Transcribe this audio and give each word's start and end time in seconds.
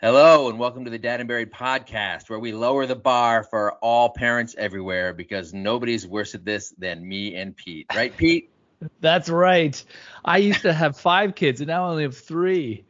Hello, 0.00 0.50
and 0.50 0.58
welcome 0.58 0.84
to 0.84 0.90
the 0.90 0.98
Dad 0.98 1.20
and 1.20 1.28
Buried 1.28 1.50
podcast, 1.50 2.28
where 2.28 2.38
we 2.38 2.52
lower 2.52 2.84
the 2.84 2.94
bar 2.94 3.42
for 3.42 3.72
all 3.80 4.10
parents 4.10 4.54
everywhere 4.58 5.14
because 5.14 5.54
nobody's 5.54 6.06
worse 6.06 6.34
at 6.34 6.44
this 6.44 6.68
than 6.76 7.06
me 7.06 7.34
and 7.34 7.56
Pete. 7.56 7.86
Right, 7.94 8.14
Pete? 8.14 8.50
That's 9.00 9.30
right. 9.30 9.82
I 10.22 10.36
used 10.36 10.62
to 10.62 10.72
have 10.74 10.98
five 10.98 11.34
kids, 11.34 11.62
and 11.62 11.68
now 11.68 11.86
I 11.86 11.90
only 11.92 12.02
have 12.02 12.16
three. 12.16 12.84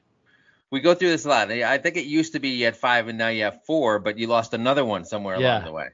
We 0.72 0.80
go 0.80 0.94
through 0.94 1.10
this 1.10 1.24
a 1.24 1.28
lot. 1.28 1.48
I 1.52 1.78
think 1.78 1.96
it 1.96 2.06
used 2.06 2.32
to 2.32 2.40
be 2.40 2.48
you 2.48 2.64
had 2.64 2.76
five, 2.76 3.06
and 3.06 3.16
now 3.16 3.28
you 3.28 3.44
have 3.44 3.64
four, 3.64 4.00
but 4.00 4.18
you 4.18 4.26
lost 4.26 4.52
another 4.52 4.84
one 4.84 5.04
somewhere 5.04 5.38
Yeah. 5.40 5.58
along 5.58 5.64
the 5.66 5.72
way. 5.72 5.88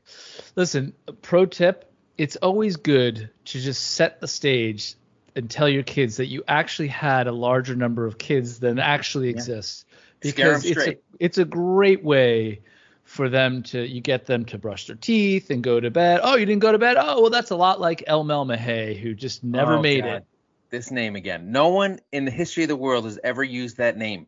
Listen, 0.57 0.95
pro 1.21 1.45
tip 1.45 1.93
it's 2.17 2.37
always 2.37 2.77
good 2.77 3.31
to 3.47 3.61
just 3.61 3.83
set 3.83 4.21
the 4.21 4.29
stage 4.29 4.95
and 5.35 5.51
tell 5.51 5.69
your 5.69 5.83
kids 5.83 6.17
that 6.19 6.27
you 6.27 6.43
actually 6.49 6.89
had 6.89 7.27
a 7.27 7.33
larger 7.33 7.75
number 7.75 8.07
of 8.07 8.17
kids 8.19 8.61
than 8.61 8.79
actually 8.79 9.29
exists. 9.29 9.85
Because 10.23 10.65
it's 10.65 10.87
a, 10.87 10.97
it's 11.19 11.39
a 11.39 11.45
great 11.45 12.05
way 12.05 12.61
for 13.05 13.29
them 13.29 13.63
to 13.63 13.87
you 13.87 14.01
get 14.01 14.27
them 14.27 14.45
to 14.47 14.59
brush 14.59 14.87
their 14.87 14.97
teeth 14.97 15.51
and 15.51 15.63
go 15.63 15.81
to 15.81 15.91
bed. 15.91 16.21
Oh, 16.23 16.37
you 16.37 16.47
didn't 16.47 16.63
go 16.63 16.73
to 16.73 16.79
bed? 16.79 16.97
Oh, 16.99 17.21
well 17.23 17.31
that's 17.31 17.51
a 17.51 17.57
lot 17.57 17.81
like 17.81 18.05
El 18.07 18.25
Mel 18.25 18.45
Mahay, 18.45 18.99
who 18.99 19.15
just 19.15 19.45
never 19.45 19.79
Oh, 19.79 19.83
made 19.83 20.05
God. 20.05 20.17
it. 20.17 20.25
This 20.71 20.91
name 20.91 21.17
again. 21.17 21.53
No 21.53 21.69
one 21.69 22.01
in 22.13 22.25
the 22.25 22.31
history 22.31 22.65
of 22.65 22.69
the 22.69 22.77
world 22.77 23.05
has 23.05 23.19
ever 23.23 23.45
used 23.45 23.77
that 23.77 23.99
name. 23.99 24.27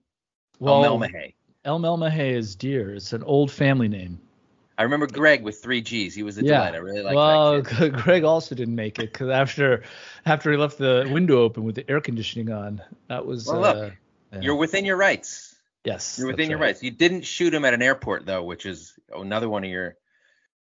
Well, 0.58 0.82
Mel 0.82 0.98
Mahay. 0.98 1.34
El 1.64 1.78
Mel 1.78 1.96
Mahay 1.96 2.34
is 2.34 2.54
dear. 2.54 2.94
It's 2.94 3.12
an 3.14 3.22
old 3.22 3.50
family 3.50 3.88
name. 3.88 4.20
I 4.76 4.82
remember 4.82 5.06
Greg 5.06 5.42
with 5.42 5.62
three 5.62 5.80
G's. 5.80 6.14
He 6.14 6.22
was 6.22 6.36
a 6.36 6.42
Yeah. 6.42 6.56
delight. 6.58 6.74
I 6.74 6.78
really 6.78 7.00
liked 7.02 7.14
well, 7.14 7.62
that 7.62 7.68
kid. 7.68 7.94
Greg 8.02 8.24
also 8.24 8.54
didn't 8.54 8.74
make 8.74 8.98
it 8.98 9.12
because 9.12 9.30
after 9.30 9.84
after 10.26 10.50
he 10.50 10.58
left 10.58 10.78
the 10.78 11.08
window 11.10 11.42
open 11.42 11.64
with 11.64 11.76
the 11.76 11.88
air 11.88 12.00
conditioning 12.00 12.50
on, 12.50 12.82
that 13.08 13.24
was. 13.24 13.46
Well, 13.46 13.64
uh, 13.64 13.72
look, 13.72 13.92
yeah. 14.32 14.40
You're 14.40 14.56
within 14.56 14.84
your 14.84 14.96
rights. 14.96 15.53
Yes, 15.84 16.18
You're 16.18 16.28
within 16.28 16.50
your 16.50 16.58
right. 16.58 16.68
rights. 16.68 16.82
You 16.82 16.90
didn't 16.90 17.22
shoot 17.22 17.52
him 17.54 17.64
at 17.64 17.74
an 17.74 17.82
airport 17.82 18.26
though, 18.26 18.42
which 18.42 18.66
is 18.66 18.94
another 19.14 19.48
one 19.48 19.64
of 19.64 19.70
your 19.70 19.96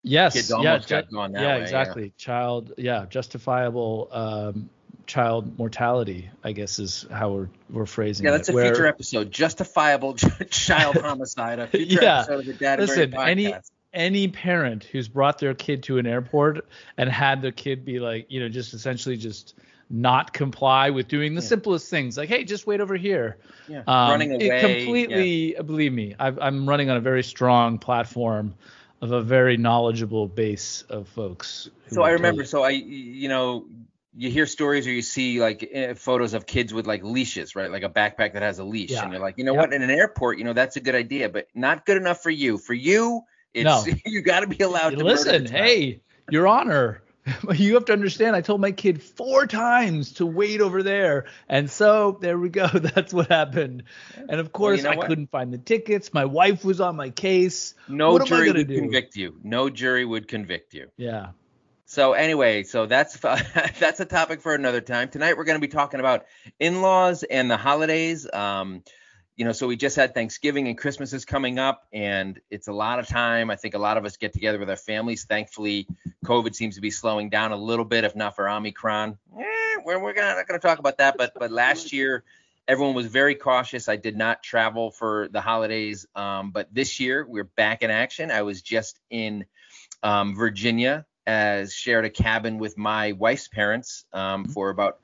Yes, 0.04 0.34
kids 0.34 0.50
yeah, 0.50 0.56
almost 0.56 0.88
ju- 0.88 0.96
got 0.96 1.12
gone 1.12 1.32
that 1.34 1.42
yeah, 1.42 1.48
way, 1.50 1.58
yeah. 1.58 1.62
exactly. 1.64 2.14
Child, 2.18 2.74
yeah, 2.78 3.06
justifiable 3.08 4.08
um, 4.12 4.70
child 5.06 5.60
mortality, 5.60 6.32
I 6.44 6.54
guess 6.54 6.80
is 6.80 7.06
how 7.12 7.32
we're 7.32 7.50
we're 7.70 7.86
phrasing 7.86 8.26
it. 8.26 8.30
Yeah, 8.30 8.34
it. 8.36 8.38
that's 8.40 8.50
a 8.50 8.54
where- 8.54 8.66
future 8.74 8.88
episode. 8.88 9.32
Justifiable 9.32 10.16
child 10.50 10.96
homicide. 11.02 11.60
A 11.60 11.68
future 11.68 12.00
Yeah. 12.02 12.20
episode 12.22 12.40
of 12.40 12.46
the 12.48 12.54
Dad 12.54 12.80
Listen, 12.80 13.14
any 13.16 13.54
any 13.94 14.28
parent 14.30 14.86
who's 14.86 15.08
brought 15.08 15.38
their 15.38 15.54
kid 15.54 15.84
to 15.84 15.98
an 16.00 16.08
airport 16.08 16.66
and 16.98 17.08
had 17.10 17.42
their 17.44 17.52
kid 17.52 17.84
be 17.86 18.00
like, 18.00 18.26
you 18.30 18.40
know, 18.40 18.50
just 18.50 18.74
essentially 18.74 19.18
just 19.18 19.54
not 19.92 20.34
comply 20.34 20.90
with 20.90 21.08
doing 21.08 21.36
the 21.36 21.42
Yeah. 21.42 21.48
simplest 21.48 21.90
things, 21.90 22.18
like, 22.18 22.30
hey, 22.30 22.44
just 22.44 22.66
wait 22.66 22.80
over 22.82 22.96
here. 22.96 23.38
yeah. 23.68 23.84
Um, 23.88 24.10
running 24.12 24.32
it 24.32 24.48
away. 24.48 24.60
completely, 24.62 25.56
believe 25.66 25.94
me, 25.94 26.16
I've, 26.18 26.40
I'm 26.40 26.68
running 26.68 26.90
on 26.90 26.98
a 26.98 27.02
very 27.02 27.24
strong 27.24 27.78
platform 27.78 28.56
of 29.02 29.12
a 29.12 29.22
very 29.22 29.58
knowledgeable 29.58 30.28
base 30.28 30.84
of 30.84 31.08
folks. 31.08 31.70
So 31.90 32.04
I 32.04 32.12
remember. 32.12 32.46
So 32.46 32.64
I, 32.64 32.70
you 32.70 33.28
know, 33.28 33.66
you 34.16 34.30
hear 34.30 34.46
stories 34.46 34.86
or 34.88 34.92
you 34.92 35.02
see 35.02 35.42
like 35.42 35.68
eh, 35.72 35.94
photos 35.94 36.34
of 36.34 36.46
kids 36.46 36.74
with 36.74 36.86
like 36.86 37.04
leashes, 37.04 37.56
right? 37.56 37.72
Like 37.72 37.84
a 37.84 37.90
backpack 37.90 38.34
that 38.34 38.42
has 38.42 38.60
a 38.60 38.64
leash, 38.64 38.92
Yeah. 38.92 39.04
and 39.04 39.12
you're 39.12 39.22
like, 39.22 39.38
you 39.38 39.44
know 39.44 39.54
Yep. 39.54 39.62
what? 39.62 39.74
In 39.74 39.82
an 39.82 39.90
airport, 39.90 40.38
you 40.38 40.44
know, 40.44 40.54
that's 40.54 40.76
a 40.76 40.82
good 40.82 40.96
idea, 40.96 41.30
but 41.30 41.48
not 41.56 41.86
good 41.86 41.98
enough 41.98 42.22
for 42.22 42.30
you. 42.30 42.58
For 42.58 42.74
you, 42.74 43.22
it's 43.54 43.88
No. 43.88 43.94
you 44.06 44.22
got 44.22 44.42
to 44.42 44.48
be 44.48 44.64
allowed 44.64 44.92
to 44.92 45.04
Listen, 45.04 45.46
hey, 45.46 46.02
Your 46.30 46.48
Honor, 46.48 47.02
you 47.54 47.76
have 47.76 47.86
to 47.86 47.94
understand. 47.94 48.36
I 48.36 48.42
told 48.42 48.62
my 48.62 48.72
kid 48.72 49.02
four 49.02 49.46
times 49.46 50.14
to 50.14 50.26
wait 50.26 50.62
over 50.62 50.82
there, 50.82 51.26
and 51.48 51.70
so 51.70 52.18
there 52.20 52.38
we 52.38 52.50
go. 52.50 52.68
That's 52.74 53.14
what 53.14 53.28
happened. 53.30 53.84
And 54.16 54.40
of 54.40 54.52
course, 54.52 54.78
you 54.78 54.84
know 54.84 54.92
I 54.92 54.96
what? 54.96 55.08
couldn't 55.08 55.30
find 55.30 55.54
the 55.54 55.58
tickets. 55.60 56.14
My 56.14 56.26
wife 56.26 56.66
was 56.66 56.82
on 56.82 56.96
my 56.96 57.10
case. 57.12 57.76
No 57.88 58.14
What 58.14 58.26
jury 58.28 58.52
would 58.52 58.68
do? 58.68 58.80
convict 58.80 59.16
you. 59.16 59.36
No 59.44 59.70
jury 59.70 60.04
would 60.06 60.28
convict 60.28 60.74
you. 60.74 60.88
Yeah. 60.98 61.32
So 61.86 62.14
anyway, 62.14 62.64
so 62.64 62.86
that's 62.86 63.18
that's 63.80 64.00
a 64.00 64.06
topic 64.06 64.42
for 64.42 64.56
another 64.56 64.82
time. 64.82 65.10
Tonight 65.10 65.38
we're 65.38 65.44
going 65.44 65.60
to 65.62 65.68
be 65.68 65.72
talking 65.72 66.00
about 66.00 66.26
in-laws 66.60 67.24
and 67.24 67.52
the 67.52 67.58
holidays. 67.58 68.28
Um, 68.32 68.84
you 69.42 69.46
know, 69.46 69.54
so 69.54 69.66
we 69.66 69.76
just 69.76 69.96
had 69.96 70.14
Thanksgiving 70.14 70.68
and 70.68 70.78
Christmas 70.78 71.14
is 71.14 71.26
coming 71.26 71.58
up, 71.58 71.88
and 71.92 72.40
it's 72.52 72.68
a 72.68 72.72
lot 72.72 73.00
of 73.00 73.08
time. 73.08 73.50
I 73.50 73.56
think 73.56 73.74
a 73.74 73.80
lot 73.80 73.98
of 73.98 74.06
us 74.06 74.16
get 74.16 74.34
together 74.34 74.60
with 74.60 74.70
our 74.70 74.76
families. 74.76 75.26
Thankfully, 75.26 75.88
COVID 76.24 76.54
seems 76.54 76.76
to 76.76 76.82
be 76.82 76.92
slowing 76.92 77.28
down 77.28 77.52
a 77.52 77.56
little 77.56 77.84
bit, 77.84 78.04
if 78.04 78.16
not 78.16 78.36
for 78.36 78.48
Omicron. 78.48 79.18
Eh, 79.40 79.44
we're 79.84 79.98
we're 79.98 80.14
gonna, 80.14 80.36
not 80.36 80.48
going 80.48 80.60
to 80.60 80.68
talk 80.68 80.78
about 80.78 81.00
that, 81.00 81.18
but 81.18 81.32
but 81.40 81.50
last 81.50 81.92
year 81.92 82.24
everyone 82.68 82.94
was 82.94 83.08
very 83.08 83.34
cautious. 83.34 83.90
I 83.90 83.96
did 83.96 84.16
not 84.16 84.44
travel 84.44 84.92
for 84.92 85.28
the 85.30 85.42
holidays, 85.42 86.06
um, 86.14 86.52
but 86.52 86.72
this 86.72 87.00
year 87.00 87.26
we're 87.28 87.46
back 87.46 87.82
in 87.82 87.90
action. 87.90 88.30
I 88.30 88.44
was 88.44 88.62
just 88.62 89.00
in 89.10 89.46
um, 90.04 90.36
Virginia, 90.36 91.08
as 91.26 91.74
shared 91.74 92.06
a 92.06 92.12
cabin 92.12 92.60
with 92.60 92.78
my 92.78 93.14
wife's 93.14 93.48
parents 93.48 94.06
um, 94.14 94.46
for 94.46 94.70
about 94.70 95.00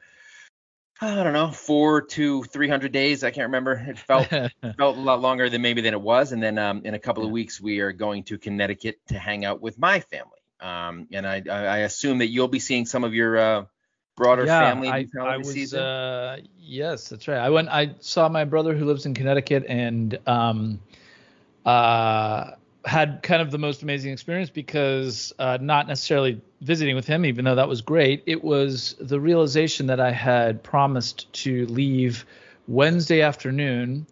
I 1.00 1.24
don't 1.24 1.34
know 1.34 1.52
four 1.52 2.02
to 2.02 2.44
three 2.44 2.68
hundred 2.68 2.92
days. 2.92 3.24
I 3.24 3.32
can't 3.32 3.48
remember. 3.48 3.74
It 3.74 4.00
felt 4.00 4.28
felt 4.78 4.98
a 4.98 5.00
lot 5.00 5.22
longer 5.22 5.50
than 5.50 5.62
maybe 5.62 5.82
than 5.82 5.94
it 5.94 6.02
was. 6.02 6.32
And 6.32 6.42
then 6.42 6.58
um, 6.58 6.82
in 6.86 6.94
a 6.94 7.00
couple 7.00 7.24
of 7.24 7.32
weeks 7.32 7.62
we 7.62 7.80
are 7.80 7.92
going 7.92 8.24
to 8.26 8.38
Connecticut 8.38 9.00
to 9.08 9.20
hang 9.20 9.46
out 9.46 9.62
with 9.62 9.78
my 9.78 10.00
family. 10.00 10.32
Um, 10.60 11.08
and 11.12 11.28
I, 11.28 11.44
I 11.48 11.78
assume 11.80 12.18
that 12.20 12.30
you'll 12.30 12.48
be 12.48 12.60
seeing 12.60 12.88
some 12.88 13.04
of 13.04 13.14
your 13.14 13.38
uh, 13.38 13.66
broader 14.16 14.46
yeah, 14.46 14.60
family 14.60 14.90
I, 14.90 15.08
I 15.22 15.38
was, 15.38 15.52
season. 15.52 15.80
Uh, 15.80 16.38
yes, 16.58 17.10
that's 17.10 17.28
right. 17.28 17.38
I 17.38 17.50
went. 17.50 17.70
I 17.70 17.96
saw 18.00 18.28
my 18.28 18.44
brother 18.44 18.76
who 18.76 18.86
lives 18.86 19.06
in 19.06 19.14
Connecticut, 19.14 19.66
and 19.68 20.18
um, 20.26 20.80
uh, 21.66 22.52
had 22.84 23.22
kind 23.22 23.42
of 23.42 23.52
the 23.52 23.60
most 23.60 23.84
amazing 23.84 24.12
experience 24.12 24.50
because 24.50 25.32
uh, 25.38 25.58
not 25.62 25.88
necessarily 25.88 26.42
visiting 26.62 26.96
with 26.96 27.06
him, 27.06 27.26
even 27.26 27.46
though 27.46 27.56
that 27.56 27.68
was 27.68 27.82
great. 27.82 28.24
It 28.26 28.44
was 28.44 28.96
the 29.00 29.20
realization 29.20 29.88
that 29.88 30.00
I 30.00 30.12
had 30.12 30.64
promised 30.64 31.32
to 31.44 31.66
leave 31.68 32.26
Wednesday 32.68 33.22
afternoon 33.22 34.08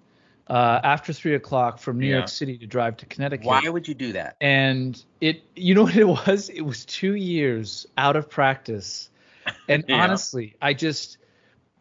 uh, 0.47 0.79
after 0.83 1.11
three 1.11 1.33
o'clock 1.35 1.79
from 1.79 1.99
New 1.99 2.07
Yeah. 2.07 2.17
York 2.17 2.27
City 2.29 2.57
to 2.59 2.67
drive 2.67 2.97
to 2.97 3.05
Connecticut 3.07 3.47
Why 3.47 3.67
would 3.67 3.87
you 3.87 3.93
do 3.95 4.13
that? 4.13 4.35
and 4.41 5.03
it 5.21 5.43
you 5.55 5.73
know 5.73 5.83
what 5.83 5.95
it 5.95 6.07
was 6.07 6.49
it 6.49 6.61
was 6.61 6.85
two 6.85 7.15
years 7.15 7.87
out 7.97 8.15
of 8.15 8.29
practice 8.29 9.09
and 9.67 9.83
Yeah. 9.89 9.95
honestly 10.03 10.55
i 10.61 10.73
just 10.73 11.17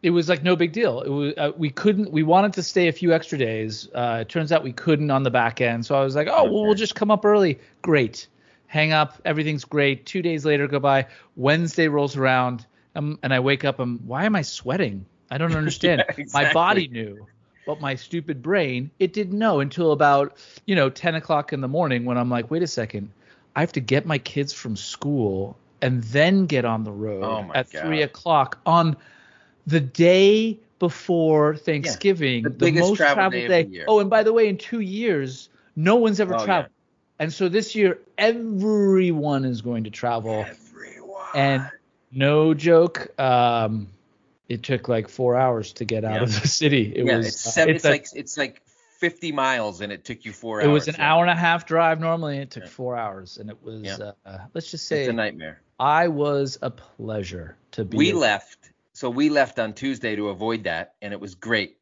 it 0.01 0.09
was 0.11 0.29
like 0.29 0.41
no 0.41 0.55
big 0.55 0.71
deal 0.71 1.01
it 1.01 1.09
was 1.09 1.33
uh, 1.37 1.51
we 1.57 1.69
couldn't 1.69 2.11
we 2.11 2.23
wanted 2.23 2.53
to 2.53 2.63
stay 2.63 2.87
a 2.87 2.91
few 2.91 3.13
extra 3.13 3.37
days 3.37 3.87
uh 3.93 4.19
it 4.21 4.29
turns 4.29 4.51
out 4.51 4.63
we 4.63 4.71
couldn't 4.73 5.11
on 5.11 5.23
the 5.23 5.29
back 5.29 5.59
end 5.61 5.85
so 5.85 5.95
i 5.95 6.03
was 6.03 6.15
like 6.15 6.27
oh 6.31 6.45
well 6.45 6.63
we'll 6.65 6.73
just 6.75 6.95
come 6.95 7.11
up 7.11 7.23
early 7.25 7.59
great 7.81 8.27
hang 8.67 8.91
up 8.91 9.21
everything's 9.25 9.65
great. 9.65 10.05
Two 10.05 10.21
days 10.21 10.45
later 10.45 10.67
go 10.67 10.79
by 10.79 11.07
wednesday 11.35 11.87
rolls 11.87 12.15
around 12.17 12.65
um, 12.95 13.19
and 13.23 13.33
i 13.33 13.39
wake 13.39 13.63
up 13.65 13.79
i'm 13.79 13.99
why 14.07 14.25
am 14.25 14.35
i 14.35 14.41
sweating? 14.41 15.05
I 15.31 15.37
don't 15.37 15.55
understand. 15.55 16.03
Yeah, 16.17 16.25
my 16.33 16.53
body 16.53 16.87
knew 16.87 17.27
but 17.65 17.81
my 17.81 17.95
stupid 17.95 18.43
brain 18.43 18.91
it 18.99 19.11
didn't 19.13 19.37
know 19.39 19.59
until 19.59 19.91
about 19.91 20.37
you 20.65 20.75
know 20.75 20.89
10 20.89 21.15
o'clock 21.15 21.51
in 21.53 21.61
the 21.61 21.67
morning 21.67 22.05
when 22.05 22.17
i'm 22.17 22.29
like 22.29 22.49
wait 22.51 22.63
a 22.63 22.67
second. 22.67 23.09
I 23.55 23.61
have 23.61 23.71
to 23.73 23.79
get 23.79 24.05
my 24.05 24.17
kids 24.17 24.51
from 24.53 24.75
school 24.75 25.57
and 25.81 26.03
then 26.05 26.45
get 26.45 26.65
on 26.65 26.83
the 26.83 26.91
road 26.91 27.23
Oh 27.23 27.51
at 27.53 27.69
God. 27.69 27.81
3 27.81 28.01
o'clock 28.01 28.59
on 28.65 28.97
the 29.65 29.79
day 29.79 30.59
before 30.79 31.55
thanksgiving 31.55 32.43
the 32.43 32.49
the, 32.49 32.55
biggest 32.55 32.89
most 32.89 32.97
travel 32.97 33.15
traveled 33.15 33.31
day 33.33 33.45
of 33.45 33.49
day, 33.49 33.63
the 33.63 33.69
year. 33.69 33.85
oh 33.87 33.99
and 33.99 34.09
by 34.09 34.23
the 34.23 34.33
way 34.33 34.47
in 34.47 34.57
two 34.57 34.81
years 34.81 35.49
no 35.75 35.95
one's 35.95 36.19
ever 36.19 36.33
Oh, 36.35 36.39
yeah. 36.39 36.45
traveled 36.45 36.71
and 37.19 37.31
so 37.31 37.49
this 37.49 37.75
year 37.75 37.99
everyone 38.17 39.45
is 39.45 39.61
going 39.61 39.83
to 39.85 39.89
travel 39.89 40.45
Everyone. 40.47 41.19
and 41.33 41.69
no 42.11 42.53
joke 42.53 43.17
um 43.19 43.87
it 44.47 44.61
took 44.63 44.87
like 44.87 45.07
four 45.09 45.35
hours 45.35 45.73
to 45.73 45.85
get 45.85 46.05
out 46.05 46.15
Yeah. 46.17 46.23
of 46.23 46.41
the 46.41 46.47
city 46.47 46.93
it 46.95 47.05
yeah, 47.05 47.17
was 47.17 47.27
it's, 47.27 47.47
uh, 47.47 47.51
seven, 47.51 47.75
it's, 47.75 47.85
a- 47.85 47.89
like 47.89 48.05
it's 48.13 48.37
like 48.37 48.61
50 48.99 49.31
miles 49.33 49.81
and 49.81 49.91
it 49.91 50.05
took 50.05 50.23
you 50.23 50.31
four 50.31 50.61
it 50.61 50.63
hours. 50.63 50.69
It 50.69 50.73
was 50.73 50.87
an 50.87 50.95
Yeah. 50.99 51.11
hour 51.13 51.21
and 51.23 51.29
a 51.31 51.35
half 51.35 51.65
drive 51.65 51.99
normally. 51.99 52.37
It 52.37 52.49
took 52.51 52.63
Yeah. 52.63 52.69
four 52.69 52.95
hours, 52.95 53.37
and 53.37 53.49
it 53.49 53.61
was 53.61 53.81
Yeah. 53.83 54.11
uh, 54.25 54.37
let's 54.53 54.71
just 54.71 54.87
say. 54.87 55.01
It's 55.01 55.09
a 55.09 55.13
nightmare. 55.13 55.61
I 55.77 56.07
was 56.07 56.57
a 56.61 56.69
pleasure 56.71 57.57
to 57.71 57.83
be. 57.83 57.97
we 57.97 58.13
left 58.13 58.71
so 58.93 59.09
we 59.09 59.27
left 59.29 59.59
on 59.59 59.73
tuesday 59.73 60.15
to 60.15 60.29
avoid 60.29 60.63
that 60.63 60.93
and 61.01 61.11
it 61.11 61.19
was 61.19 61.35
great 61.35 61.77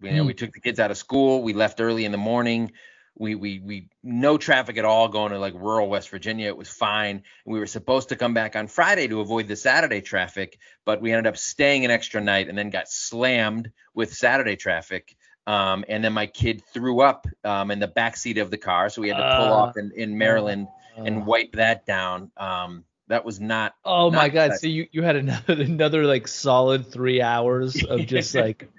you 0.00 0.10
know 0.10 0.22
Hmm. 0.22 0.26
we 0.26 0.34
took 0.34 0.50
the 0.52 0.58
kids 0.60 0.80
out 0.80 0.90
of 0.90 0.96
school 0.96 1.40
we 1.44 1.52
left 1.52 1.80
early 1.80 2.04
in 2.04 2.10
the 2.10 2.18
morning 2.18 2.72
we 3.18 3.34
we 3.34 3.58
we 3.60 3.88
no 4.02 4.38
traffic 4.38 4.78
at 4.78 4.84
all 4.84 5.08
going 5.08 5.32
to 5.32 5.38
like 5.38 5.54
rural 5.54 5.88
west 5.88 6.08
virginia. 6.08 6.46
It 6.48 6.56
was 6.56 6.68
fine. 6.68 7.22
We 7.44 7.58
were 7.58 7.66
supposed 7.66 8.08
to 8.08 8.16
come 8.16 8.32
back 8.34 8.56
on 8.56 8.66
friday 8.68 9.06
to 9.08 9.20
avoid 9.20 9.48
the 9.48 9.56
saturday 9.56 10.00
traffic 10.00 10.58
but 10.84 11.00
we 11.02 11.12
ended 11.12 11.26
up 11.26 11.36
staying 11.36 11.84
an 11.84 11.90
extra 11.90 12.20
night 12.20 12.48
and 12.48 12.56
then 12.56 12.70
got 12.70 12.88
slammed 12.88 13.70
with 13.94 14.14
saturday 14.14 14.56
traffic 14.56 15.14
um, 15.46 15.84
and 15.88 16.02
then 16.04 16.12
my 16.12 16.26
kid 16.26 16.62
threw 16.72 17.00
up 17.00 17.26
um, 17.44 17.70
in 17.70 17.80
the 17.80 17.88
back 17.88 18.16
seat 18.16 18.38
of 18.38 18.50
the 18.50 18.58
car 18.58 18.88
so 18.88 19.02
we 19.02 19.08
had 19.08 19.18
to 19.18 19.36
pull 19.36 19.52
Uh, 19.52 19.56
off 19.56 19.76
in, 19.76 19.92
in 19.94 20.16
maryland 20.16 20.68
and 20.96 21.18
Uh, 21.22 21.24
wipe 21.24 21.52
that 21.52 21.84
down. 21.86 22.30
Um, 22.36 22.84
that 23.08 23.24
was 23.24 23.40
not 23.40 23.74
oh 23.84 24.10
my 24.10 24.28
god! 24.30 24.52
that- 24.52 24.60
So 24.60 24.66
you 24.68 24.86
you 24.92 25.02
had 25.02 25.16
another 25.16 25.52
another 25.62 26.04
like 26.06 26.28
solid 26.28 26.86
three 26.90 27.20
hours 27.20 27.82
of 27.84 28.06
just 28.06 28.34
like 28.34 28.70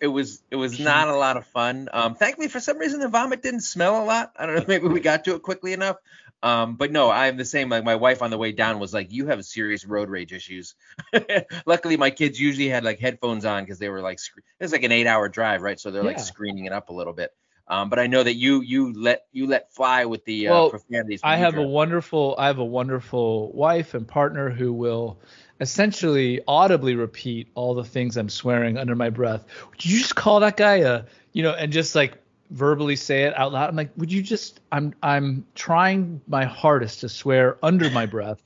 it 0.00 0.06
was 0.08 0.42
it 0.50 0.56
was 0.56 0.78
not 0.78 1.08
a 1.08 1.16
lot 1.16 1.36
of 1.36 1.46
fun. 1.46 1.88
Um, 1.92 2.14
thankfully, 2.14 2.48
for 2.48 2.60
some 2.60 2.78
reason, 2.78 3.00
the 3.00 3.08
vomit 3.08 3.42
didn't 3.42 3.60
smell 3.60 4.02
a 4.02 4.04
lot. 4.04 4.32
I 4.36 4.46
don't 4.46 4.56
know, 4.56 4.64
maybe 4.68 4.88
we 4.88 5.00
got 5.00 5.24
to 5.24 5.34
it 5.34 5.42
quickly 5.42 5.72
enough. 5.72 5.96
Um, 6.42 6.76
but 6.76 6.90
no, 6.90 7.10
I'm 7.10 7.36
the 7.36 7.44
same. 7.44 7.68
Like 7.68 7.84
my 7.84 7.94
wife 7.94 8.20
on 8.22 8.30
the 8.30 8.38
way 8.38 8.52
down 8.52 8.78
was 8.80 8.92
like, 8.92 9.12
"You 9.12 9.26
have 9.28 9.44
serious 9.44 9.84
road 9.86 10.08
rage 10.10 10.32
issues." 10.32 10.74
Luckily, 11.66 11.96
my 11.96 12.10
kids 12.10 12.40
usually 12.40 12.68
had 12.68 12.84
like 12.84 12.98
headphones 12.98 13.44
on 13.44 13.62
because 13.64 13.78
they 13.78 13.88
were 13.88 14.00
like, 14.00 14.18
it 14.18 14.64
was 14.64 14.72
like 14.72 14.82
an 14.82 14.92
eight-hour 14.92 15.28
drive, 15.28 15.62
right? 15.62 15.78
So 15.78 15.90
they're 15.90 16.04
like 16.04 16.18
Yeah. 16.18 16.24
screening 16.24 16.64
it 16.64 16.72
up 16.72 16.88
a 16.88 16.92
little 16.92 17.12
bit. 17.12 17.30
Um, 17.68 17.90
but 17.90 17.98
I 17.98 18.06
know 18.08 18.22
that 18.22 18.34
you 18.34 18.60
you 18.60 18.92
let 18.92 19.22
you 19.32 19.46
let 19.46 19.72
fly 19.72 20.04
with 20.04 20.24
the 20.24 20.48
uh, 20.48 20.50
Well, 20.50 20.70
profanities. 20.70 21.20
I 21.22 21.36
have 21.36 21.56
a 21.56 21.62
wonderful 21.62 22.34
I 22.38 22.48
have 22.48 22.58
a 22.58 22.64
wonderful 22.64 23.52
wife 23.52 23.94
and 23.94 24.06
partner 24.06 24.50
who 24.50 24.72
will 24.72 25.20
essentially 25.62 26.40
audibly 26.46 26.94
repeat 26.96 27.48
all 27.54 27.74
the 27.74 27.84
things 27.84 28.16
I'm 28.18 28.28
swearing 28.28 28.76
under 28.76 28.94
my 28.94 29.08
breath. 29.10 29.46
Would 29.70 29.84
you 29.86 29.98
just 29.98 30.14
call 30.16 30.40
that 30.40 30.56
guy 30.56 30.76
a 30.78 31.04
you 31.32 31.42
know 31.42 31.52
and 31.52 31.72
just 31.72 31.94
like 31.94 32.18
verbally 32.50 32.96
say 32.96 33.22
it 33.22 33.38
out 33.38 33.52
loud? 33.52 33.70
I'm 33.70 33.76
like, 33.76 33.90
would 33.96 34.12
you 34.12 34.22
just 34.22 34.60
I'm 34.70 34.92
I'm 35.02 35.46
trying 35.54 36.20
my 36.26 36.44
hardest 36.44 37.00
to 37.00 37.08
swear 37.08 37.56
under 37.62 37.88
my 37.90 38.04
breath 38.16 38.42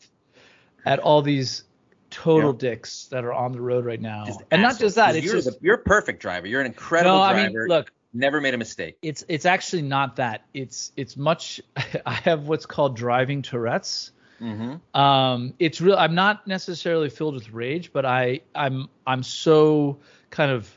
at 0.85 0.99
all 1.01 1.23
these 1.23 1.65
total 2.11 2.53
Yeah. 2.53 2.59
dicks 2.71 3.07
that 3.07 3.25
are 3.25 3.33
on 3.33 3.51
the 3.53 3.61
road 3.61 3.85
right 3.85 4.01
now. 4.01 4.27
Just 4.27 4.43
and 4.53 4.63
not 4.63 4.79
just 4.79 4.95
that. 4.97 5.17
it's 5.17 5.25
you're 5.27 5.35
just 5.37 5.49
the, 5.49 5.57
you're 5.61 5.75
a 5.75 5.79
perfect 5.79 6.21
driver. 6.23 6.47
You're 6.47 6.61
an 6.61 6.67
incredible 6.69 7.17
no, 7.17 7.23
I 7.23 7.33
driver. 7.33 7.49
mean, 7.61 7.69
look, 7.69 7.91
Never 8.15 8.41
made 8.41 8.55
a 8.55 8.59
mistake. 8.59 8.97
it's 9.03 9.25
it's 9.29 9.45
actually 9.45 9.83
not 9.83 10.17
that. 10.17 10.45
It's 10.55 10.93
it's 10.97 11.17
much. 11.19 11.61
I 12.07 12.15
have 12.15 12.49
what's 12.49 12.65
called 12.65 12.97
driving 12.97 13.43
Tourette's. 13.43 14.13
Mm-hmm. 14.41 14.99
Um, 15.01 15.55
it's 15.59 15.81
real. 15.81 15.97
I'm 15.97 16.15
not 16.15 16.47
necessarily 16.47 17.09
filled 17.11 17.35
with 17.35 17.51
rage, 17.51 17.93
but 17.93 18.05
I 18.05 18.41
I'm 18.55 18.89
I'm 19.07 19.23
so 19.23 19.99
kind 20.31 20.51
of 20.51 20.71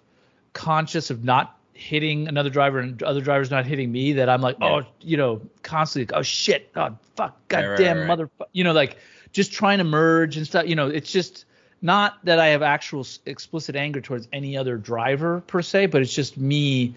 conscious 0.54 1.10
of 1.10 1.24
not 1.24 1.58
hitting 1.74 2.28
another 2.28 2.50
driver 2.50 2.80
and 2.80 3.02
other 3.04 3.22
drivers 3.22 3.50
not 3.50 3.66
hitting 3.66 3.92
me 3.92 4.14
that 4.14 4.30
I'm 4.30 4.42
like, 4.42 4.58
Yeah. 4.60 4.68
oh, 4.68 4.82
you 5.00 5.16
know, 5.16 5.42
constantly, 5.64 6.14
oh 6.16 6.22
shit, 6.22 6.70
oh 6.76 6.98
fuck, 7.16 7.40
Right, 7.52 7.66
right, 7.66 7.78
goddamn 7.78 7.98
right, 8.00 8.08
right. 8.08 8.20
motherfucker, 8.20 8.48
you 8.52 8.64
know, 8.66 8.74
like 8.74 8.98
just 9.32 9.54
trying 9.54 9.78
to 9.78 9.84
merge 9.86 10.36
and 10.38 10.46
stuff. 10.46 10.68
You 10.68 10.76
know, 10.76 10.88
it's 10.88 11.12
just 11.12 11.46
not 11.82 12.18
that 12.26 12.40
I 12.40 12.48
have 12.48 12.62
actual 12.62 13.06
explicit 13.26 13.76
anger 13.78 14.02
towards 14.02 14.28
any 14.34 14.58
other 14.58 14.78
driver 14.78 15.42
per 15.48 15.62
se, 15.62 15.86
but 15.88 16.02
it's 16.02 16.14
just 16.14 16.38
me 16.38 16.96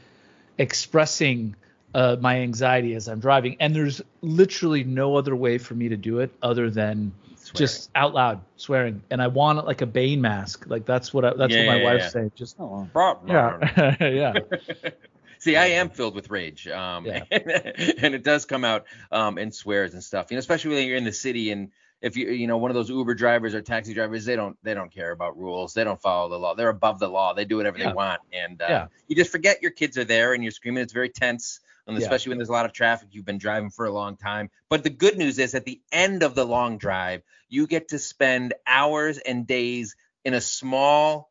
expressing 0.58 1.54
uh, 1.94 2.16
my 2.20 2.40
anxiety 2.40 2.94
as 2.94 3.08
I'm 3.08 3.20
driving. 3.20 3.56
And 3.60 3.74
there's 3.74 4.00
literally 4.20 4.84
no 4.84 5.16
other 5.16 5.34
way 5.36 5.58
for 5.58 5.74
me 5.74 5.88
to 5.88 5.96
do 5.96 6.20
it 6.20 6.30
other 6.42 6.70
than 6.70 7.12
just 7.54 7.90
out 7.94 8.14
loud 8.14 8.40
swearing. 8.56 9.02
And 9.10 9.20
I 9.20 9.26
want 9.26 9.58
it 9.58 9.64
like 9.64 9.82
a 9.82 9.86
Bane 9.86 10.20
mask. 10.20 10.64
Like 10.66 10.84
that's 10.86 11.12
what 11.12 11.24
I, 11.24 11.34
that's 11.34 11.52
Yeah, 11.52 11.60
what 11.66 11.66
my 11.66 11.76
yeah, 11.78 11.84
wife's 11.84 12.04
yeah. 12.04 12.08
saying. 12.10 12.32
Just 12.34 12.56
Swearing. 12.56 12.90
yeah, 13.26 13.96
yeah. 14.00 14.32
See, 15.38 15.56
I 15.56 15.66
am 15.66 15.90
filled 15.90 16.14
with 16.14 16.30
rage, 16.30 16.68
um, 16.68 17.04
Yeah. 17.04 17.24
and 17.30 18.14
it 18.14 18.22
does 18.22 18.44
come 18.44 18.64
out 18.64 18.84
um, 19.10 19.38
in 19.38 19.50
swears 19.50 19.92
and 19.92 20.02
stuff. 20.02 20.30
You 20.30 20.36
know, 20.36 20.38
especially 20.38 20.76
when 20.76 20.86
you're 20.86 20.96
in 20.96 21.02
the 21.04 21.12
city 21.12 21.50
and 21.50 21.70
if 22.00 22.16
you 22.16 22.30
you 22.30 22.46
know 22.46 22.58
one 22.58 22.70
of 22.70 22.74
those 22.74 22.88
Uber 22.90 23.14
drivers 23.14 23.54
or 23.54 23.60
taxi 23.60 23.92
drivers, 23.94 24.24
they 24.24 24.36
don't 24.36 24.56
they 24.62 24.74
don't 24.74 24.92
care 24.92 25.10
about 25.10 25.36
rules. 25.38 25.74
They 25.74 25.84
don't 25.84 26.00
follow 26.00 26.28
the 26.28 26.38
law. 26.38 26.54
They're 26.54 26.68
above 26.68 26.98
the 27.00 27.08
law. 27.08 27.32
They 27.34 27.44
do 27.44 27.56
whatever 27.56 27.78
Yeah. 27.78 27.88
they 27.88 27.92
want, 27.92 28.20
and 28.32 28.60
uh, 28.62 28.66
Yeah. 28.68 28.86
you 29.08 29.16
just 29.16 29.30
forget 29.32 29.62
your 29.62 29.70
kids 29.72 29.98
are 29.98 30.04
there 30.04 30.32
and 30.34 30.42
you're 30.44 30.52
screaming. 30.52 30.82
It's 30.82 30.92
very 30.92 31.08
tense. 31.10 31.60
And 31.86 31.96
Yeah. 31.96 32.02
especially 32.04 32.30
when 32.30 32.38
there's 32.38 32.48
a 32.48 32.52
lot 32.52 32.66
of 32.66 32.72
traffic, 32.72 33.08
you've 33.12 33.24
been 33.24 33.38
driving 33.38 33.70
for 33.70 33.86
a 33.86 33.92
long 33.92 34.16
time. 34.16 34.50
But 34.68 34.84
the 34.84 34.90
good 34.90 35.18
news 35.18 35.38
is, 35.38 35.54
at 35.54 35.64
the 35.64 35.80
end 35.90 36.22
of 36.22 36.34
the 36.34 36.44
long 36.46 36.78
drive, 36.78 37.22
you 37.48 37.66
get 37.66 37.88
to 37.88 37.98
spend 37.98 38.54
hours 38.66 39.18
and 39.18 39.46
days 39.46 39.96
in 40.24 40.34
a 40.34 40.40
small 40.40 41.30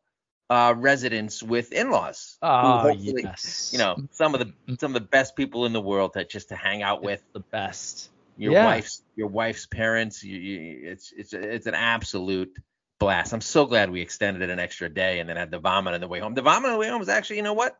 uh, 0.50 0.74
residence 0.76 1.42
with 1.42 1.72
in-laws. 1.72 2.36
Oh 2.42 2.88
yes. 2.88 3.70
you 3.72 3.78
know 3.78 3.96
some 4.10 4.34
of 4.34 4.40
the 4.40 4.76
some 4.78 4.94
of 4.94 5.02
the 5.02 5.08
best 5.08 5.34
people 5.34 5.64
in 5.64 5.72
the 5.72 5.80
world 5.80 6.12
that 6.14 6.28
just 6.28 6.50
to 6.50 6.56
hang 6.56 6.82
out 6.82 7.02
with 7.02 7.22
the 7.32 7.40
best. 7.40 8.10
your 8.36 8.52
Yeah. 8.52 8.66
wife's 8.66 9.02
your 9.16 9.28
wife's 9.28 9.64
parents 9.66 10.22
you, 10.22 10.38
you, 10.38 10.90
it's 10.90 11.12
it's 11.16 11.32
it's 11.32 11.66
an 11.66 11.74
absolute 11.74 12.54
blast 12.98 13.32
i'm 13.32 13.40
so 13.40 13.66
glad 13.66 13.90
we 13.90 14.00
extended 14.02 14.42
it 14.42 14.50
an 14.50 14.58
extra 14.58 14.88
day 14.88 15.20
and 15.20 15.28
then 15.28 15.36
had 15.36 15.50
the 15.50 15.58
vomit 15.58 15.94
on 15.94 16.00
the 16.00 16.08
way 16.08 16.20
home 16.20 16.34
the 16.34 16.42
vomit 16.42 16.66
on 16.68 16.72
the 16.74 16.78
way 16.78 16.88
home 16.88 16.98
was 17.00 17.08
actually 17.08 17.36
you 17.36 17.42
know 17.42 17.52
what 17.54 17.76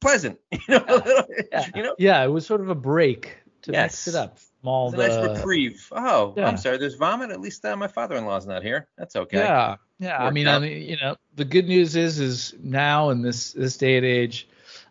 pleasant 0.00 0.38
you 0.52 0.58
know 0.68 0.84
little- 0.88 1.24
Yeah. 1.52 1.66
you 1.74 1.82
know 1.82 1.94
Yeah, 1.98 2.24
it 2.24 2.28
was 2.28 2.46
sort 2.46 2.60
of 2.60 2.68
a 2.68 2.74
break 2.74 3.36
to 3.62 3.72
mix 3.72 4.08
it 4.08 4.14
up. 4.14 4.38
from 4.38 4.68
All 4.68 4.88
it's 4.88 4.94
a 4.94 5.08
nice 5.08 5.14
the 5.28 5.34
reprieve 5.34 5.86
oh 5.92 6.34
Yeah. 6.36 6.46
i'm 6.48 6.56
sorry 6.56 6.78
there's 6.78 6.94
vomit 6.94 7.30
at 7.30 7.40
least 7.40 7.64
uh, 7.64 7.76
my 7.76 7.88
father-in-law's 7.88 8.46
not 8.46 8.62
here 8.62 8.88
that's 8.96 9.16
okay 9.16 9.38
Yeah, 9.38 9.76
yeah. 9.98 10.16
I 10.16 10.24
Worked 10.24 10.34
mean, 10.34 10.48
I 10.48 10.58
mean, 10.58 10.82
you 10.82 10.96
know, 11.00 11.16
the 11.36 11.44
good 11.44 11.66
news 11.68 11.94
is, 11.96 12.18
is 12.18 12.54
now 12.62 13.10
in 13.10 13.22
this 13.22 13.52
this 13.52 13.76
day 13.76 13.96
and 13.96 14.06
age, 14.06 14.48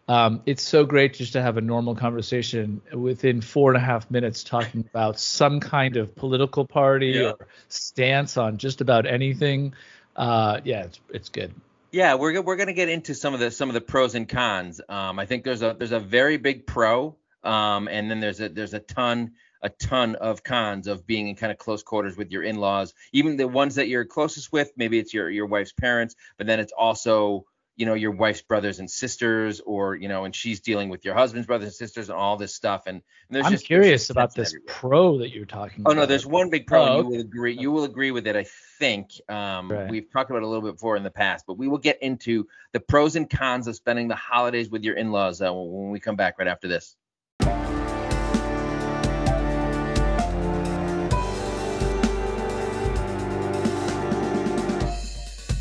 um, 0.08 0.42
it's 0.48 0.64
so 0.64 0.86
great 0.86 1.14
just 1.16 1.34
to 1.34 1.42
have 1.42 1.58
a 1.58 1.62
normal 1.62 1.96
conversation 1.96 2.82
within 2.94 3.42
four 3.42 3.72
and 3.72 3.78
a 3.78 3.86
half 3.86 4.10
minutes 4.12 4.44
talking 4.44 4.84
about 4.92 5.20
some 5.20 5.60
kind 5.60 5.98
of 5.98 6.16
political 6.16 6.66
party 6.66 7.08
Yeah. 7.16 7.32
or 7.32 7.48
stance 7.70 8.38
on 8.38 8.58
just 8.58 8.82
about 8.82 9.06
anything. 9.08 9.74
Uh, 10.16 10.62
yeah, 10.64 10.84
it's 10.86 11.00
it's 11.12 11.30
good. 11.30 11.54
Yeah, 11.92 12.16
we're 12.16 12.40
we're 12.42 12.56
gonna 12.56 12.74
get 12.74 12.90
into 12.90 13.16
some 13.16 13.34
of 13.34 13.40
the 13.40 13.50
some 13.50 13.70
of 13.70 13.74
the 13.74 13.82
pros 13.82 14.14
and 14.14 14.30
cons. 14.30 14.80
Um, 14.88 15.18
I 15.18 15.26
think 15.26 15.44
there's 15.44 15.64
a 15.64 15.76
there's 15.78 15.92
a 15.92 16.00
very 16.00 16.38
big 16.38 16.68
pro, 16.68 17.16
um, 17.44 17.88
and 17.88 18.10
then 18.12 18.20
there's 18.20 18.40
a 18.40 18.50
there's 18.50 18.76
a 18.76 18.80
ton 18.80 19.32
a 19.64 19.70
ton 19.70 20.16
of 20.16 20.44
cons 20.44 20.88
of 20.88 21.06
being 21.08 21.28
in 21.28 21.36
kind 21.36 21.52
of 21.52 21.58
close 21.58 21.82
quarters 21.82 22.16
with 22.16 22.32
your 22.32 22.44
in-laws, 22.44 22.94
even 23.12 23.38
the 23.38 23.48
ones 23.48 23.76
that 23.76 23.88
you're 23.88 24.06
closest 24.06 24.54
with. 24.54 24.72
Maybe 24.78 25.00
it's 25.00 25.14
your 25.16 25.32
your 25.32 25.48
wife's 25.48 25.74
parents, 25.74 26.16
but 26.38 26.46
then 26.46 26.60
it's 26.60 26.72
also 26.72 27.46
you 27.80 27.86
know 27.86 27.94
your 27.94 28.12
wife's 28.12 28.42
brothers 28.42 28.80
and 28.80 28.92
sisters, 28.92 29.62
or 29.62 29.96
you 29.96 30.10
know, 30.10 30.26
and 30.26 30.36
she's 30.36 30.60
dealing 30.60 30.90
with 30.90 31.06
your 31.06 31.16
husband's 31.16 31.48
brothers 31.48 31.68
and 31.68 31.74
sisters 31.76 32.10
and 32.10 32.18
all 32.18 32.36
this 32.36 32.54
stuff. 32.54 32.84
And, 32.88 32.96
and 32.98 33.04
there's 33.30 33.46
I'm 33.46 33.54
just, 33.54 33.66
curious 33.66 34.02
just 34.02 34.10
about 34.12 34.36
this 34.36 34.50
everywhere. 34.50 34.66
pro 34.68 35.18
that 35.20 35.30
you're 35.30 35.46
talking 35.46 35.84
Oh 35.86 35.92
about. 35.92 36.02
no, 36.02 36.06
there's 36.06 36.26
one 36.26 36.50
big 36.50 36.68
pro. 36.68 36.82
Oh, 36.82 37.00
and 37.00 37.06
you 37.06 37.12
will 37.16 37.22
agree. 37.22 37.58
You 37.58 37.72
will 37.72 37.86
agree 37.86 38.12
with 38.12 38.28
it, 38.28 38.36
I 38.36 38.46
think. 38.80 39.12
Um, 39.30 39.72
Right. 39.72 39.90
We've 39.90 40.12
talked 40.12 40.30
about 40.30 40.40
it 40.42 40.44
a 40.44 40.48
little 40.48 40.64
bit 40.64 40.74
before 40.74 40.98
in 40.98 41.04
the 41.04 41.10
past, 41.12 41.46
but 41.48 41.58
we 41.58 41.70
will 41.70 41.78
get 41.78 42.02
into 42.04 42.48
the 42.74 42.82
pros 42.82 43.16
and 43.16 43.30
cons 43.30 43.68
of 43.68 43.76
spending 43.78 44.10
the 44.10 44.16
holidays 44.16 44.70
with 44.70 44.84
your 44.84 44.96
in-laws 44.96 45.42
uh, 45.42 45.54
when 45.54 45.90
we 45.92 46.02
come 46.02 46.18
back 46.18 46.38
right 46.38 46.48
after 46.50 46.68
this. 46.68 46.98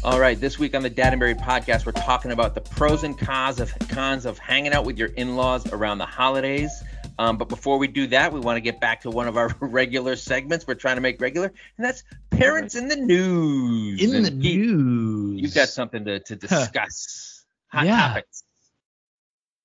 All 0.04 0.20
right, 0.20 0.40
this 0.40 0.58
week 0.58 0.74
on 0.76 0.82
the 0.82 0.88
Dad 0.90 1.12
and 1.12 1.20
Buried 1.20 1.38
podcast, 1.38 1.84
we're 1.84 1.92
talking 1.92 2.30
about 2.30 2.54
the 2.54 2.60
pros 2.60 3.02
and 3.02 3.18
cons 3.18 3.60
of 3.60 3.76
cons 3.88 4.26
of 4.26 4.38
hanging 4.38 4.72
out 4.72 4.84
with 4.86 4.96
your 4.96 5.08
in-laws 5.08 5.70
around 5.72 5.98
the 5.98 6.06
holidays. 6.06 6.70
Um, 7.18 7.36
but 7.36 7.48
before 7.48 7.78
we 7.78 7.88
do 7.88 8.06
that, 8.08 8.32
we 8.32 8.38
want 8.38 8.56
to 8.56 8.60
get 8.60 8.80
back 8.80 9.00
to 9.02 9.10
one 9.10 9.26
of 9.26 9.36
our 9.36 9.48
regular 9.60 10.14
segments 10.14 10.66
we're 10.66 10.74
trying 10.74 10.94
to 10.96 11.00
make 11.00 11.20
regular, 11.20 11.52
and 11.76 11.84
that's 11.84 12.04
parents 12.30 12.76
in 12.76 12.86
the 12.88 12.94
news. 12.96 14.00
in 14.02 14.14
And 14.14 14.24
the 14.24 14.30
Pete, 14.30 14.60
news. 14.60 15.40
You've 15.42 15.54
got 15.54 15.68
something 15.68 16.04
to, 16.04 16.20
to 16.20 16.36
discuss. 16.36 17.44
Hot 17.68 17.84
Yeah. 17.84 18.08
topics. 18.08 18.44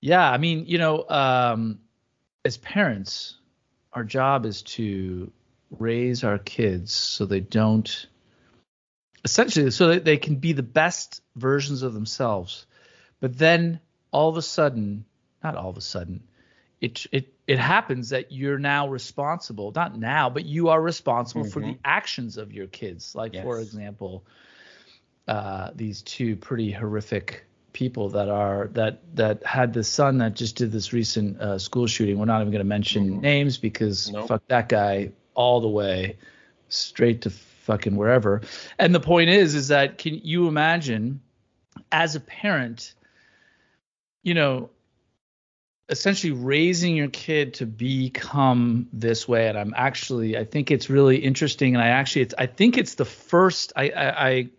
Yeah, 0.01 0.29
I 0.29 0.37
mean, 0.37 0.65
you 0.65 0.79
know, 0.79 1.07
um, 1.09 1.79
as 2.43 2.57
parents, 2.57 3.37
our 3.93 4.03
job 4.03 4.45
is 4.45 4.63
to 4.63 5.31
raise 5.79 6.23
our 6.23 6.39
kids 6.39 6.91
so 6.91 7.25
they 7.25 7.39
don't 7.39 8.07
essentially 9.23 9.71
so 9.71 9.87
that 9.89 10.05
they 10.05 10.17
can 10.17 10.35
be 10.35 10.53
the 10.53 10.63
best 10.63 11.21
versions 11.35 11.83
of 11.83 11.93
themselves. 11.93 12.65
But 13.19 13.37
then 13.37 13.79
all 14.11 14.29
of 14.29 14.37
a 14.37 14.41
sudden, 14.41 15.05
not 15.43 15.55
all 15.55 15.69
of 15.69 15.77
a 15.77 15.81
sudden, 15.81 16.23
it 16.81 17.05
it 17.11 17.33
it 17.47 17.59
happens 17.59 18.09
that 18.09 18.31
you're 18.31 18.59
now 18.59 18.89
responsible, 18.89 19.71
not 19.75 19.97
now, 19.97 20.29
but 20.29 20.45
you 20.45 20.69
are 20.69 20.81
responsible 20.81 21.45
for 21.45 21.61
the 21.61 21.77
actions 21.85 22.37
of 22.37 22.51
your 22.51 22.67
kids. 22.67 23.15
Like 23.15 23.33
for 23.41 23.59
example, 23.59 24.25
uh, 25.27 25.71
these 25.75 26.01
two 26.01 26.35
pretty 26.35 26.71
horrific 26.71 27.45
people 27.71 28.09
that 28.09 28.29
are 28.29 28.67
that 28.73 29.01
that 29.15 29.45
had 29.45 29.73
the 29.73 29.83
son 29.83 30.17
that 30.19 30.35
just 30.35 30.57
did 30.57 30.71
this 30.71 30.93
recent 30.93 31.39
uh, 31.39 31.57
school 31.57 31.87
shooting. 31.87 32.19
We're 32.19 32.25
not 32.25 32.41
even 32.41 32.51
going 32.51 32.59
to 32.59 32.65
mention 32.65 33.17
Mhm. 33.17 33.21
names 33.21 33.57
because 33.57 34.11
Nope. 34.11 34.27
fuck 34.27 34.43
that 34.47 34.69
guy 34.69 35.11
all 35.33 35.61
the 35.61 35.69
way 35.69 36.17
straight 36.69 37.21
to 37.21 37.31
fucking 37.63 37.95
wherever. 37.95 38.41
And 38.77 38.93
the 38.93 38.99
point 38.99 39.29
is, 39.29 39.55
is 39.55 39.69
that 39.69 39.97
can 39.97 40.19
you 40.23 40.47
imagine 40.47 41.21
as 41.91 42.15
a 42.15 42.19
parent, 42.19 42.93
you 44.21 44.33
know, 44.33 44.69
essentially 45.89 46.31
raising 46.31 46.95
your 46.95 47.09
kid 47.09 47.55
to 47.55 47.65
become 47.65 48.87
this 48.93 49.27
way 49.27 49.49
and 49.49 49.57
i'm 49.57 49.73
actually 49.75 50.37
i 50.37 50.45
think 50.45 50.71
it's 50.71 50.89
really 50.89 51.17
interesting 51.17 51.75
and 51.75 51.83
i 51.83 51.89
actually 51.89 52.21
it's 52.21 52.33
i 52.37 52.45
think 52.45 52.77
it's 52.77 52.95
the 52.95 53.03
first 53.03 53.73
i 53.75 53.89
i, 53.89 54.29
I 54.29 54.49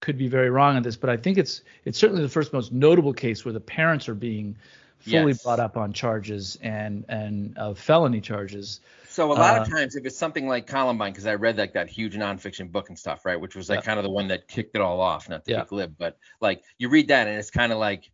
could 0.00 0.16
be 0.16 0.28
very 0.28 0.48
wrong 0.48 0.76
on 0.76 0.82
this 0.82 0.96
but 0.96 1.10
i 1.10 1.16
think 1.18 1.36
it's 1.36 1.60
it's 1.84 1.98
certainly 1.98 2.22
the 2.22 2.28
first 2.30 2.54
most 2.54 2.72
notable 2.72 3.12
case 3.12 3.44
where 3.44 3.52
the 3.52 3.60
parents 3.60 4.08
are 4.08 4.14
being 4.14 4.56
fully 4.98 5.32
Yes. 5.32 5.42
brought 5.42 5.60
up 5.60 5.76
on 5.76 5.92
charges 5.92 6.58
and 6.62 7.04
and 7.08 7.56
of 7.58 7.78
felony 7.78 8.20
charges. 8.20 8.80
So 9.16 9.32
a 9.32 9.34
lot 9.34 9.56
Uh, 9.56 9.56
of 9.56 9.66
times, 9.66 9.96
if 9.96 10.04
it's 10.04 10.18
something 10.18 10.46
like 10.46 10.66
Columbine, 10.66 11.10
because 11.10 11.24
I 11.24 11.36
read 11.36 11.56
like 11.56 11.72
that 11.72 11.88
huge 11.88 12.14
nonfiction 12.16 12.70
book 12.70 12.90
and 12.90 12.98
stuff, 12.98 13.24
right, 13.24 13.40
which 13.40 13.56
was 13.56 13.70
like 13.70 13.80
Yeah. 13.80 13.82
kind 13.82 13.98
of 13.98 14.02
the 14.02 14.10
one 14.10 14.28
that 14.28 14.46
kicked 14.46 14.76
it 14.76 14.82
all 14.82 15.00
off, 15.00 15.26
not 15.30 15.46
to 15.46 15.50
Yeah. 15.50 15.54
be 15.54 15.64
glib, 15.64 15.96
but 15.96 16.18
like 16.42 16.62
you 16.76 16.90
read 16.90 17.08
that 17.08 17.26
and 17.26 17.38
it's 17.38 17.50
kind 17.50 17.72
of 17.72 17.78
like, 17.78 18.12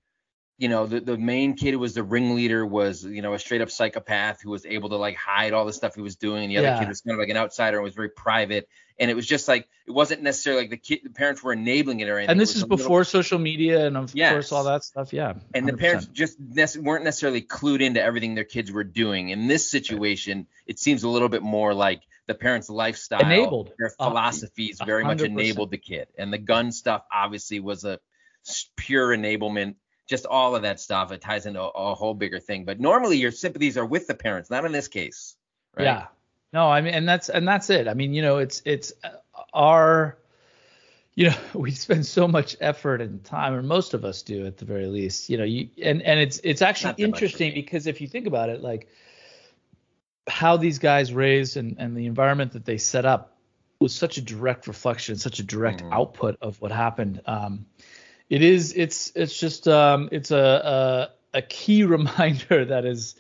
you 0.59 0.69
know, 0.69 0.87
the 0.87 1.01
the 1.01 1.17
main 1.17 1.55
kid 1.55 1.73
who 1.73 1.79
was 1.79 1.95
the 1.95 2.03
ringleader 2.03 2.65
was, 2.65 3.05
you 3.05 3.23
know, 3.23 3.35
a 3.35 3.39
straight 3.39 3.61
up 3.63 3.71
psychopath 3.71 4.41
who 4.43 4.51
was 4.51 4.65
able 4.67 4.91
to 4.91 4.97
like 4.97 5.17
hide 5.17 5.53
all 5.53 5.65
the 5.65 5.73
stuff 5.73 5.95
he 5.95 6.03
was 6.03 6.17
doing, 6.17 6.45
and 6.45 6.51
the 6.53 6.59
other 6.59 6.69
Yeah. 6.69 6.79
kid 6.79 6.89
was 6.89 7.01
kind 7.01 7.15
of 7.15 7.19
like 7.19 7.31
an 7.31 7.37
outsider 7.37 7.79
and 7.79 7.85
was 7.85 7.95
very 7.95 8.11
private, 8.11 8.69
and 8.99 9.11
it 9.11 9.15
was 9.15 9.27
just 9.27 9.49
like 9.49 9.67
it 9.87 9.91
wasn't 9.91 10.23
necessarily 10.23 10.63
like 10.63 10.71
the 10.71 10.77
kid, 10.77 11.01
the 11.03 11.11
parents 11.11 11.43
were 11.43 11.53
enabling 11.53 12.01
it 12.01 12.09
or 12.09 12.19
anything. 12.19 12.31
And 12.31 12.39
this 12.41 12.51
is 12.55 12.63
a 12.63 12.65
little- 12.67 12.77
before 12.77 13.03
social 13.05 13.39
media 13.39 13.87
and 13.87 13.97
of 13.97 14.15
Yes. 14.15 14.33
course 14.33 14.53
all 14.53 14.65
that 14.65 14.85
stuff. 14.85 15.13
Yeah. 15.13 15.35
and 15.55 15.67
the 15.69 15.77
parents 15.77 16.07
just 16.07 16.39
nec- 16.39 16.77
weren't 16.77 17.05
necessarily 17.05 17.43
clued 17.43 17.81
into 17.81 18.01
everything 18.03 18.35
their 18.37 18.45
kids 18.45 18.71
were 18.71 18.85
doing. 18.85 19.31
In 19.31 19.49
this 19.49 19.69
situation, 19.71 20.47
it 20.67 20.79
seems 20.79 21.03
a 21.03 21.09
little 21.09 21.29
bit 21.29 21.43
more 21.43 21.75
like 21.75 22.03
the 22.29 22.35
parents' 22.35 22.71
lifestyle, 22.71 23.21
Enabled. 23.21 23.73
their 23.79 23.91
philosophies 23.91 24.81
very 24.87 25.03
much 25.03 25.23
enabled 25.23 25.73
the 25.73 25.79
kid, 25.79 26.07
and 26.17 26.33
the 26.33 26.39
gun 26.39 26.71
stuff 26.71 27.05
obviously 27.13 27.59
was 27.59 27.85
a 27.85 27.99
pure 28.77 29.09
enablement. 29.09 29.75
Just 30.09 30.27
all 30.27 30.55
of 30.57 30.63
that 30.63 30.81
stuff, 30.81 31.13
it 31.13 31.21
ties 31.21 31.47
into 31.47 31.61
a, 31.61 31.69
a 31.69 31.95
whole 31.95 32.15
bigger 32.15 32.41
thing. 32.41 32.65
But 32.65 32.81
normally, 32.81 33.19
your 33.19 33.31
sympathies 33.31 33.77
are 33.77 33.87
with 33.87 34.07
the 34.07 34.15
parents, 34.15 34.51
not 34.51 34.65
in 34.65 34.73
this 34.73 34.89
case, 34.89 35.37
right? 35.77 35.85
Yeah. 35.85 36.07
No, 36.53 36.69
I 36.69 36.81
mean, 36.83 36.93
and 36.93 37.09
that's 37.09 37.29
and 37.29 37.49
that's 37.49 37.71
it. 37.71 37.89
I 37.89 37.95
mean, 37.95 38.13
you 38.13 38.21
know, 38.23 38.39
it's 38.39 38.61
it's 38.65 38.93
uh, 39.03 39.11
our, 39.55 40.19
you 41.15 41.31
know, 41.31 41.37
we 41.55 41.71
spend 41.71 42.05
so 42.05 42.29
much 42.29 42.57
effort 42.61 43.01
and 43.01 43.25
time, 43.25 43.55
or 43.55 43.63
most 43.63 43.95
of 43.95 44.05
us 44.05 44.23
do 44.23 44.47
at 44.47 44.59
the 44.59 44.65
very 44.65 44.87
least. 44.87 45.31
You 45.31 45.39
know, 45.39 45.45
you 45.45 45.69
and 45.83 46.03
and 46.03 46.21
it's 46.21 46.41
it's 46.45 46.61
actually 46.63 46.89
Not 46.89 46.97
that 46.99 47.03
much 47.03 47.19
for 47.21 47.25
interesting 47.25 47.55
because 47.55 47.87
if 47.87 48.01
you 48.01 48.07
think 48.09 48.27
about 48.27 48.51
it, 48.51 48.61
like 48.61 48.89
how 50.29 50.57
these 50.57 50.79
guys 50.79 51.13
raised 51.13 51.57
and 51.57 51.77
and 51.79 51.97
the 51.97 52.07
environment 52.07 52.53
that 52.53 52.65
they 52.65 52.77
set 52.77 53.05
up 53.05 53.37
was 53.81 53.95
such 53.95 54.17
a 54.17 54.23
direct 54.23 54.67
reflection, 54.67 55.17
such 55.17 55.39
a 55.39 55.43
direct 55.43 55.83
Mhm. 55.83 55.93
output 55.93 56.37
of 56.41 56.61
what 56.61 56.71
happened. 56.71 57.21
Um, 57.27 57.67
it 58.33 58.43
is 58.43 58.73
it's 58.73 59.13
it's 59.15 59.39
just 59.39 59.69
um 59.69 60.09
it's 60.11 60.31
a 60.31 61.11
a, 61.35 61.39
a 61.39 61.43
key 61.43 61.85
reminder 61.97 62.65
that 62.65 62.87
is 62.87 63.15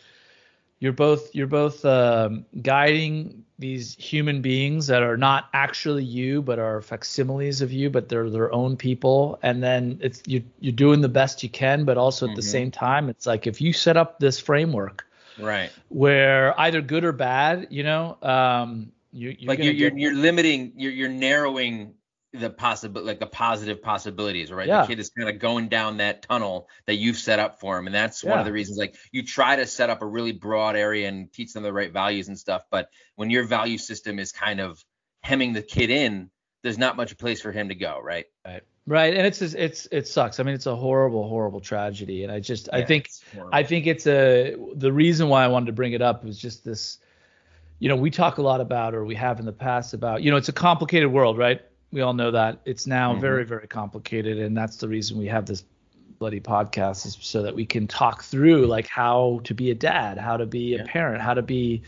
you're 0.78 0.92
both 0.92 1.34
you're 1.34 1.46
both 1.46 1.84
um, 1.84 2.44
guiding 2.60 3.44
these 3.58 3.94
human 3.96 4.40
beings 4.40 4.86
that 4.88 5.02
are 5.02 5.18
not 5.18 5.48
actually 5.52 6.02
you 6.02 6.42
but 6.42 6.58
are 6.58 6.80
facsimiles 6.80 7.60
of 7.60 7.70
you 7.72 7.90
but 7.90 8.08
they're 8.08 8.30
their 8.30 8.52
own 8.52 8.76
people 8.76 9.38
and 9.42 9.62
then 9.62 9.98
it's 10.02 10.22
you 10.26 10.42
you're 10.60 10.72
doing 10.72 11.02
the 11.02 11.08
best 11.08 11.42
you 11.42 11.48
can 11.50 11.84
but 11.84 11.98
also 11.98 12.26
at 12.26 12.34
the 12.34 12.42
Mhm. 12.42 12.50
same 12.56 12.70
time 12.70 13.08
it's 13.10 13.26
like 13.26 13.46
if 13.46 13.60
you 13.60 13.72
set 13.72 13.96
up 13.96 14.18
this 14.18 14.40
framework 14.40 15.06
Right. 15.36 15.72
where 15.88 16.58
either 16.58 16.80
good 16.80 17.04
or 17.04 17.12
bad 17.12 17.68
you 17.70 17.82
know 17.82 18.16
um 18.22 18.92
you, 19.12 19.36
you're 19.38 19.48
like 19.50 19.58
you're, 19.62 19.72
you're 19.74 19.98
you're 19.98 20.14
limiting 20.14 20.72
you're 20.76 20.92
you're 20.92 21.08
narrowing 21.08 21.94
the 22.34 22.48
possible 22.48 23.02
like 23.02 23.20
the 23.20 23.26
positive 23.26 23.82
possibilities 23.82 24.50
right 24.50 24.66
Yeah. 24.66 24.82
the 24.82 24.86
kid 24.88 24.98
is 25.00 25.10
kind 25.10 25.28
of 25.28 25.38
going 25.38 25.68
down 25.68 25.98
that 25.98 26.22
tunnel 26.22 26.68
that 26.86 26.94
you've 26.94 27.18
set 27.18 27.38
up 27.38 27.60
for 27.60 27.76
him 27.78 27.86
and 27.86 27.94
that's 27.94 28.24
one 28.24 28.38
of 28.38 28.46
the 28.46 28.52
reasons 28.52 28.78
like 28.78 28.94
you 29.12 29.22
try 29.22 29.56
to 29.56 29.66
set 29.66 29.90
up 29.90 30.00
a 30.00 30.06
really 30.06 30.32
broad 30.32 30.74
area 30.74 31.08
and 31.08 31.30
teach 31.32 31.52
them 31.52 31.62
the 31.62 31.72
right 31.72 31.92
values 31.92 32.28
and 32.28 32.38
stuff 32.38 32.62
but 32.70 32.88
when 33.16 33.28
your 33.28 33.44
value 33.44 33.76
system 33.76 34.18
is 34.18 34.32
kind 34.32 34.60
of 34.60 34.82
hemming 35.20 35.52
the 35.52 35.60
kid 35.62 35.90
in 35.90 36.30
there's 36.62 36.78
not 36.78 36.96
much 36.96 37.18
place 37.18 37.40
for 37.42 37.52
him 37.52 37.68
to 37.68 37.74
go 37.74 38.00
right 38.02 38.24
right 38.46 38.62
right 38.86 39.14
and 39.14 39.26
it's 39.26 39.38
just- 39.40 39.54
it's 39.54 39.86
it 39.92 40.08
sucks 40.08 40.40
i 40.40 40.42
mean 40.42 40.54
it's 40.54 40.66
a 40.66 40.74
horrible 40.74 41.28
horrible 41.28 41.60
tragedy 41.60 42.22
and 42.24 42.32
i 42.32 42.40
just 42.40 42.68
i 42.72 42.82
think. 42.82 43.08
I 43.52 43.62
think 43.62 43.86
it's 43.86 44.06
a 44.06 44.56
the 44.74 44.92
reason 44.92 45.28
why 45.28 45.44
I 45.44 45.48
wanted 45.48 45.66
to 45.66 45.72
bring 45.72 45.92
it 45.92 46.00
up 46.02 46.24
was 46.24 46.38
just 46.38 46.64
this. 46.64 46.98
You 47.78 47.88
know, 47.88 47.96
we 47.96 48.10
talk 48.10 48.38
a 48.38 48.42
lot 48.42 48.60
about, 48.60 48.94
or 48.94 49.04
we 49.04 49.16
have 49.16 49.40
in 49.40 49.44
the 49.46 49.52
past 49.52 49.92
about, 49.92 50.22
you 50.22 50.30
know, 50.30 50.36
it's 50.36 50.48
a 50.48 50.52
complicated 50.52 51.10
world, 51.10 51.36
right? 51.36 51.60
We 51.92 52.00
all 52.00 52.14
know 52.14 52.30
that 52.30 52.60
it's 52.64 52.86
now 52.86 53.14
Mhm. 53.14 53.20
very, 53.20 53.44
very 53.44 53.68
complicated, 53.68 54.38
and 54.38 54.56
that's 54.56 54.76
the 54.76 54.88
reason 54.88 55.18
we 55.18 55.26
have 55.26 55.46
this 55.46 55.64
bloody 56.18 56.40
podcast 56.40 57.04
is 57.04 57.18
so 57.20 57.42
that 57.42 57.54
we 57.54 57.66
can 57.66 57.86
talk 57.86 58.22
through 58.22 58.66
like 58.66 58.86
how 58.86 59.40
to 59.44 59.54
be 59.54 59.70
a 59.70 59.74
dad, 59.74 60.18
how 60.18 60.36
to 60.36 60.46
be 60.46 60.76
a 60.76 60.84
parent, 60.84 61.20
how 61.20 61.34
to 61.34 61.42
be, 61.42 61.82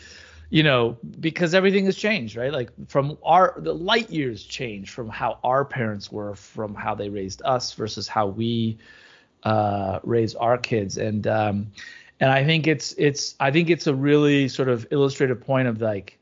you 0.50 0.62
know, 0.62 0.99
because 1.20 1.54
everything 1.54 1.84
has 1.84 1.96
changed, 1.96 2.37
right? 2.37 2.52
Like 2.52 2.70
from 2.88 3.16
our 3.25 3.54
the 3.58 3.75
light 3.75 4.11
years 4.11 4.42
changed 4.44 4.90
from 4.90 5.08
how 5.08 5.38
our 5.44 5.64
parents 5.64 6.11
were, 6.12 6.34
from 6.34 6.75
how 6.75 6.94
they 6.94 7.08
raised 7.08 7.42
us 7.44 7.73
versus 7.75 8.08
how 8.08 8.26
we 8.26 8.76
uh, 9.44 10.00
raise 10.02 10.34
our 10.34 10.58
kids, 10.58 10.99
and 10.99 11.26
um, 11.26 11.70
and 12.20 12.30
I 12.30 12.44
think 12.44 12.66
it's 12.66 12.92
it's 12.99 13.37
I 13.40 13.50
think 13.50 13.70
it's 13.70 13.87
a 13.87 13.94
really 13.94 14.49
sort 14.49 14.68
of 14.68 14.87
illustrative 14.90 15.40
point 15.40 15.68
of 15.68 15.80
like 15.80 16.18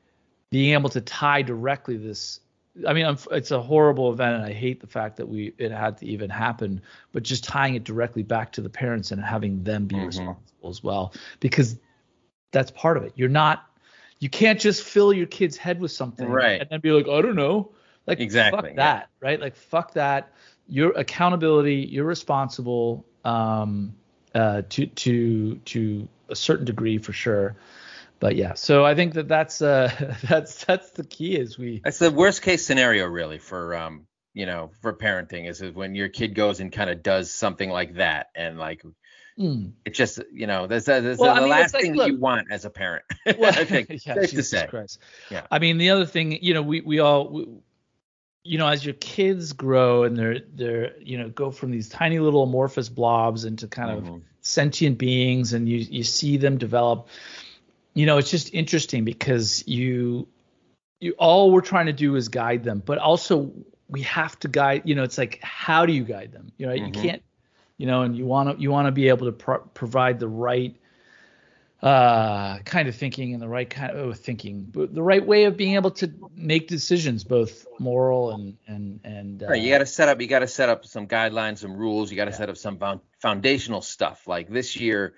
being 0.51 0.75
able 0.75 0.91
to 0.91 1.01
tie 1.01 1.43
directly 1.43 1.97
this. 1.97 2.41
I 2.89 2.93
mean, 2.95 3.17
it's 3.31 3.51
a 3.51 3.61
horrible 3.61 4.13
event, 4.13 4.37
and 4.37 4.45
I 4.45 4.53
hate 4.53 4.81
the 4.81 4.87
fact 4.87 5.17
that 5.19 5.29
we 5.29 5.53
it 5.59 5.71
had 5.71 5.99
to 5.99 6.07
even 6.07 6.31
happen. 6.31 6.81
But 7.13 7.23
just 7.23 7.45
tying 7.45 7.75
it 7.75 7.85
directly 7.85 8.23
back 8.23 8.53
to 8.53 8.63
the 8.63 8.71
parents 8.71 9.13
and 9.13 9.23
having 9.23 9.63
them 9.63 9.87
be 9.87 9.97
Mhm. 9.97 10.07
responsible 10.07 10.71
as 10.71 10.83
well, 10.83 11.13
because 11.41 11.79
that's 12.51 12.71
part 12.71 12.97
of 12.97 13.03
it. 13.03 13.13
You're 13.15 13.29
not, 13.29 13.65
you 14.21 14.31
can't 14.31 14.59
just 14.61 14.83
fill 14.85 15.13
your 15.13 15.27
kid's 15.27 15.57
head 15.57 15.81
with 15.81 15.91
something, 15.91 16.29
Right. 16.29 16.61
And 16.61 16.71
then 16.71 16.81
be 16.81 16.93
like, 16.93 17.09
I 17.09 17.21
don't 17.21 17.37
know, 17.37 17.71
like 18.07 18.21
Exactly, 18.21 18.57
fuck 18.61 18.71
yeah. 18.71 18.77
that, 18.77 19.11
right? 19.21 19.41
Like 19.41 19.57
fuck 19.57 19.93
that. 19.95 20.33
Your 20.67 20.93
accountability, 20.93 21.89
you're 21.91 22.05
responsible 22.07 23.05
um, 23.25 23.95
uh, 24.35 24.63
to 24.71 24.87
to 24.87 25.57
to 25.57 26.09
a 26.31 26.37
certain 26.37 26.65
degree 26.65 26.97
for 26.99 27.13
sure. 27.13 27.55
But 28.23 28.37
yeah, 28.37 28.55
so 28.55 28.85
I 28.87 28.95
think 28.95 29.15
that 29.15 29.27
that's 29.27 29.61
uh 29.61 29.91
that's 30.29 30.65
that's 30.65 30.93
the 30.93 31.03
key 31.03 31.35
is 31.37 31.59
we 31.59 31.81
that's 31.83 31.99
the 31.99 32.13
worst 32.13 32.41
case 32.43 32.65
scenario 32.65 33.05
really 33.07 33.39
for 33.39 33.75
um 33.75 34.07
you 34.33 34.47
know 34.47 34.71
for 34.81 34.93
parenting 34.95 35.49
is 35.49 35.61
when 35.61 35.97
your 35.97 36.09
kid 36.09 36.37
goes 36.37 36.61
and 36.61 36.71
kind 36.71 36.89
of 36.89 37.03
does 37.03 37.35
something 37.35 37.69
like 37.69 37.95
that 37.95 38.29
and 38.37 38.59
like 38.59 38.83
Mm. 39.39 39.73
it 39.85 39.95
just 39.95 40.21
you 40.33 40.47
know 40.47 40.69
that's, 40.69 40.85
that's 40.85 41.19
Well, 41.19 41.31
I 41.31 41.37
the 41.37 41.41
mean, 41.41 41.51
last 41.51 41.75
like, 41.75 41.83
thing 41.83 41.95
look- 41.95 42.07
you 42.07 42.17
want 42.19 42.53
as 42.53 42.65
a 42.65 42.71
parent 42.71 43.03
Well, 43.27 43.47
I 43.51 43.65
think 43.65 43.89
yeah, 44.07 44.15
safe 44.15 44.31
to 44.31 44.43
say 44.43 44.67
Christ. 44.69 45.01
Yeah. 45.31 45.47
I 45.51 45.59
mean, 45.59 45.79
the 45.79 45.91
other 45.91 46.05
thing, 46.07 46.39
you 46.45 46.55
know, 46.55 46.63
we 46.63 46.81
we 46.83 47.01
all, 47.01 47.29
we, 47.29 47.47
you 48.45 48.59
know, 48.59 48.69
as 48.69 48.85
your 48.85 48.95
kids 48.95 49.53
grow 49.55 50.05
and 50.05 50.17
they're 50.17 50.41
they're 50.55 50.93
you 51.01 51.17
know 51.19 51.29
go 51.31 51.51
from 51.51 51.71
these 51.73 51.89
tiny 51.89 52.19
little 52.21 52.43
amorphous 52.45 52.89
blobs 52.91 53.45
into 53.47 53.67
kind 53.69 53.91
of 53.91 54.05
Mhm. 54.05 54.23
sentient 54.43 54.99
beings, 54.99 55.55
and 55.55 55.67
you 55.69 55.79
you 55.79 56.05
see 56.05 56.37
them 56.37 56.59
develop. 56.59 57.09
You 57.95 58.07
know, 58.07 58.19
it's 58.19 58.31
just 58.31 58.53
interesting 58.55 59.05
because 59.05 59.67
you 59.67 60.29
you 61.01 61.13
all 61.19 61.51
we're 61.51 61.61
trying 61.61 61.87
to 61.87 61.93
do 61.93 62.17
is 62.17 62.29
guide 62.29 62.65
them, 62.65 62.83
but 62.85 62.99
also 62.99 63.53
we 63.89 64.03
have 64.03 64.39
to 64.41 64.49
guide. 64.49 64.83
You 64.85 64.95
know, 64.95 65.03
it's 65.03 65.19
like 65.19 65.41
how 65.43 65.85
do 65.85 65.93
you 65.93 66.05
guide 66.05 66.33
them? 66.33 66.53
You 66.57 66.67
know, 66.67 66.73
Mhm. 66.75 66.87
you 66.87 66.93
can't. 66.93 67.23
You 67.79 67.87
know, 67.87 68.03
and 68.03 68.17
you 68.17 68.25
want 68.27 68.57
to 68.57 68.63
you 68.63 68.71
want 68.71 68.87
to 68.87 68.93
be 68.93 69.09
able 69.09 69.27
to 69.27 69.33
pro- 69.33 69.59
provide 69.75 70.21
the 70.21 70.29
right 70.29 70.77
uh, 71.83 72.59
kind 72.61 72.89
of 72.89 72.95
thinking 72.95 73.35
and 73.35 73.43
the 73.43 73.49
right 73.49 73.69
kind 73.69 73.91
of 73.97 74.17
thinking, 74.17 74.63
but 74.71 74.95
the 74.95 75.03
right 75.03 75.27
way 75.27 75.45
of 75.45 75.57
being 75.57 75.75
able 75.75 75.91
to 75.91 76.13
make 76.37 76.69
decisions, 76.69 77.25
both 77.25 77.67
moral 77.81 78.31
and 78.31 78.57
and 78.69 79.01
and. 79.03 79.43
Uh, 79.43 79.47
right 79.49 79.61
you 79.63 79.69
got 79.71 79.79
to 79.79 79.87
set 79.87 80.09
up 80.09 80.21
you 80.21 80.29
got 80.29 80.39
to 80.41 80.47
set 80.47 80.69
up 80.69 80.87
some 80.87 81.09
guidelines 81.09 81.59
some 81.59 81.77
rules 81.77 82.09
you 82.11 82.17
got 82.17 82.27
to 82.27 82.31
Yeah. 82.31 82.37
set 82.37 82.49
up 82.49 82.57
some 82.57 82.79
foundational 83.21 83.81
stuff 83.83 84.29
like 84.29 84.49
this 84.49 84.77
year 84.77 85.15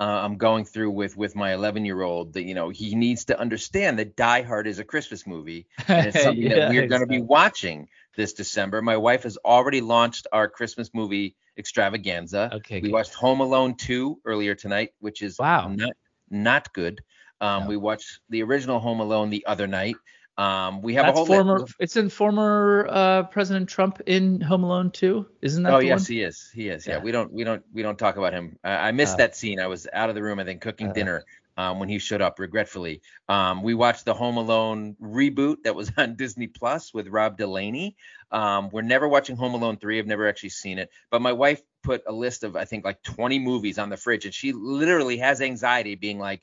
uh, 0.00 0.04
i'm 0.04 0.36
going 0.36 0.64
through 0.64 0.90
with 0.90 1.16
with 1.16 1.34
my 1.36 1.52
11 1.54 1.84
year 1.84 2.02
old 2.02 2.32
that 2.34 2.42
you 2.44 2.54
know 2.54 2.68
he 2.70 2.94
needs 2.94 3.24
to 3.26 3.38
understand 3.38 3.98
that 3.98 4.16
die 4.16 4.42
hard 4.42 4.66
is 4.66 4.78
a 4.78 4.84
christmas 4.84 5.26
movie 5.26 5.66
and 5.96 6.06
it's 6.06 6.18
something 6.20 6.50
Yeah, 6.50 6.54
that 6.54 6.66
we're 6.66 6.82
going 6.84 7.00
to 7.00 7.06
be 7.06 7.20
watching 7.20 7.88
this 8.16 8.32
december 8.32 8.82
my 8.82 8.96
wife 8.96 9.22
has 9.24 9.36
already 9.44 9.80
launched 9.80 10.26
our 10.32 10.48
christmas 10.48 10.90
movie 10.94 11.36
extravaganza 11.58 12.52
Okay. 12.52 12.80
we 12.80 12.88
good. 12.88 12.92
watched 12.92 13.14
home 13.14 13.40
alone 13.40 13.74
2 13.76 14.20
earlier 14.24 14.54
tonight 14.54 14.90
which 15.00 15.22
is 15.22 15.40
Wow. 15.40 15.76
not 15.76 15.92
not 16.30 16.72
good 16.72 17.02
um, 17.40 17.64
No. 17.64 17.66
we 17.66 17.76
watched 17.76 18.20
the 18.28 18.42
original 18.42 18.78
home 18.78 19.00
alone 19.00 19.30
the 19.30 19.44
other 19.46 19.66
night 19.66 19.96
um, 20.38 20.80
we 20.80 20.94
have 20.94 21.06
That's 21.06 21.14
a 21.14 21.18
whole 21.18 21.26
former. 21.26 21.58
list. 21.60 21.74
It's 21.78 21.96
in 21.96 22.08
former 22.08 22.86
uh, 22.88 23.24
President 23.24 23.68
Trump 23.68 24.00
in 24.06 24.40
Home 24.40 24.64
Alone 24.64 24.90
too, 24.90 25.26
isn't 25.42 25.62
that? 25.62 25.74
Oh 25.74 25.78
yes, 25.78 26.00
one? 26.00 26.06
he 26.06 26.22
is. 26.22 26.50
He 26.54 26.68
is. 26.68 26.86
Yeah. 26.86 26.94
Yeah. 26.94 27.02
We 27.02 27.12
don't. 27.12 27.30
We 27.32 27.44
don't. 27.44 27.62
We 27.72 27.82
don't 27.82 27.98
talk 27.98 28.16
about 28.16 28.32
him. 28.32 28.58
I, 28.64 28.88
I 28.88 28.92
missed 28.92 29.14
Uh, 29.14 29.18
that 29.18 29.36
scene. 29.36 29.60
I 29.60 29.66
was 29.66 29.86
out 29.92 30.08
of 30.08 30.14
the 30.14 30.22
room. 30.22 30.38
I 30.38 30.44
think 30.44 30.62
cooking 30.62 30.88
uh. 30.88 30.92
dinner 30.94 31.24
um, 31.58 31.78
when 31.78 31.90
he 31.90 31.98
showed 31.98 32.22
up, 32.22 32.38
regretfully. 32.38 33.02
Um, 33.28 33.62
we 33.62 33.74
watched 33.74 34.06
the 34.06 34.14
Home 34.14 34.38
Alone 34.38 34.96
reboot 35.02 35.64
that 35.64 35.74
was 35.74 35.92
on 35.98 36.16
Disney 36.16 36.46
Plus 36.46 36.94
with 36.94 37.08
Rob 37.08 37.36
Delaney. 37.36 37.94
Um, 38.30 38.70
we're 38.72 38.80
never 38.80 39.06
watching 39.06 39.36
Home 39.36 39.52
Alone 39.52 39.76
three. 39.76 39.98
I've 39.98 40.06
never 40.06 40.26
actually 40.28 40.48
seen 40.48 40.78
it, 40.78 40.88
but 41.10 41.20
my 41.20 41.32
wife 41.32 41.60
put 41.82 42.04
a 42.06 42.12
list 42.12 42.42
of 42.42 42.56
I 42.56 42.64
think 42.64 42.86
like 42.86 43.02
20 43.02 43.38
movies 43.38 43.78
on 43.78 43.90
the 43.90 43.98
fridge, 43.98 44.24
and 44.24 44.32
she 44.32 44.52
literally 44.52 45.18
has 45.18 45.42
anxiety, 45.42 45.94
being 45.94 46.18
like. 46.18 46.40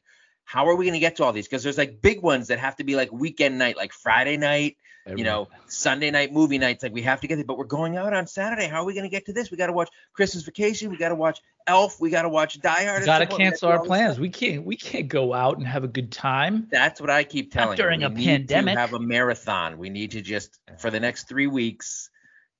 How 0.50 0.68
are 0.68 0.75
we 0.75 0.86
going 0.86 0.94
to 0.94 1.00
get 1.00 1.18
to 1.18 1.24
all 1.24 1.32
these? 1.32 1.48
Because 1.48 1.62
there's 1.62 1.77
like 1.77 2.01
big 2.01 2.24
ones 2.24 2.48
that 2.48 2.58
have 2.58 2.75
to 2.77 2.84
be 2.84 2.96
like 2.96 3.12
weekend 3.12 3.60
night, 3.60 3.77
like 3.77 3.94
Friday 3.94 4.36
night, 4.36 4.77
you 5.06 5.24
know, 5.24 5.48
Sunday 5.68 6.10
night 6.10 6.34
movie 6.34 6.58
nights, 6.58 6.82
like 6.82 6.91
we 6.91 7.03
have 7.03 7.22
to 7.22 7.27
get 7.27 7.38
it, 7.38 7.46
but 7.46 7.56
we're 7.56 7.65
going 7.65 7.98
out 7.98 8.13
on 8.13 8.25
Saturday. 8.25 8.65
How 8.65 8.82
are 8.82 8.86
we 8.86 8.96
going 8.96 9.03
to 9.03 9.12
get 9.12 9.27
to 9.27 9.34
this? 9.34 9.51
We 9.51 9.58
got 9.58 9.68
to 9.68 9.74
watch 9.74 9.89
Christmas 10.12 10.44
Vacation. 10.44 10.89
We 10.89 10.98
got 10.98 11.10
to 11.10 11.15
watch 11.15 11.39
Elf. 11.68 12.01
We 12.01 12.10
got 12.10 12.24
to 12.24 12.29
watch 12.29 12.60
Die 12.60 12.84
Hard. 12.84 13.01
We 13.01 13.06
got 13.06 13.20
to 13.20 13.27
cancel 13.27 13.70
our 13.70 13.86
plans. 13.86 14.20
We 14.20 14.29
can't. 14.29 14.65
We 14.65 14.75
can't 14.75 15.08
go 15.08 15.36
out 15.36 15.60
and 15.60 15.68
have 15.68 15.84
a 15.84 15.88
good 15.88 16.12
time. 16.12 16.68
That's 16.72 17.00
what 17.00 17.12
I 17.12 17.25
keep 17.25 17.53
telling. 17.53 17.70
Not 17.70 17.77
during 17.77 18.01
you. 18.01 18.08
a 18.08 18.10
pandemic. 18.10 18.75
have 18.75 18.94
a 18.94 19.00
marathon. 19.00 19.77
We 19.77 19.91
need 19.91 20.12
to 20.12 20.22
just 20.22 20.60
for 20.79 20.89
the 20.89 21.00
next 21.00 21.29
three 21.29 21.48
weeks, 21.48 22.10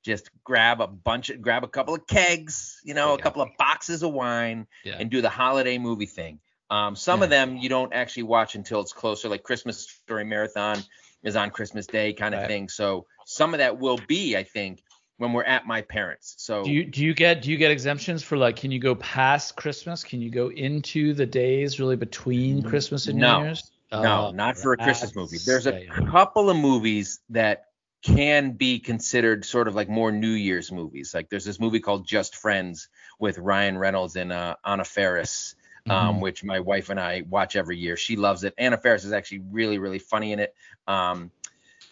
just 0.06 0.30
grab 0.44 0.80
a 0.80 0.88
bunch 0.88 1.32
of, 1.32 1.42
grab 1.42 1.64
a 1.64 1.68
couple 1.68 1.96
of 1.96 2.06
kegs, 2.06 2.80
you 2.84 2.94
know, 2.94 3.10
yeah. 3.10 3.16
a 3.16 3.18
couple 3.18 3.42
of 3.42 3.50
boxes 3.58 4.04
of 4.04 4.14
wine, 4.14 4.68
yeah. 4.86 4.98
and 5.00 5.10
do 5.10 5.24
the 5.24 5.30
holiday 5.30 5.80
movie 5.80 6.06
thing. 6.06 6.40
Um, 6.70 6.96
some 6.96 7.20
yeah. 7.20 7.24
of 7.26 7.30
them 7.30 7.58
you 7.58 7.70
don't 7.70 7.94
actually 7.94 8.24
watch 8.24 8.56
until 8.56 8.82
it's 8.82 8.94
closer, 8.94 9.30
like 9.30 9.44
Christmas 9.44 9.90
Story 9.90 10.26
Marathon 10.26 10.84
is 11.24 11.36
on 11.36 11.50
Christmas 11.50 11.88
Day 11.88 12.14
kind 12.14 12.34
of 12.34 12.42
right. 12.42 12.48
thing. 12.48 12.70
So 12.70 13.06
some 13.26 13.54
of 13.54 13.58
that 13.58 13.80
will 13.80 14.00
be, 14.08 14.38
I 14.38 14.44
think, 14.44 14.84
when 15.18 15.34
we're 15.34 15.44
at 15.44 15.68
my 15.68 15.82
parents. 15.82 16.36
So 16.38 16.64
do 16.64 16.72
you 16.72 16.86
do 16.86 17.04
you 17.04 17.14
get 17.14 17.42
do 17.42 17.52
you 17.52 17.58
get 17.58 17.72
exemptions 17.72 18.24
for 18.24 18.38
like 18.38 18.56
can 18.56 18.72
you 18.72 18.80
go 18.80 18.96
past 18.96 19.56
Christmas? 19.56 20.04
Can 20.04 20.22
you 20.22 20.32
go 20.32 20.50
into 20.50 21.14
the 21.14 21.26
days 21.26 21.80
really 21.80 21.98
between. 21.98 22.64
Christmas 22.64 23.08
and 23.08 23.20
no. 23.20 23.40
New 23.40 23.46
Year's? 23.46 23.72
No, 23.92 24.28
uh, 24.28 24.32
not 24.32 24.56
for 24.56 24.74
a 24.74 24.78
Christmas 24.78 25.16
movie. 25.16 25.38
There's 25.44 25.66
a 25.66 25.88
couple 25.88 26.50
of 26.50 26.58
movies 26.58 27.20
that 27.30 27.66
can 28.04 28.52
be 28.52 28.80
considered 28.80 29.44
sort 29.44 29.68
of 29.68 29.76
like 29.76 29.90
more 29.90 30.12
New 30.12 30.30
Year's 30.30 30.72
movies. 30.72 31.14
Like 31.14 31.30
there's 31.30 31.44
this 31.44 31.60
movie 31.60 31.80
called 31.80 32.06
Just 32.06 32.36
Friends 32.36 32.88
with 33.20 33.38
Ryan 33.38 33.78
Reynolds 33.78 34.16
and 34.16 34.32
uh, 34.32 34.56
Anna 34.64 34.86
Faris 34.86 35.56
um, 35.90 36.14
mm-hmm. 36.14 36.22
which 36.22 36.44
my 36.44 36.60
wife 36.60 36.90
and 36.90 37.00
I 37.00 37.24
watch 37.30 37.56
every 37.56 37.78
year. 37.78 37.98
She 37.98 38.16
loves 38.16 38.44
it. 38.44 38.54
Anna 38.58 38.78
Faris 38.78 39.06
is 39.06 39.14
actually 39.14 39.44
really, 39.52 39.78
really 39.78 40.00
funny 40.00 40.34
in 40.34 40.40
it. 40.40 40.54
Um, 40.88 41.32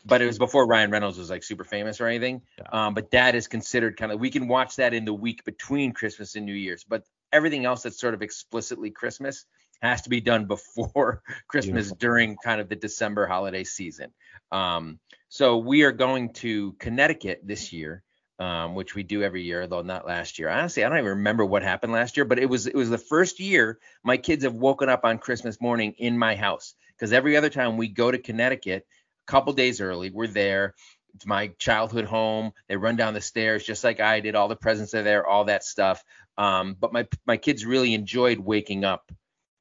but 0.06 0.22
it 0.22 0.25
was 0.25 0.38
before 0.38 0.65
Ryan 0.65 0.89
Reynolds 0.89 1.17
was 1.17 1.29
like 1.29 1.44
super 1.44 1.65
famous 1.65 2.00
or 2.00 2.08
anything. 2.08 2.41
Yeah. 2.58 2.88
Um, 2.88 2.94
but 2.94 3.12
that 3.12 3.36
is 3.36 3.48
considered 3.48 3.98
kind 3.98 4.12
of 4.12 4.20
we 4.20 4.29
can 4.29 4.48
watch 4.48 4.77
that 4.77 4.94
in 4.94 5.06
the 5.06 5.13
week 5.13 5.44
between 5.44 5.91
Christmas 5.91 6.36
and 6.36 6.46
New 6.46 6.53
Year's. 6.53 6.84
But 6.84 7.03
everything 7.34 7.65
else 7.65 7.84
that's 7.84 8.00
sort 8.00 8.13
of 8.13 8.22
explicitly 8.22 8.89
Christmas 8.89 9.46
has 9.82 10.01
to 10.03 10.10
be 10.10 10.22
done 10.22 10.46
before 10.48 11.22
Christmas 11.48 11.88
Beautiful. 11.88 11.98
during 11.98 12.38
kind 12.38 12.62
of 12.62 12.70
the 12.70 12.75
December 12.75 13.27
holiday 13.27 13.63
season. 13.63 14.13
Um, 14.51 15.00
so 15.29 15.58
we 15.58 15.84
are 15.84 15.91
going 15.91 16.34
to 16.34 16.74
Connecticut 16.74 17.41
this 17.44 17.74
year 17.74 18.03
um, 18.39 18.75
which 18.75 18.96
we 18.96 19.03
do 19.03 19.24
every 19.24 19.44
year, 19.44 19.67
though 19.67 19.82
not 19.82 20.06
last 20.06 20.38
year. 20.38 20.50
Honestly, 20.50 20.84
I 20.84 20.89
don't 20.89 21.00
even 21.00 21.10
remember 21.10 21.46
what 21.46 21.63
happened 21.63 21.94
last 21.94 22.17
year, 22.17 22.25
but 22.25 22.39
it 22.39 22.48
was 22.48 22.67
it 22.67 22.75
was 22.75 22.89
the 22.89 22.98
first 22.98 23.39
year 23.39 23.79
my 24.03 24.17
kids 24.17 24.44
have 24.44 24.53
woken 24.53 24.89
up 24.89 25.06
on 25.06 25.17
Christmas 25.17 25.60
morning 25.60 25.94
in 25.98 26.17
my 26.17 26.36
house 26.36 26.75
because 26.96 27.13
every 27.13 27.38
other 27.38 27.50
time 27.50 27.77
we 27.77 27.88
go 27.88 28.12
to 28.12 28.17
Connecticut 28.17 28.86
a 29.27 29.32
couple 29.32 29.53
days 29.53 29.82
early, 29.82 30.12
we're 30.12 30.27
there. 30.27 30.75
It's 31.15 31.25
my 31.25 31.48
childhood 31.58 32.06
home. 32.06 32.51
They 32.70 32.75
run 32.75 32.96
down 32.96 33.15
the 33.15 33.22
stairs 33.22 33.63
just 33.63 33.84
like 33.84 34.00
I 34.00 34.20
did. 34.20 34.36
All 34.36 34.48
the 34.48 34.56
presents 34.56 34.94
are 34.94 35.01
there, 35.01 35.25
all 35.25 35.46
that 35.46 35.63
stuff. 35.63 36.03
Um, 36.38 36.75
but 36.79 36.94
my 36.94 37.08
my 37.25 37.38
kids 37.38 37.65
really 37.65 37.96
enjoyed 37.96 38.38
waking 38.39 38.86
up 38.86 39.12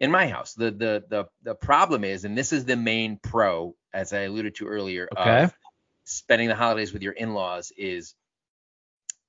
in 0.00 0.11
my 0.11 0.28
house. 0.28 0.52
The 0.52 0.71
the 0.71 1.04
the 1.09 1.25
the 1.42 1.54
problem 1.54 2.04
is, 2.04 2.26
and 2.26 2.37
this 2.37 2.52
is 2.52 2.66
the 2.66 2.76
main 2.76 3.18
pro, 3.23 3.75
as 3.95 4.12
I 4.12 4.23
alluded 4.23 4.56
to 4.56 4.66
earlier, 4.66 5.09
okay. 5.16 5.45
of 5.45 5.54
spending 6.04 6.49
the 6.49 6.54
holidays 6.54 6.92
with 6.92 7.02
your 7.02 7.14
in-laws 7.14 7.73
is 7.76 8.14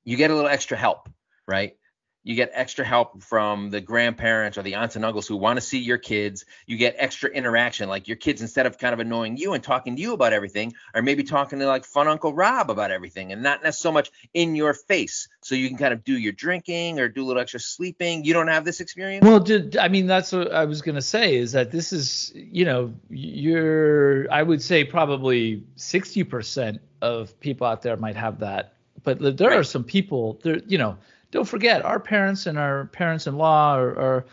you 0.07 0.15
get 0.15 0.31
a 0.31 0.33
little 0.33 0.49
extra 0.49 0.77
help, 0.77 1.09
right? 1.49 1.75
You 2.23 2.35
get 2.35 2.51
extra 2.53 2.85
help 2.85 3.21
from 3.21 3.71
the 3.71 3.81
grandparents 3.81 4.57
or 4.57 4.61
the 4.61 4.75
aunts 4.75 4.95
and 4.95 5.03
uncles 5.03 5.27
who 5.27 5.35
want 5.35 5.57
to 5.57 5.61
see 5.61 5.79
your 5.79 5.97
kids. 5.97 6.45
You 6.65 6.77
get 6.77 6.95
extra 6.97 7.29
interaction, 7.29 7.89
like 7.89 8.07
your 8.07 8.15
kids, 8.15 8.41
instead 8.41 8.65
of 8.65 8.77
kind 8.77 8.93
of 8.93 9.01
annoying 9.01 9.35
you 9.35 9.51
and 9.51 9.61
talking 9.61 9.97
to 9.97 10.01
you 10.01 10.13
about 10.13 10.31
everything, 10.31 10.73
are 10.93 11.01
maybe 11.01 11.23
talking 11.23 11.59
to 11.59 11.67
like 11.67 11.83
fun 11.83 12.07
Uncle 12.07 12.33
Rob 12.33 12.71
about 12.71 12.89
everything 12.89 13.33
and 13.33 13.43
not 13.43 13.75
so 13.75 13.91
much 13.91 14.09
in 14.33 14.55
your 14.55 14.73
face. 14.73 15.27
So 15.43 15.55
you 15.55 15.67
can 15.67 15.77
kind 15.77 15.93
of 15.93 16.05
do 16.05 16.17
your 16.17 16.31
drinking 16.31 17.01
or 17.01 17.09
do 17.09 17.21
a 17.21 17.25
little 17.25 17.41
extra 17.41 17.59
sleeping. 17.59 18.23
You 18.23 18.33
don't 18.33 18.47
have 18.47 18.63
this 18.63 18.79
experience? 18.79 19.25
Well, 19.25 19.41
did, 19.41 19.75
I 19.75 19.89
mean, 19.89 20.07
that's 20.07 20.31
what 20.31 20.53
I 20.53 20.63
was 20.63 20.81
going 20.81 20.95
to 20.95 21.01
say 21.01 21.35
is 21.35 21.51
that 21.51 21.69
this 21.69 21.91
is, 21.91 22.31
you 22.33 22.63
know, 22.63 22.93
you're, 23.09 24.31
I 24.31 24.41
would 24.41 24.61
say 24.61 24.85
probably 24.85 25.63
60% 25.75 26.79
of 27.01 27.37
people 27.41 27.67
out 27.67 27.81
there 27.81 27.97
might 27.97 28.15
have 28.15 28.39
that 28.39 28.76
but 29.15 29.37
there 29.37 29.49
right. 29.49 29.59
are 29.59 29.63
some 29.63 29.83
people 29.85 30.37
there 30.43 30.59
you 30.67 30.77
know 30.77 30.97
don't 31.31 31.47
forget 31.47 31.83
our 31.85 31.99
parents 31.99 32.45
and 32.45 32.57
our 32.57 32.85
parents-in-law 32.87 33.75
are, 33.75 33.99
are 33.99 34.25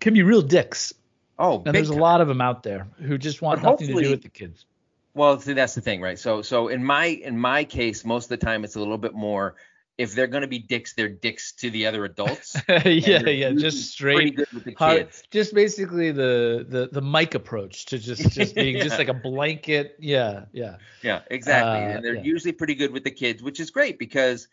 can 0.00 0.14
be 0.14 0.22
real 0.22 0.40
dicks 0.40 0.94
oh 1.38 1.62
and 1.66 1.74
there's 1.74 1.90
time. 1.90 1.98
a 1.98 2.00
lot 2.00 2.20
of 2.20 2.28
them 2.28 2.40
out 2.40 2.62
there 2.62 2.86
who 2.96 3.18
just 3.18 3.42
want 3.42 3.60
but 3.62 3.70
nothing 3.72 3.88
to 3.88 4.02
do 4.02 4.10
with 4.10 4.22
the 4.22 4.28
kids 4.28 4.64
well 5.12 5.38
see 5.38 5.52
that's 5.52 5.74
the 5.74 5.82
thing 5.82 6.00
right 6.00 6.18
so 6.18 6.40
so 6.40 6.68
in 6.68 6.82
my 6.82 7.06
in 7.06 7.38
my 7.38 7.62
case 7.62 8.04
most 8.04 8.24
of 8.24 8.40
the 8.40 8.44
time 8.44 8.64
it's 8.64 8.76
a 8.76 8.78
little 8.78 8.98
bit 8.98 9.12
more 9.12 9.54
if 9.96 10.14
they're 10.14 10.26
going 10.26 10.42
to 10.42 10.48
be 10.48 10.58
dicks, 10.58 10.94
they're 10.94 11.08
dicks 11.08 11.52
to 11.52 11.70
the 11.70 11.86
other 11.86 12.04
adults. 12.04 12.56
yeah, 12.68 13.20
yeah, 13.28 13.52
just 13.52 13.90
straight. 13.90 14.38
Hard, 14.76 15.08
just 15.30 15.54
basically 15.54 16.10
the 16.10 16.66
the 16.68 16.88
the 16.90 17.00
mic 17.00 17.34
approach 17.34 17.86
to 17.86 17.98
just 17.98 18.30
just 18.32 18.54
being 18.54 18.76
yeah. 18.76 18.82
just 18.82 18.98
like 18.98 19.08
a 19.08 19.14
blanket. 19.14 19.96
Yeah, 19.98 20.46
yeah. 20.52 20.76
Yeah, 21.02 21.20
exactly. 21.30 21.84
Uh, 21.84 21.96
and 21.96 22.04
they're 22.04 22.16
yeah. 22.16 22.22
usually 22.22 22.52
pretty 22.52 22.74
good 22.74 22.92
with 22.92 23.04
the 23.04 23.10
kids, 23.10 23.42
which 23.42 23.60
is 23.60 23.70
great 23.70 23.98
because 23.98 24.48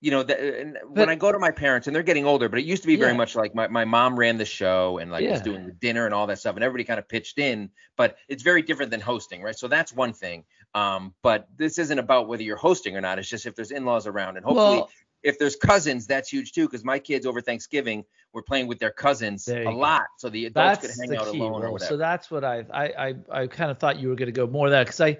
you 0.00 0.10
know, 0.10 0.22
the, 0.22 0.74
but, 0.88 1.00
when 1.00 1.08
I 1.10 1.14
go 1.14 1.30
to 1.30 1.38
my 1.38 1.50
parents 1.50 1.86
and 1.86 1.94
they're 1.94 2.02
getting 2.02 2.24
older, 2.24 2.48
but 2.48 2.58
it 2.58 2.64
used 2.64 2.82
to 2.82 2.86
be 2.86 2.96
very 2.96 3.12
yeah. 3.12 3.18
much 3.18 3.36
like 3.36 3.54
my, 3.54 3.68
my 3.68 3.84
mom 3.84 4.18
ran 4.18 4.38
the 4.38 4.46
show 4.46 4.96
and 4.96 5.10
like 5.10 5.28
was 5.28 5.42
doing 5.42 5.66
the 5.66 5.72
dinner 5.72 6.06
and 6.06 6.14
all 6.14 6.26
that 6.26 6.38
stuff 6.38 6.56
and 6.56 6.64
everybody 6.64 6.84
kind 6.84 6.98
of 6.98 7.06
pitched 7.06 7.38
in, 7.38 7.70
but 7.96 8.16
it's 8.26 8.42
very 8.42 8.62
different 8.62 8.90
than 8.90 9.00
hosting, 9.00 9.42
right? 9.42 9.58
So 9.58 9.68
that's 9.68 9.92
one 9.92 10.14
thing. 10.14 10.44
Um, 10.74 11.14
but 11.22 11.48
this 11.56 11.78
isn't 11.78 11.98
about 11.98 12.28
whether 12.28 12.42
you're 12.42 12.56
hosting 12.56 12.96
or 12.96 13.00
not. 13.00 13.18
It's 13.18 13.28
just 13.28 13.46
if 13.46 13.56
there's 13.56 13.70
in-laws 13.70 14.06
around 14.06 14.36
and 14.36 14.44
hopefully 14.44 14.78
well, 14.78 14.90
if 15.22 15.38
there's 15.38 15.56
cousins, 15.56 16.06
that's 16.06 16.28
huge 16.28 16.52
too. 16.52 16.68
Cause 16.68 16.84
my 16.84 16.98
kids 16.98 17.26
over 17.26 17.40
Thanksgiving 17.40 18.04
were 18.32 18.42
playing 18.42 18.68
with 18.68 18.78
their 18.78 18.90
cousins 18.90 19.48
a 19.48 19.64
go. 19.64 19.70
lot. 19.70 20.06
So 20.18 20.28
the 20.30 20.46
adults 20.46 20.82
that's 20.82 20.96
could 20.96 21.10
hang 21.10 21.18
out 21.18 21.32
key, 21.32 21.40
alone 21.40 21.62
or 21.62 21.72
whatever. 21.72 21.88
So 21.88 21.96
that's 21.96 22.30
what 22.30 22.44
I, 22.44 22.64
I, 22.72 22.84
I, 22.84 23.14
I 23.42 23.46
kind 23.48 23.70
of 23.70 23.78
thought 23.78 23.98
you 23.98 24.08
were 24.08 24.14
going 24.14 24.26
to 24.26 24.32
go 24.32 24.46
more 24.46 24.70
that. 24.70 24.86
Cause 24.86 25.00
I, 25.00 25.18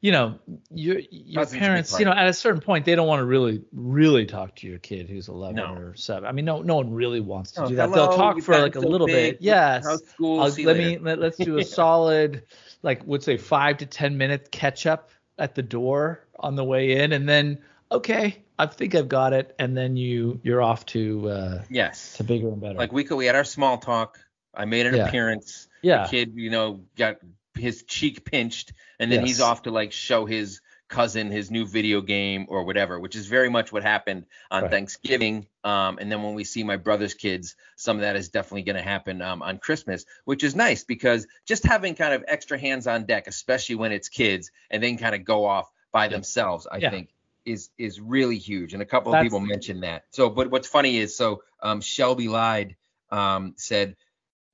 you 0.00 0.12
know, 0.12 0.38
your 0.70 1.00
your 1.10 1.42
Cousins 1.42 1.60
parents, 1.60 1.98
you 1.98 2.04
know, 2.04 2.12
at 2.12 2.28
a 2.28 2.32
certain 2.32 2.60
point, 2.60 2.84
they 2.84 2.94
don't 2.94 3.08
want 3.08 3.18
to 3.18 3.24
really, 3.24 3.64
really 3.72 4.26
talk 4.26 4.54
to 4.56 4.68
your 4.68 4.78
kid 4.78 5.08
who's 5.08 5.28
11 5.28 5.56
no. 5.56 5.74
or 5.74 5.94
7. 5.96 6.24
I 6.24 6.30
mean, 6.30 6.44
no, 6.44 6.62
no 6.62 6.76
one 6.76 6.92
really 6.92 7.18
wants 7.18 7.50
to 7.52 7.64
oh, 7.64 7.68
do 7.68 7.74
that. 7.76 7.90
Hello, 7.90 8.06
They'll 8.06 8.16
talk 8.16 8.40
for 8.40 8.60
like 8.60 8.76
a 8.76 8.80
little 8.80 9.08
bit. 9.08 9.38
Yes. 9.40 9.84
School, 10.10 10.38
let 10.38 10.56
later. 10.56 10.74
me 10.74 10.98
let, 10.98 11.18
let's 11.18 11.36
do 11.36 11.58
a 11.58 11.64
solid, 11.64 12.44
like, 12.82 13.06
would 13.06 13.22
say 13.22 13.36
five 13.36 13.78
to 13.78 13.86
10 13.86 14.16
minute 14.18 14.50
catch 14.50 14.86
up 14.86 15.10
at 15.38 15.54
the 15.54 15.62
door 15.62 16.26
on 16.38 16.56
the 16.56 16.64
way 16.64 17.00
in, 17.00 17.12
and 17.12 17.28
then 17.28 17.58
okay, 17.90 18.42
I 18.58 18.66
think 18.66 18.94
I've 18.94 19.08
got 19.08 19.32
it, 19.32 19.54
and 19.58 19.76
then 19.76 19.96
you 19.96 20.40
you're 20.42 20.62
off 20.62 20.84
to 20.86 21.28
uh, 21.28 21.62
yes 21.70 22.16
to 22.16 22.24
bigger 22.24 22.48
and 22.48 22.60
better. 22.60 22.78
Like 22.78 22.92
we 22.92 23.04
could, 23.04 23.16
we 23.16 23.26
had 23.26 23.36
our 23.36 23.44
small 23.44 23.78
talk. 23.78 24.18
I 24.54 24.64
made 24.64 24.86
an 24.86 24.96
yeah. 24.96 25.06
appearance. 25.06 25.68
Yeah. 25.82 26.04
The 26.04 26.08
kid, 26.08 26.32
you 26.34 26.50
know, 26.50 26.80
got 26.96 27.18
his 27.54 27.84
cheek 27.84 28.24
pinched, 28.24 28.72
and 28.98 29.10
then 29.10 29.20
yes. 29.20 29.28
he's 29.28 29.40
off 29.40 29.62
to 29.62 29.70
like 29.70 29.92
show 29.92 30.26
his 30.26 30.60
cousin 30.88 31.30
his 31.30 31.50
new 31.50 31.66
video 31.66 32.00
game 32.00 32.46
or 32.48 32.64
whatever, 32.64 32.98
which 32.98 33.14
is 33.14 33.26
very 33.26 33.48
much 33.48 33.72
what 33.72 33.82
happened 33.82 34.24
on 34.50 34.62
right. 34.62 34.70
Thanksgiving. 34.70 35.46
Um, 35.62 35.98
and 36.00 36.10
then 36.10 36.22
when 36.22 36.34
we 36.34 36.44
see 36.44 36.64
my 36.64 36.76
brother's 36.76 37.14
kids, 37.14 37.56
some 37.76 37.96
of 37.96 38.02
that 38.02 38.16
is 38.16 38.30
definitely 38.30 38.62
going 38.62 38.76
to 38.76 38.82
happen 38.82 39.20
um, 39.22 39.42
on 39.42 39.58
Christmas, 39.58 40.06
which 40.24 40.42
is 40.42 40.56
nice 40.56 40.84
because 40.84 41.26
just 41.46 41.64
having 41.64 41.94
kind 41.94 42.14
of 42.14 42.24
extra 42.26 42.58
hands 42.58 42.86
on 42.86 43.04
deck, 43.04 43.26
especially 43.26 43.76
when 43.76 43.92
it's 43.92 44.08
kids, 44.08 44.50
and 44.70 44.82
then 44.82 44.96
kind 44.96 45.14
of 45.14 45.24
go 45.24 45.44
off 45.44 45.70
by 45.92 46.04
yeah. 46.04 46.10
themselves, 46.10 46.66
I 46.70 46.78
yeah. 46.78 46.90
think 46.90 47.10
is 47.44 47.70
is 47.78 48.00
really 48.00 48.38
huge. 48.38 48.72
And 48.74 48.82
a 48.82 48.86
couple 48.86 49.12
That's, 49.12 49.22
of 49.22 49.26
people 49.26 49.40
mentioned 49.40 49.82
that. 49.82 50.04
So, 50.10 50.30
but 50.30 50.50
what's 50.50 50.68
funny 50.68 50.98
is 50.98 51.16
so 51.16 51.42
um, 51.62 51.80
Shelby 51.80 52.28
lied 52.28 52.76
um, 53.10 53.54
said 53.56 53.96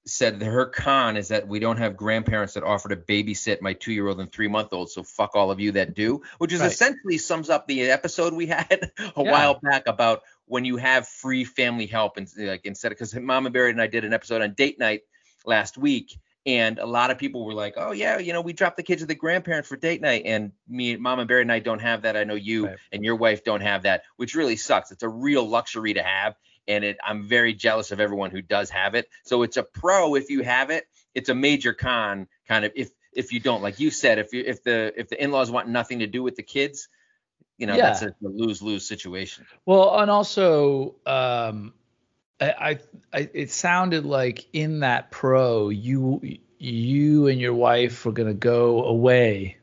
said 0.06 0.38
that 0.40 0.46
her 0.46 0.66
con 0.66 1.16
is 1.16 1.28
that 1.28 1.48
we 1.48 1.58
don't 1.58 1.78
have 1.78 1.96
grandparents 1.96 2.54
that 2.54 2.62
offer 2.62 2.90
to 2.90 2.96
babysit 2.96 3.60
my 3.62 3.72
two 3.72 3.92
year 3.92 4.06
old 4.06 4.20
and 4.20 4.30
three 4.30 4.48
month 4.48 4.72
old. 4.72 4.90
So 4.90 5.02
fuck 5.02 5.34
all 5.34 5.50
of 5.50 5.60
you 5.60 5.72
that 5.72 5.94
do, 5.94 6.22
which 6.38 6.52
is 6.52 6.60
right. 6.60 6.70
essentially 6.70 7.18
sums 7.18 7.48
up 7.48 7.66
the 7.66 7.90
episode 7.90 8.34
we 8.34 8.46
had 8.46 8.90
a 8.98 9.12
yeah. 9.16 9.32
while 9.32 9.58
back 9.60 9.84
about 9.86 10.22
when 10.46 10.64
you 10.64 10.76
have 10.76 11.08
free 11.08 11.44
family 11.44 11.86
help 11.86 12.16
and 12.18 12.28
like 12.36 12.66
instead 12.66 12.92
of 12.92 12.98
because 12.98 13.14
Mama 13.14 13.50
Barry 13.50 13.70
and 13.70 13.80
I 13.80 13.86
did 13.86 14.04
an 14.04 14.12
episode 14.12 14.42
on 14.42 14.52
date 14.54 14.78
night 14.78 15.02
last 15.44 15.78
week. 15.78 16.18
And 16.46 16.78
a 16.78 16.84
lot 16.84 17.10
of 17.10 17.16
people 17.16 17.46
were 17.46 17.54
like, 17.54 17.72
"Oh 17.78 17.92
yeah, 17.92 18.18
you 18.18 18.34
know, 18.34 18.42
we 18.42 18.52
dropped 18.52 18.76
the 18.76 18.82
kids 18.82 19.00
with 19.00 19.08
the 19.08 19.14
grandparents 19.14 19.66
for 19.66 19.76
date 19.76 20.02
night." 20.02 20.24
And 20.26 20.52
me, 20.68 20.94
Mom 20.94 21.18
and 21.18 21.26
Barry, 21.26 21.40
and 21.40 21.50
I 21.50 21.58
don't 21.58 21.78
have 21.78 22.02
that. 22.02 22.18
I 22.18 22.24
know 22.24 22.34
you 22.34 22.66
right. 22.66 22.76
and 22.92 23.02
your 23.02 23.16
wife 23.16 23.44
don't 23.44 23.62
have 23.62 23.84
that, 23.84 24.02
which 24.16 24.34
really 24.34 24.56
sucks. 24.56 24.90
It's 24.90 25.02
a 25.02 25.08
real 25.08 25.48
luxury 25.48 25.94
to 25.94 26.02
have 26.02 26.34
and 26.68 26.84
it 26.84 26.96
I'm 27.04 27.28
very 27.28 27.54
jealous 27.54 27.92
of 27.92 28.00
everyone 28.00 28.30
who 28.30 28.42
does 28.42 28.70
have 28.70 28.94
it. 28.94 29.08
So 29.24 29.42
it's 29.42 29.56
a 29.56 29.62
pro 29.62 30.14
if 30.14 30.30
you 30.30 30.42
have 30.42 30.70
it. 30.70 30.86
It's 31.14 31.28
a 31.28 31.34
major 31.34 31.72
con 31.72 32.28
kind 32.48 32.64
of 32.64 32.72
if 32.74 32.90
if 33.12 33.32
you 33.32 33.40
don't. 33.40 33.62
Like 33.62 33.80
you 33.80 33.90
said, 33.90 34.18
if 34.18 34.32
you 34.32 34.42
if 34.46 34.62
the 34.62 34.92
if 34.96 35.08
the 35.08 35.22
in-laws 35.22 35.50
want 35.50 35.68
nothing 35.68 36.00
to 36.00 36.06
do 36.06 36.22
with 36.22 36.36
the 36.36 36.42
kids, 36.42 36.88
you 37.58 37.66
know, 37.66 37.76
yeah. 37.76 37.92
that's 37.92 38.02
a, 38.02 38.14
lose-lose 38.20 38.86
situation. 38.86 39.46
Well, 39.64 39.98
and 39.98 40.10
also 40.10 40.96
um 41.06 41.74
I, 42.40 42.78
I 43.12 43.28
it 43.32 43.50
sounded 43.50 44.04
like 44.04 44.46
in 44.52 44.80
that 44.80 45.10
pro 45.10 45.68
you 45.68 46.20
you 46.58 47.28
and 47.28 47.40
your 47.40 47.54
wife 47.54 48.04
were 48.04 48.12
going 48.12 48.28
to 48.28 48.34
go 48.34 48.84
away 48.84 49.58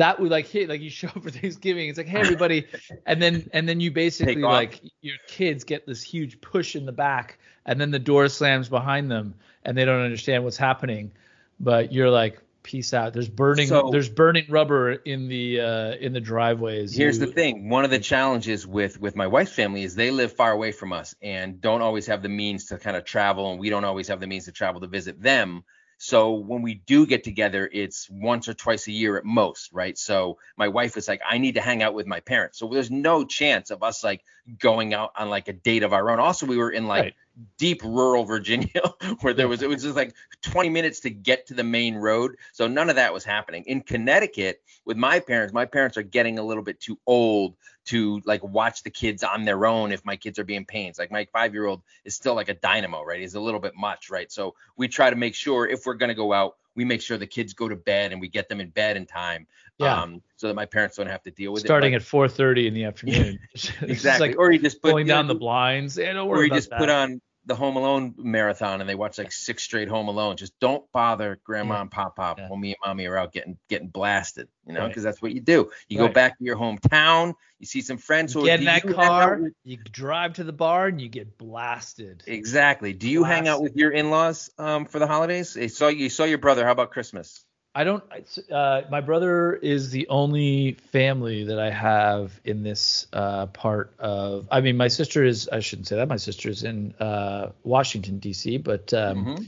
that 0.00 0.18
would 0.18 0.30
like 0.30 0.48
hey 0.48 0.66
like 0.66 0.80
you 0.80 0.88
show 0.90 1.08
up 1.08 1.22
for 1.22 1.30
Thanksgiving. 1.40 1.88
It's 1.88 1.98
like 1.98 2.08
hey 2.08 2.20
everybody, 2.20 2.66
and 3.06 3.20
then 3.20 3.48
and 3.52 3.68
then 3.68 3.80
you 3.80 3.90
basically 3.90 4.36
like 4.36 4.80
your 5.02 5.16
kids 5.28 5.64
get 5.64 5.86
this 5.86 6.02
huge 6.02 6.40
push 6.40 6.74
in 6.74 6.86
the 6.86 6.92
back, 6.92 7.38
and 7.66 7.80
then 7.80 7.90
the 7.90 7.98
door 7.98 8.28
slams 8.28 8.68
behind 8.68 9.10
them, 9.10 9.34
and 9.64 9.76
they 9.76 9.84
don't 9.84 10.00
understand 10.02 10.42
what's 10.42 10.56
happening, 10.56 11.12
but 11.60 11.92
you're 11.92 12.10
like 12.10 12.40
peace 12.62 12.92
out. 12.94 13.12
There's 13.12 13.28
burning 13.28 13.68
So- 13.68 13.90
there's 13.90 14.08
burning 14.08 14.46
rubber 14.48 14.92
in 14.92 15.28
the 15.28 15.60
uh 15.60 15.90
in 15.96 16.12
the 16.14 16.20
driveways. 16.20 16.94
Here's 16.96 17.18
You- 17.18 17.26
the 17.26 17.32
thing. 17.32 17.68
One 17.68 17.84
of 17.84 17.90
the 17.90 17.98
challenges 17.98 18.66
with 18.66 18.98
with 19.00 19.16
my 19.16 19.26
wife's 19.26 19.52
family 19.52 19.82
is 19.82 19.94
they 19.94 20.10
live 20.10 20.32
far 20.32 20.52
away 20.52 20.72
from 20.72 20.92
us 20.94 21.14
and 21.22 21.60
don't 21.60 21.82
always 21.82 22.06
have 22.06 22.22
the 22.22 22.28
means 22.30 22.66
to 22.66 22.78
kind 22.78 22.96
of 22.96 23.04
travel, 23.04 23.50
and 23.50 23.60
we 23.60 23.68
don't 23.68 23.84
always 23.84 24.08
have 24.08 24.20
the 24.20 24.26
means 24.26 24.46
to 24.46 24.52
travel 24.52 24.80
to 24.80 24.86
visit 24.86 25.20
them. 25.20 25.62
So 26.02 26.32
when 26.32 26.62
we 26.62 26.76
do 26.86 27.06
get 27.06 27.24
together, 27.24 27.68
it's 27.70 28.08
once 28.10 28.48
or 28.48 28.54
twice 28.54 28.88
a 28.88 28.92
year 28.92 29.18
at 29.18 29.24
most, 29.26 29.70
right? 29.70 29.98
So 29.98 30.38
my 30.56 30.68
wife 30.68 30.94
was 30.94 31.06
like, 31.06 31.20
I 31.28 31.36
need 31.36 31.56
to 31.56 31.60
hang 31.60 31.82
out 31.82 31.92
with 31.92 32.06
my 32.06 32.20
parents. 32.20 32.58
So 32.58 32.68
there's 32.68 32.90
no 32.90 33.22
chance 33.22 33.70
of 33.70 33.82
us 33.82 34.02
like 34.02 34.24
going 34.58 34.94
out 34.94 35.12
on 35.18 35.28
like 35.28 35.48
a 35.48 35.52
date 35.52 35.82
of 35.82 35.92
our 35.92 36.10
own. 36.10 36.18
Also, 36.18 36.46
we 36.46 36.56
were 36.56 36.70
in 36.70 36.86
like 36.86 37.04
Right. 37.04 37.14
deep 37.58 37.82
rural 37.84 38.24
Virginia 38.24 38.82
where 39.20 39.34
there 39.34 39.46
was 39.46 39.60
it 39.60 39.68
was 39.68 39.82
just 39.82 39.94
like 39.94 40.14
20 40.40 40.70
minutes 40.70 41.00
to 41.00 41.10
get 41.10 41.46
to 41.48 41.54
the 41.54 41.64
main 41.64 41.96
road. 41.96 42.36
So 42.52 42.66
none 42.66 42.88
of 42.88 42.96
that 42.96 43.12
was 43.12 43.24
happening. 43.24 43.64
In 43.66 43.82
Connecticut, 43.82 44.62
with 44.86 44.96
my 44.96 45.20
parents, 45.20 45.52
my 45.52 45.66
parents 45.66 45.98
are 45.98 46.02
getting 46.02 46.38
a 46.38 46.42
little 46.42 46.62
bit 46.62 46.80
too 46.80 46.98
old 47.06 47.56
to 47.90 48.22
like 48.24 48.42
watch 48.44 48.84
the 48.84 48.90
kids 48.90 49.24
on 49.24 49.44
their 49.44 49.66
own 49.66 49.90
if 49.90 50.04
my 50.04 50.14
kids 50.14 50.38
are 50.38 50.44
being 50.44 50.64
pains. 50.64 50.96
Like 50.96 51.10
my 51.10 51.26
five 51.32 51.54
year 51.54 51.66
old 51.66 51.82
is 52.04 52.14
still 52.14 52.34
like 52.34 52.48
a 52.48 52.54
dynamo, 52.54 53.02
right? 53.02 53.18
He's 53.18 53.34
a 53.34 53.40
little 53.40 53.58
bit 53.58 53.74
much, 53.76 54.10
right? 54.10 54.30
So 54.30 54.54
we 54.76 54.86
try 54.86 55.10
to 55.10 55.16
make 55.16 55.34
sure 55.34 55.66
if 55.66 55.86
we're 55.86 55.94
gonna 55.94 56.14
go 56.14 56.32
out, 56.32 56.56
we 56.76 56.84
make 56.84 57.02
sure 57.02 57.18
the 57.18 57.26
kids 57.26 57.52
go 57.52 57.68
to 57.68 57.74
bed 57.74 58.12
and 58.12 58.20
we 58.20 58.28
get 58.28 58.48
them 58.48 58.60
in 58.60 58.70
bed 58.70 58.96
in 58.96 59.06
time. 59.06 59.48
Yeah. 59.78 60.00
Um, 60.00 60.22
so 60.36 60.46
that 60.46 60.54
my 60.54 60.66
parents 60.66 60.98
don't 60.98 61.08
have 61.08 61.22
to 61.24 61.32
deal 61.32 61.52
with 61.52 61.62
starting 61.62 61.94
it. 61.94 62.02
Starting 62.02 62.30
at 62.30 62.62
4:30 62.62 62.68
in 62.68 62.74
the 62.74 62.84
afternoon. 62.84 63.40
Exactly. 63.82 64.28
like 64.28 64.38
or 64.38 64.52
you 64.52 64.60
just 64.60 64.80
put 64.80 64.90
pulling 64.90 65.08
you 65.08 65.12
know, 65.12 65.18
down 65.18 65.26
the 65.26 65.34
blinds. 65.34 65.98
Yeah, 65.98 66.12
don't 66.12 66.28
or 66.28 66.44
you 66.44 66.50
just 66.50 66.70
that. 66.70 66.78
put 66.78 66.90
on 66.90 67.20
the 67.46 67.54
Home 67.54 67.76
Alone 67.76 68.14
marathon 68.18 68.80
and 68.80 68.88
they 68.88 68.94
watch 68.94 69.16
like 69.18 69.32
six 69.32 69.62
straight 69.62 69.88
Home 69.88 70.08
Alone. 70.08 70.36
Just 70.36 70.58
don't 70.60 70.84
bother 70.92 71.40
Grandma 71.42 71.74
Yeah. 71.76 71.80
and 71.82 71.90
Pop 71.90 72.16
Pop 72.16 72.38
Yeah. 72.38 72.48
when 72.48 72.60
me 72.60 72.68
and 72.70 72.76
Mommy 72.84 73.06
are 73.06 73.16
out 73.16 73.32
getting 73.32 73.56
getting 73.68 73.88
blasted, 73.88 74.48
you 74.66 74.74
know, 74.74 74.80
Right. 74.80 74.88
because 74.88 75.02
that's 75.02 75.22
what 75.22 75.32
you 75.32 75.40
do. 75.40 75.70
You 75.88 75.98
go 75.98 76.08
back 76.08 76.38
to 76.38 76.44
your 76.44 76.56
hometown, 76.56 77.34
you 77.58 77.66
see 77.66 77.80
some 77.80 77.96
friends. 77.96 78.34
You 78.34 78.42
So 78.42 78.46
get 78.46 78.60
in 78.60 78.66
that 78.66 78.84
you 78.84 78.92
car, 78.94 79.38
with- 79.38 79.54
you 79.64 79.78
drive 79.78 80.34
to 80.34 80.44
the 80.44 80.52
bar, 80.52 80.86
and 80.88 81.00
you 81.00 81.08
get 81.08 81.38
blasted. 81.38 82.22
exactly. 82.26 82.92
Do 82.92 83.08
you 83.08 83.24
hang 83.24 83.48
out 83.48 83.62
with 83.62 83.74
your 83.74 83.90
in-laws 83.90 84.50
um, 84.58 84.84
for 84.84 84.98
the 84.98 85.06
holidays? 85.06 85.56
I 85.56 85.66
saw 85.68 85.88
you 85.88 86.10
saw 86.10 86.24
your 86.24 86.38
brother. 86.38 86.64
How 86.64 86.72
about 86.72 86.90
Christmas? 86.90 87.44
I 87.74 87.84
don't. 87.84 88.02
Uh, 88.50 88.82
my 88.90 89.00
brother 89.00 89.54
is 89.54 89.90
the 89.90 90.08
only 90.08 90.72
family 90.90 91.44
that 91.44 91.60
I 91.60 91.70
have 91.70 92.40
in 92.44 92.64
this 92.64 93.06
uh, 93.12 93.46
part 93.46 93.92
of. 93.98 94.48
I 94.50 94.60
mean, 94.60 94.76
my 94.76 94.88
sister 94.88 95.24
is. 95.24 95.48
I 95.52 95.60
shouldn't 95.60 95.86
say 95.86 95.96
that. 95.96 96.08
My 96.08 96.16
sister 96.16 96.48
is 96.48 96.64
in 96.64 96.94
uh, 96.98 97.52
Washington 97.62 98.18
D.C. 98.18 98.58
But 98.58 98.92
um, 98.92 99.46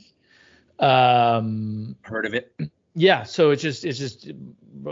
Mhm. 0.79 0.85
um, 0.85 1.97
Heard 2.03 2.27
of 2.27 2.35
it? 2.35 2.55
yeah, 2.95 3.25
so 3.25 3.51
it's 3.51 3.63
just 3.63 3.85
it's 3.85 3.99
just 3.99 4.31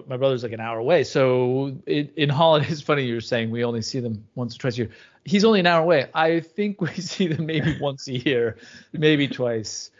my 0.06 0.16
brother's 0.16 0.42
like 0.42 0.52
an 0.52 0.60
hour 0.60 0.78
away. 0.78 1.04
So 1.04 1.76
it, 1.86 2.12
in 2.16 2.28
holidays, 2.28 2.82
funny 2.90 3.04
you 3.04 3.14
were 3.14 3.20
saying 3.20 3.50
we 3.50 3.64
only 3.64 3.82
see 3.82 4.00
them 4.00 4.26
once 4.34 4.56
or 4.56 4.58
twice 4.58 4.74
a 4.74 4.78
year. 4.78 4.90
He's 5.24 5.44
only 5.44 5.60
an 5.60 5.66
hour 5.66 5.82
away. 5.82 6.08
I 6.14 6.40
think 6.40 6.80
we 6.80 6.88
see 6.94 7.28
them 7.28 7.46
maybe 7.46 7.78
once 7.78 8.08
a 8.08 8.12
year, 8.12 8.56
maybe 8.92 9.28
twice. 9.28 9.90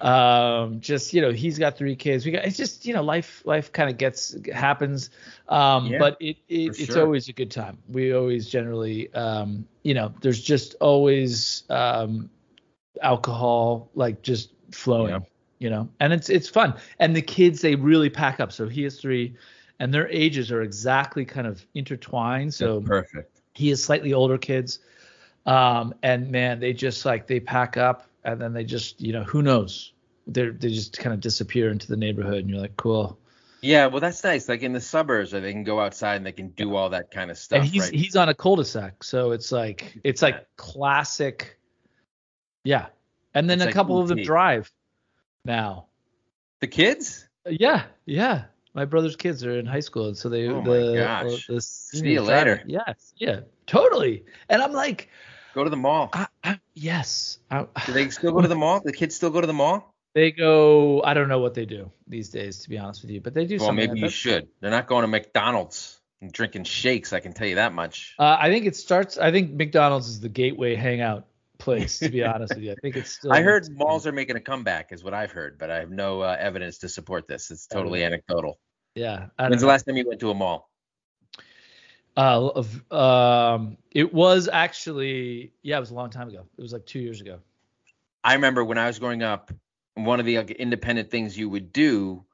Um, 0.00 0.80
just 0.80 1.12
you 1.12 1.20
know, 1.20 1.30
he's 1.30 1.58
got 1.58 1.76
three 1.76 1.96
kids. 1.96 2.24
We 2.24 2.32
got 2.32 2.44
it's 2.44 2.56
just 2.56 2.86
you 2.86 2.94
know, 2.94 3.02
life 3.02 3.42
life 3.44 3.72
kind 3.72 3.90
of 3.90 3.98
gets 3.98 4.36
happens. 4.52 5.10
Um, 5.48 5.88
Yeah, 5.88 5.98
but 5.98 6.16
it, 6.20 6.36
it 6.48 6.78
it's 6.78 6.86
sure. 6.86 7.04
always 7.04 7.28
a 7.28 7.32
good 7.32 7.50
time. 7.50 7.78
We 7.88 8.12
always 8.12 8.48
generally 8.48 9.12
um, 9.14 9.66
you 9.82 9.94
know, 9.94 10.12
there's 10.20 10.42
just 10.42 10.74
always 10.80 11.64
um 11.70 12.30
alcohol 13.02 13.90
like 13.94 14.22
just 14.22 14.50
flowing 14.72 15.12
Yeah. 15.12 15.18
you 15.58 15.70
know 15.70 15.88
and 16.00 16.12
it's 16.12 16.28
it's 16.28 16.48
fun 16.48 16.74
and 16.98 17.14
the 17.14 17.22
kids 17.22 17.60
they 17.60 17.74
really 17.74 18.10
pack 18.10 18.40
up 18.40 18.52
so 18.52 18.68
he 18.68 18.82
has 18.82 19.00
three 19.00 19.34
and 19.78 19.94
their 19.94 20.08
ages 20.08 20.52
are 20.52 20.62
exactly 20.62 21.24
kind 21.24 21.46
of 21.46 21.64
intertwined 21.74 22.52
so 22.52 22.80
perfect. 22.80 23.40
he 23.54 23.68
has 23.70 23.82
slightly 23.82 24.12
older 24.12 24.38
kids 24.38 24.80
um 25.46 25.94
and 26.02 26.30
man 26.30 26.60
they 26.60 26.72
just 26.72 27.04
like 27.04 27.26
they 27.26 27.40
pack 27.40 27.76
up 27.76 28.09
and 28.24 28.40
then 28.40 28.52
they 28.52 28.64
just 28.64 29.00
you 29.00 29.12
know 29.12 29.24
who 29.24 29.42
knows 29.42 29.92
they 30.26 30.48
they 30.48 30.68
just 30.68 30.98
kind 30.98 31.14
of 31.14 31.20
disappear 31.20 31.70
into 31.70 31.86
the 31.86 31.96
neighborhood 31.96 32.38
and 32.38 32.50
you're 32.50 32.60
like 32.60 32.76
cool 32.76 33.18
Yeah, 33.62 33.86
well, 33.88 34.00
that's 34.00 34.24
nice. 34.24 34.48
Like 34.48 34.62
in 34.62 34.72
the 34.72 34.80
suburbs, 34.80 35.32
where 35.32 35.42
they 35.42 35.52
can 35.52 35.64
go 35.64 35.80
outside 35.80 36.16
and 36.16 36.24
they 36.24 36.32
can 36.32 36.48
do 36.48 36.74
all 36.76 36.90
that 36.90 37.10
kind 37.10 37.30
of 37.30 37.36
stuff. 37.36 37.60
and 37.60 37.68
he's 37.68 37.82
right? 37.82 37.94
he's 37.94 38.16
on 38.16 38.28
a 38.28 38.34
cul-de-sac 38.34 39.04
so 39.04 39.32
it's 39.32 39.52
like 39.52 39.98
it's 40.02 40.22
like 40.22 40.46
classic 40.56 41.58
yeah 42.64 42.86
and 43.34 43.48
then 43.50 43.58
It's 43.58 43.64
a 43.64 43.66
like 43.66 43.74
couple 43.74 44.00
of 44.00 44.08
them 44.08 44.22
drive 44.22 44.70
now 45.44 45.86
the 46.60 46.66
kids. 46.66 47.26
Uh, 47.46 47.50
yeah, 47.58 47.84
yeah. 48.04 48.44
My 48.74 48.84
brother's 48.84 49.16
kids 49.16 49.44
are 49.44 49.58
in 49.58 49.66
high 49.66 49.80
school, 49.80 50.08
and 50.08 50.16
so 50.16 50.28
they 50.28 50.46
Oh 50.46 50.60
my 50.60 50.68
the, 50.68 50.94
gosh. 50.94 51.46
the 51.46 51.60
See 51.60 52.12
you 52.12 52.22
later. 52.22 52.62
Yes, 52.66 53.14
yeah, 53.16 53.40
totally. 53.66 54.24
And 54.48 54.62
I'm 54.62 54.72
like, 54.72 55.08
Go 55.54 55.64
to 55.64 55.70
the 55.70 55.76
mall. 55.76 56.10
I, 56.12 56.26
I, 56.44 56.60
yes. 56.74 57.38
I, 57.50 57.66
Do 57.86 57.92
they 57.92 58.08
still 58.10 58.32
go 58.32 58.40
to 58.40 58.48
the 58.48 58.54
mall? 58.54 58.80
The 58.84 58.92
kids 58.92 59.16
still 59.16 59.30
go 59.30 59.40
to 59.40 59.46
the 59.46 59.52
mall? 59.52 59.94
they 60.14 60.30
go. 60.30 61.02
I 61.02 61.14
don't 61.14 61.28
know 61.28 61.38
what 61.38 61.54
they 61.54 61.66
do 61.66 61.90
these 62.06 62.30
days, 62.30 62.60
to 62.60 62.68
be 62.68 62.78
honest 62.78 63.02
with 63.02 63.10
you, 63.10 63.20
but 63.20 63.34
they 63.34 63.44
do 63.44 63.58
Well, 63.58 63.72
maybe 63.72 63.92
like 63.92 64.00
you 64.00 64.08
should. 64.08 64.48
They're 64.60 64.70
not 64.70 64.86
going 64.86 65.02
to 65.02 65.08
McDonald's 65.08 66.00
and 66.20 66.32
drinking 66.32 66.64
shakes. 66.64 67.12
I 67.12 67.20
can 67.20 67.32
tell 67.32 67.46
you 67.46 67.56
that 67.56 67.72
much. 67.72 68.14
Uh, 68.18 68.36
I 68.38 68.50
think 68.50 68.66
it 68.66 68.76
starts. 68.76 69.18
I 69.18 69.30
think 69.30 69.52
McDonald's 69.52 70.08
is 70.08 70.20
the 70.20 70.28
gateway 70.28 70.74
hangout 70.74 71.26
place. 71.58 72.00
To 72.00 72.08
be 72.08 72.24
honest 72.24 72.54
with 72.54 72.64
you, 72.64 72.72
I 72.72 72.76
think 72.82 72.96
it's 72.96 73.12
still. 73.12 73.32
I 73.32 73.42
heard 73.42 73.68
malls 73.70 74.06
are 74.06 74.12
making 74.12 74.36
a 74.36 74.40
comeback, 74.40 74.92
is 74.92 75.04
what 75.04 75.14
I've 75.14 75.32
heard, 75.32 75.58
but 75.58 75.70
I 75.70 75.80
have 75.80 75.90
no 75.90 76.22
uh, 76.22 76.36
evidence 76.38 76.78
to 76.78 76.88
support 76.88 77.28
this. 77.28 77.50
It's 77.50 77.66
totally 77.66 78.04
anecdotal. 78.04 78.58
Yeah. 78.94 79.26
When's 79.38 79.60
the 79.60 79.68
last 79.68 79.84
time 79.84 79.96
you 79.96 80.06
went 80.06 80.20
to 80.20 80.30
a 80.30 80.34
mall? 80.34 80.69
Uh, 82.16 82.48
of- 82.48 82.92
um, 82.92 83.76
it 83.90 84.12
was 84.12 84.48
actually 84.52 85.52
yeah, 85.62 85.76
it 85.76 85.80
was 85.80 85.90
a 85.90 85.94
long 85.94 86.10
time 86.10 86.28
ago. 86.28 86.44
It 86.56 86.62
was 86.62 86.72
like 86.72 86.86
two 86.86 87.00
years 87.00 87.20
ago. 87.20 87.38
I 88.22 88.34
remember 88.34 88.64
when 88.64 88.78
I 88.78 88.86
was 88.86 88.98
growing 88.98 89.22
up, 89.22 89.50
one 89.94 90.20
of 90.20 90.26
the 90.26 90.38
like, 90.38 90.50
independent 90.50 91.10
things 91.10 91.36
you 91.38 91.48
would 91.48 91.72
do 91.72 92.24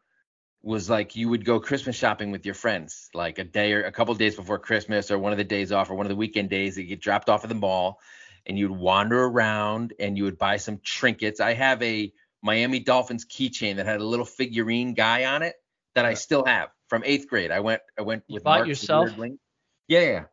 was 0.63 0.91
like 0.91 1.15
you 1.15 1.29
would 1.29 1.45
go 1.45 1.61
Christmas 1.61 1.95
shopping 1.95 2.33
with 2.33 2.45
your 2.45 2.55
friends, 2.55 3.09
like 3.15 3.39
a 3.39 3.45
day 3.45 3.73
or 3.73 3.85
a 3.85 3.93
couple 3.93 4.13
days 4.15 4.35
before 4.35 4.59
Christmas, 4.59 5.11
or 5.11 5.19
one 5.19 5.33
of 5.33 5.39
the 5.39 5.45
days 5.45 5.71
off, 5.71 5.91
or 5.91 5.95
one 5.95 6.07
of 6.07 6.11
the 6.11 6.17
weekend 6.17 6.51
days 6.51 6.75
that 6.75 6.83
you 6.83 6.89
get 6.89 7.01
dropped 7.01 7.29
off 7.29 7.45
at 7.45 7.49
the 7.49 7.55
mall, 7.55 8.01
and 8.47 8.59
you'd 8.59 8.73
wander 8.73 9.25
around 9.25 9.93
and 10.01 10.17
you 10.17 10.25
would 10.25 10.39
buy 10.39 10.57
some 10.57 10.81
trinkets. 10.83 11.39
I 11.39 11.55
have 11.55 11.83
a 11.83 12.13
Miami 12.43 12.81
Dolphins 12.81 13.25
keychain 13.25 13.77
that 13.77 13.87
had 13.87 14.01
a 14.01 14.05
little 14.05 14.25
figurine 14.25 14.95
guy 14.95 15.25
on 15.25 15.43
it 15.43 15.55
that 15.95 16.05
I 16.05 16.15
still 16.15 16.45
have 16.45 16.71
from 16.89 17.03
eighth 17.05 17.29
grade. 17.29 17.51
I 17.51 17.61
went 17.61 17.83
I 17.99 18.03
went 18.03 18.25
You 18.27 18.35
with 18.35 18.45
bought 18.45 18.59
Mark 18.59 18.69
yourself? 18.69 19.11
Weirdling. 19.11 19.39
Yeah, 19.89 20.01
yeah. 20.01 20.25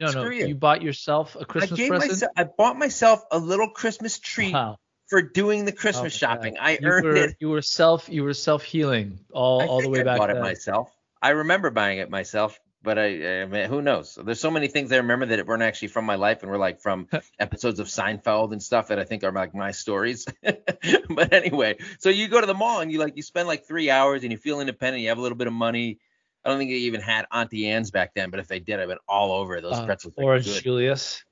No, 0.00 0.10
no, 0.10 0.30
you. 0.30 0.46
you 0.46 0.54
bought 0.54 0.82
yourself 0.82 1.36
a 1.38 1.44
Christmas 1.44 1.78
I 1.78 1.82
gave 1.82 1.88
present. 1.90 2.10
myself 2.10 2.32
I 2.36 2.44
bought 2.44 2.78
myself 2.78 3.22
a 3.30 3.38
little 3.38 3.68
Christmas 3.70 4.18
tree 4.18 4.52
Wow. 4.52 4.78
for 5.08 5.20
doing 5.22 5.64
the 5.64 5.72
Christmas 5.72 6.14
Oh 6.14 6.16
shopping. 6.16 6.54
God. 6.54 6.62
I 6.62 6.72
you 6.72 6.88
earned 6.88 7.04
were, 7.04 7.16
it. 7.16 7.36
You 7.40 7.50
were 7.50 7.62
self 7.62 8.08
you 8.08 8.24
were 8.24 8.34
self 8.34 8.62
healing 8.62 9.18
all, 9.32 9.60
I 9.60 9.66
all 9.66 9.82
the 9.82 9.88
way 9.90 10.00
I 10.00 10.04
back 10.04 10.14
I 10.14 10.18
bought 10.18 10.28
then. 10.28 10.36
it 10.38 10.40
myself. 10.40 10.90
I 11.20 11.30
remember 11.30 11.70
buying 11.70 11.98
it 11.98 12.10
myself, 12.10 12.58
but 12.82 12.98
I, 12.98 13.42
I 13.42 13.46
mean, 13.46 13.68
who 13.68 13.82
knows? 13.82 14.18
There's 14.22 14.40
so 14.40 14.50
many 14.50 14.68
things 14.68 14.92
I 14.92 14.96
remember 14.98 15.26
that 15.26 15.46
weren't 15.46 15.62
actually 15.62 15.88
from 15.88 16.04
my 16.04 16.14
life 16.14 16.42
and 16.42 16.50
were 16.50 16.58
like 16.58 16.80
from 16.80 17.08
episodes 17.38 17.80
of 17.80 17.88
Seinfeld 17.88 18.52
and 18.52 18.62
stuff 18.62 18.88
that 18.88 18.98
I 18.98 19.04
think 19.04 19.24
are 19.24 19.32
like 19.32 19.54
my 19.54 19.72
stories. 19.72 20.26
but 20.42 21.32
anyway, 21.32 21.78
so 21.98 22.10
you 22.10 22.28
go 22.28 22.40
to 22.40 22.46
the 22.46 22.54
mall 22.54 22.80
and 22.80 22.92
you 22.92 22.98
like 22.98 23.16
you 23.16 23.22
spend 23.22 23.48
like 23.48 23.66
three 23.66 23.90
hours 23.90 24.22
and 24.22 24.32
you 24.32 24.38
feel 24.38 24.60
independent. 24.60 25.02
You 25.02 25.08
have 25.10 25.18
a 25.18 25.22
little 25.22 25.38
bit 25.38 25.48
of 25.48 25.52
money. 25.52 25.98
I 26.46 26.50
don't 26.50 26.58
think 26.58 26.70
they 26.70 26.76
even 26.76 27.00
had 27.00 27.26
Auntie 27.32 27.68
Anne's 27.68 27.90
back 27.90 28.14
then, 28.14 28.30
but 28.30 28.38
if 28.38 28.46
they 28.46 28.60
did, 28.60 28.78
I've 28.78 28.86
been 28.86 28.98
all 29.08 29.32
over 29.32 29.60
those 29.60 29.72
Uh, 29.74 29.84
pretzels. 29.84 30.14
Orange 30.16 30.44
good. 30.46 30.62
Julius. 30.62 31.24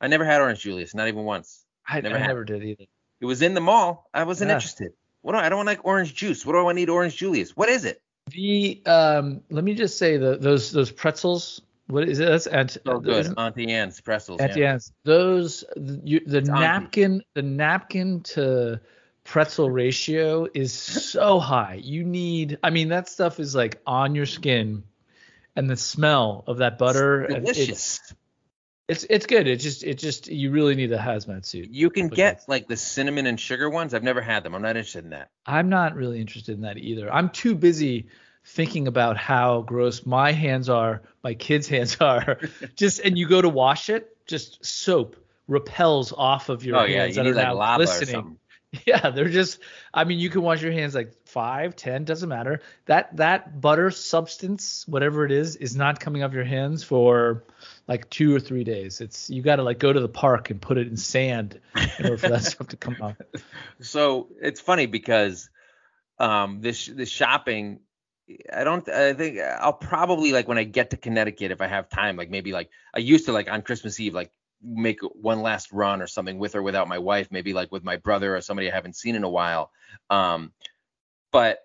I 0.00 0.08
never 0.08 0.24
had 0.24 0.40
Orange 0.40 0.60
Julius, 0.60 0.92
not 0.92 1.06
even 1.06 1.22
once. 1.24 1.64
I 1.88 2.00
Never 2.00 2.16
I 2.16 2.18
had 2.18 2.26
never 2.26 2.44
did 2.44 2.64
either. 2.64 2.84
It 3.20 3.26
was 3.26 3.42
in 3.42 3.54
the 3.54 3.60
mall. 3.60 4.10
I 4.12 4.24
wasn't 4.24 4.48
Yeah. 4.48 4.56
interested. 4.56 4.92
What 5.22 5.32
do 5.32 5.38
I, 5.38 5.46
I 5.46 5.48
don't 5.48 5.58
want 5.58 5.68
like 5.68 5.84
orange 5.84 6.14
juice. 6.14 6.44
What 6.44 6.52
do 6.54 6.66
I 6.68 6.72
need 6.72 6.88
orange 6.90 7.16
Julius? 7.16 7.56
What 7.56 7.68
is 7.68 7.84
it? 7.84 8.02
The 8.30 8.82
um, 8.86 9.40
let 9.50 9.62
me 9.62 9.72
just 9.74 9.98
say 9.98 10.16
the 10.16 10.36
those 10.36 10.72
those 10.72 10.90
pretzels. 10.90 11.62
What 11.86 12.08
is 12.08 12.18
it? 12.18 12.26
That's 12.26 12.48
ant, 12.48 12.76
So 12.84 12.98
good. 12.98 13.32
Auntie 13.38 13.72
Anne's 13.72 14.00
pretzels. 14.00 14.40
Auntie 14.40 14.60
yeah. 14.60 14.72
Anne's. 14.72 14.92
Those 15.04 15.62
the, 15.76 16.00
you, 16.04 16.20
the 16.26 16.38
Auntie. 16.38 16.50
napkin 16.50 17.22
the 17.34 17.42
napkin 17.42 18.20
to 18.24 18.80
pretzel 19.26 19.70
ratio 19.70 20.46
is 20.54 20.72
so 20.72 21.38
high. 21.38 21.80
You 21.82 22.04
need. 22.04 22.58
I 22.62 22.70
mean 22.70 22.88
that 22.88 23.08
stuff 23.08 23.38
is 23.40 23.54
like 23.54 23.80
on 23.86 24.14
your 24.14 24.26
skin, 24.26 24.84
and 25.54 25.68
the 25.68 25.76
smell 25.76 26.44
of 26.46 26.58
that 26.58 26.78
butter. 26.78 27.24
it's- 27.24 27.42
Delicious. 27.42 28.14
It's 28.88 29.04
it's 29.10 29.26
good. 29.26 29.48
It 29.48 29.56
just 29.56 29.82
it 29.82 29.98
just 29.98 30.28
you 30.28 30.52
really 30.52 30.76
need 30.76 30.92
a 30.92 30.98
hazmat 30.98 31.44
suit. 31.44 31.70
You 31.70 31.90
can 31.90 32.06
get 32.06 32.44
like 32.46 32.68
the 32.68 32.76
cinnamon 32.76 33.26
and 33.26 33.38
sugar 33.38 33.68
ones. 33.68 33.94
I've 33.94 34.04
never 34.04 34.20
had 34.20 34.44
them. 34.44 34.54
I'm 34.54 34.62
not 34.62 34.76
interested 34.76 35.02
in 35.02 35.10
that. 35.10 35.30
I'm 35.44 35.68
not 35.68 35.96
really 35.96 36.20
interested 36.20 36.54
in 36.54 36.60
that 36.60 36.78
either. 36.78 37.12
I'm 37.12 37.30
too 37.30 37.56
busy 37.56 38.06
thinking 38.44 38.86
about 38.86 39.16
how 39.16 39.62
gross 39.62 40.06
my 40.06 40.30
hands 40.30 40.68
are, 40.68 41.02
my 41.24 41.34
kids' 41.34 41.66
hands 41.66 41.96
are. 42.00 42.38
just 42.76 43.00
and 43.00 43.18
you 43.18 43.28
go 43.28 43.42
to 43.42 43.48
wash 43.48 43.90
it, 43.90 44.16
just 44.24 44.64
soap 44.64 45.16
repels 45.48 46.12
off 46.12 46.48
of 46.48 46.64
your 46.64 46.76
oh 46.76 46.86
hands 46.86 46.92
yeah, 46.92 47.06
you 47.06 47.12
that 47.14 47.22
need 47.24 47.30
are 47.44 47.54
like 47.54 47.78
now 47.80 47.84
something. 47.86 48.36
Yeah, 48.86 49.10
they're 49.10 49.28
just. 49.28 49.60
I 49.92 50.04
mean, 50.04 50.18
you 50.18 50.30
can 50.30 50.42
wash 50.42 50.62
your 50.62 50.72
hands 50.72 50.94
like 50.94 51.12
five, 51.26 51.76
ten, 51.76 52.04
doesn't 52.04 52.28
matter. 52.28 52.60
That 52.86 53.16
that 53.16 53.60
butter 53.60 53.90
substance, 53.90 54.84
whatever 54.86 55.24
it 55.24 55.32
is, 55.32 55.56
is 55.56 55.76
not 55.76 56.00
coming 56.00 56.22
off 56.22 56.32
your 56.32 56.44
hands 56.44 56.84
for 56.84 57.44
like 57.88 58.10
two 58.10 58.34
or 58.34 58.40
three 58.40 58.64
days. 58.64 59.00
It's 59.00 59.30
you 59.30 59.42
got 59.42 59.56
to 59.56 59.62
like 59.62 59.78
go 59.78 59.92
to 59.92 60.00
the 60.00 60.08
park 60.08 60.50
and 60.50 60.60
put 60.60 60.78
it 60.78 60.88
in 60.88 60.96
sand 60.96 61.60
in 61.98 62.04
order 62.04 62.18
for 62.18 62.28
that 62.28 62.44
stuff 62.44 62.68
to 62.68 62.76
come 62.76 62.96
off. 63.00 63.16
So 63.80 64.28
it's 64.40 64.60
funny 64.60 64.86
because 64.86 65.48
um 66.18 66.60
this 66.60 66.86
this 66.86 67.10
shopping 67.10 67.80
I 68.52 68.64
don't 68.64 68.88
I 68.88 69.12
think 69.12 69.38
I'll 69.38 69.72
probably 69.72 70.32
like 70.32 70.48
when 70.48 70.58
I 70.58 70.64
get 70.64 70.90
to 70.90 70.96
Connecticut 70.96 71.52
if 71.52 71.60
I 71.60 71.66
have 71.66 71.88
time 71.88 72.16
like 72.16 72.30
maybe 72.30 72.52
like 72.52 72.70
I 72.94 72.98
used 72.98 73.26
to 73.26 73.32
like 73.32 73.50
on 73.50 73.62
Christmas 73.62 74.00
Eve 74.00 74.14
like 74.14 74.32
make 74.62 75.00
one 75.00 75.42
last 75.42 75.72
run 75.72 76.00
or 76.00 76.06
something 76.06 76.38
with 76.38 76.54
or 76.54 76.62
without 76.62 76.88
my 76.88 76.98
wife 76.98 77.28
maybe 77.30 77.52
like 77.52 77.70
with 77.70 77.84
my 77.84 77.96
brother 77.96 78.36
or 78.36 78.40
somebody 78.40 78.70
I 78.70 78.74
haven't 78.74 78.96
seen 78.96 79.14
in 79.14 79.24
a 79.24 79.28
while 79.28 79.70
um 80.10 80.52
but 81.32 81.58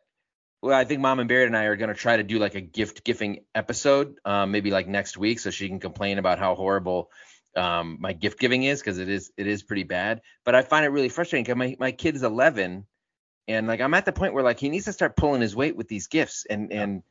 well, 0.61 0.77
I 0.77 0.85
think 0.85 1.01
Mom 1.01 1.19
and 1.19 1.27
Barry 1.27 1.45
and 1.45 1.57
I 1.57 1.63
are 1.65 1.75
gonna 1.75 1.95
try 1.95 2.17
to 2.17 2.23
do 2.23 2.37
like 2.37 2.55
a 2.55 2.61
gift 2.61 3.03
giving 3.03 3.45
episode, 3.55 4.19
um, 4.25 4.51
maybe 4.51 4.69
like 4.69 4.87
next 4.87 5.17
week, 5.17 5.39
so 5.39 5.49
she 5.49 5.67
can 5.67 5.79
complain 5.79 6.19
about 6.19 6.39
how 6.39 6.55
horrible 6.55 7.09
um, 7.55 7.97
my 7.99 8.13
gift 8.13 8.39
giving 8.39 8.63
is, 8.63 8.79
because 8.79 8.99
it 8.99 9.09
is 9.09 9.31
it 9.37 9.47
is 9.47 9.63
pretty 9.63 9.83
bad. 9.83 10.21
But 10.45 10.55
I 10.55 10.61
find 10.61 10.85
it 10.85 10.89
really 10.89 11.09
frustrating 11.09 11.43
because 11.43 11.57
my 11.57 11.75
my 11.79 11.91
kid 11.91 12.15
is 12.15 12.23
11, 12.23 12.85
and 13.47 13.67
like 13.67 13.81
I'm 13.81 13.93
at 13.95 14.05
the 14.05 14.13
point 14.13 14.33
where 14.33 14.43
like 14.43 14.59
he 14.59 14.69
needs 14.69 14.85
to 14.85 14.93
start 14.93 15.17
pulling 15.17 15.41
his 15.41 15.55
weight 15.55 15.75
with 15.75 15.87
these 15.87 16.07
gifts, 16.07 16.45
and 16.47 16.71
and 16.71 17.03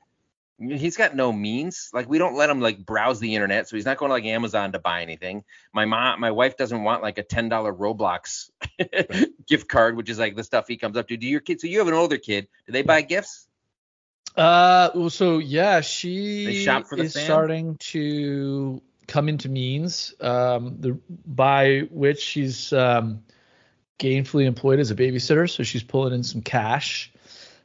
he's 0.60 0.96
got 0.96 1.16
no 1.16 1.32
means. 1.32 1.90
Like 1.92 2.08
we 2.08 2.18
don't 2.18 2.36
let 2.36 2.50
him 2.50 2.60
like 2.60 2.84
browse 2.84 3.18
the 3.18 3.34
internet, 3.34 3.68
so 3.68 3.76
he's 3.76 3.86
not 3.86 3.96
going 3.96 4.10
to 4.10 4.14
like 4.14 4.24
Amazon 4.24 4.72
to 4.72 4.78
buy 4.78 5.02
anything. 5.02 5.44
My 5.72 5.86
mom, 5.86 6.20
my 6.20 6.30
wife 6.30 6.56
doesn't 6.56 6.82
want 6.82 7.02
like 7.02 7.18
a 7.18 7.22
ten 7.22 7.48
dollar 7.48 7.72
Roblox 7.72 8.50
gift 9.46 9.68
card, 9.68 9.96
which 9.96 10.10
is 10.10 10.18
like 10.18 10.36
the 10.36 10.44
stuff 10.44 10.68
he 10.68 10.76
comes 10.76 10.96
up 10.96 11.08
to. 11.08 11.16
Do 11.16 11.26
your 11.26 11.40
kids? 11.40 11.62
So 11.62 11.68
you 11.68 11.78
have 11.78 11.88
an 11.88 11.94
older 11.94 12.18
kid? 12.18 12.48
Do 12.66 12.72
they 12.72 12.82
buy 12.82 13.02
gifts? 13.02 13.48
Uh, 14.36 14.90
well, 14.94 15.10
so 15.10 15.38
yeah, 15.38 15.80
she 15.80 16.62
shop 16.64 16.86
for 16.86 16.96
the 16.96 17.04
is 17.04 17.14
fam? 17.14 17.24
starting 17.24 17.76
to 17.78 18.80
come 19.06 19.28
into 19.28 19.48
means, 19.48 20.14
um, 20.20 20.76
the 20.78 20.98
by 21.26 21.80
which 21.90 22.20
she's 22.20 22.72
um, 22.72 23.22
gainfully 23.98 24.44
employed 24.44 24.78
as 24.78 24.90
a 24.90 24.94
babysitter, 24.94 25.50
so 25.50 25.62
she's 25.62 25.82
pulling 25.82 26.14
in 26.14 26.22
some 26.22 26.42
cash. 26.42 27.12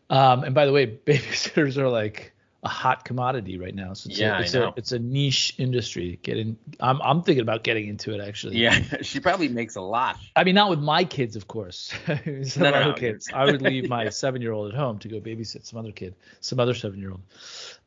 Um, 0.09 0.43
and 0.43 0.55
by 0.55 0.65
the 0.65 0.71
way, 0.71 0.87
babysitters 1.05 1.77
are 1.77 1.89
like 1.89 2.33
a 2.65 2.67
hot 2.67 3.05
commodity 3.05 3.57
right 3.57 3.73
now. 3.75 3.93
So 3.93 4.09
it's 4.09 4.19
Yeah, 4.19 4.33
a, 4.33 4.35
I 4.37 4.41
it's 4.41 4.53
know. 4.53 4.67
a 4.69 4.73
it's 4.75 4.91
a 4.91 4.99
niche 4.99 5.53
industry. 5.59 6.19
Getting, 6.23 6.57
I'm 6.79 6.99
I'm 7.01 7.21
thinking 7.21 7.43
about 7.43 7.63
getting 7.63 7.87
into 7.87 8.13
it 8.13 8.19
actually. 8.27 8.57
Yeah, 8.57 8.79
she 9.01 9.19
probably 9.19 9.47
makes 9.49 9.75
a 9.75 9.81
lot. 9.81 10.17
I 10.35 10.43
mean, 10.43 10.55
not 10.55 10.69
with 10.71 10.79
my 10.79 11.03
kids, 11.05 11.35
of 11.35 11.47
course. 11.47 11.93
some 12.07 12.63
No, 12.63 12.69
other 12.73 12.89
no. 12.89 12.93
kids. 12.93 13.29
I 13.33 13.45
would 13.45 13.61
leave 13.61 13.87
my 13.87 14.09
seven-year-old 14.23 14.73
at 14.73 14.77
home 14.77 14.97
to 14.99 15.07
go 15.07 15.19
babysit 15.21 15.65
some 15.65 15.79
other 15.79 15.91
kid, 15.91 16.15
some 16.41 16.59
other 16.59 16.73
seven-year-old. 16.73 17.21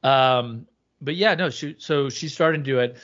Um, 0.02 0.66
but 1.00 1.16
yeah, 1.16 1.34
no. 1.34 1.50
She, 1.50 1.74
so 1.78 2.08
she's 2.08 2.32
starting 2.32 2.62
to 2.62 2.70
do 2.70 2.78
it. 2.78 2.96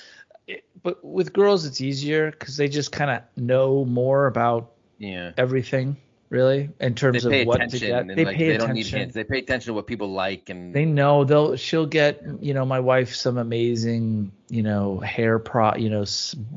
It- 0.46 0.64
But 0.82 1.04
with 1.04 1.32
girls, 1.32 1.64
it's 1.66 1.80
easier 1.80 2.30
because 2.30 2.56
they 2.56 2.68
just 2.68 2.92
kind 2.92 3.10
of 3.10 3.22
know 3.36 3.84
more 3.84 4.26
about 4.26 4.72
Yeah. 4.98 5.32
everything, 5.36 5.96
really, 6.34 6.60
in 6.62 6.70
They 6.78 6.90
terms 6.90 7.24
pay 7.24 7.42
of 7.42 7.46
what 7.46 7.58
to 7.58 7.64
attention 7.64 7.88
get. 7.88 8.00
and 8.00 8.10
They 8.10 8.24
like 8.24 8.36
pay 8.36 8.48
they 8.48 8.56
don't 8.58 8.72
need 8.74 8.86
attention. 8.86 9.12
They 9.14 9.24
pay 9.24 9.38
attention 9.38 9.66
to 9.70 9.74
what 9.74 9.86
people 9.86 10.08
like 10.12 10.50
and 10.50 10.74
They 10.74 10.84
know 10.84 11.24
they'll. 11.24 11.56
She'll 11.56 11.86
get, 11.86 12.22
you 12.40 12.52
know, 12.54 12.64
my 12.66 12.80
wife 12.80 13.14
some 13.14 13.38
amazing, 13.38 14.32
you 14.48 14.62
know, 14.62 14.98
hair 14.98 15.38
pro, 15.38 15.76
you 15.76 15.88
know, 15.90 16.04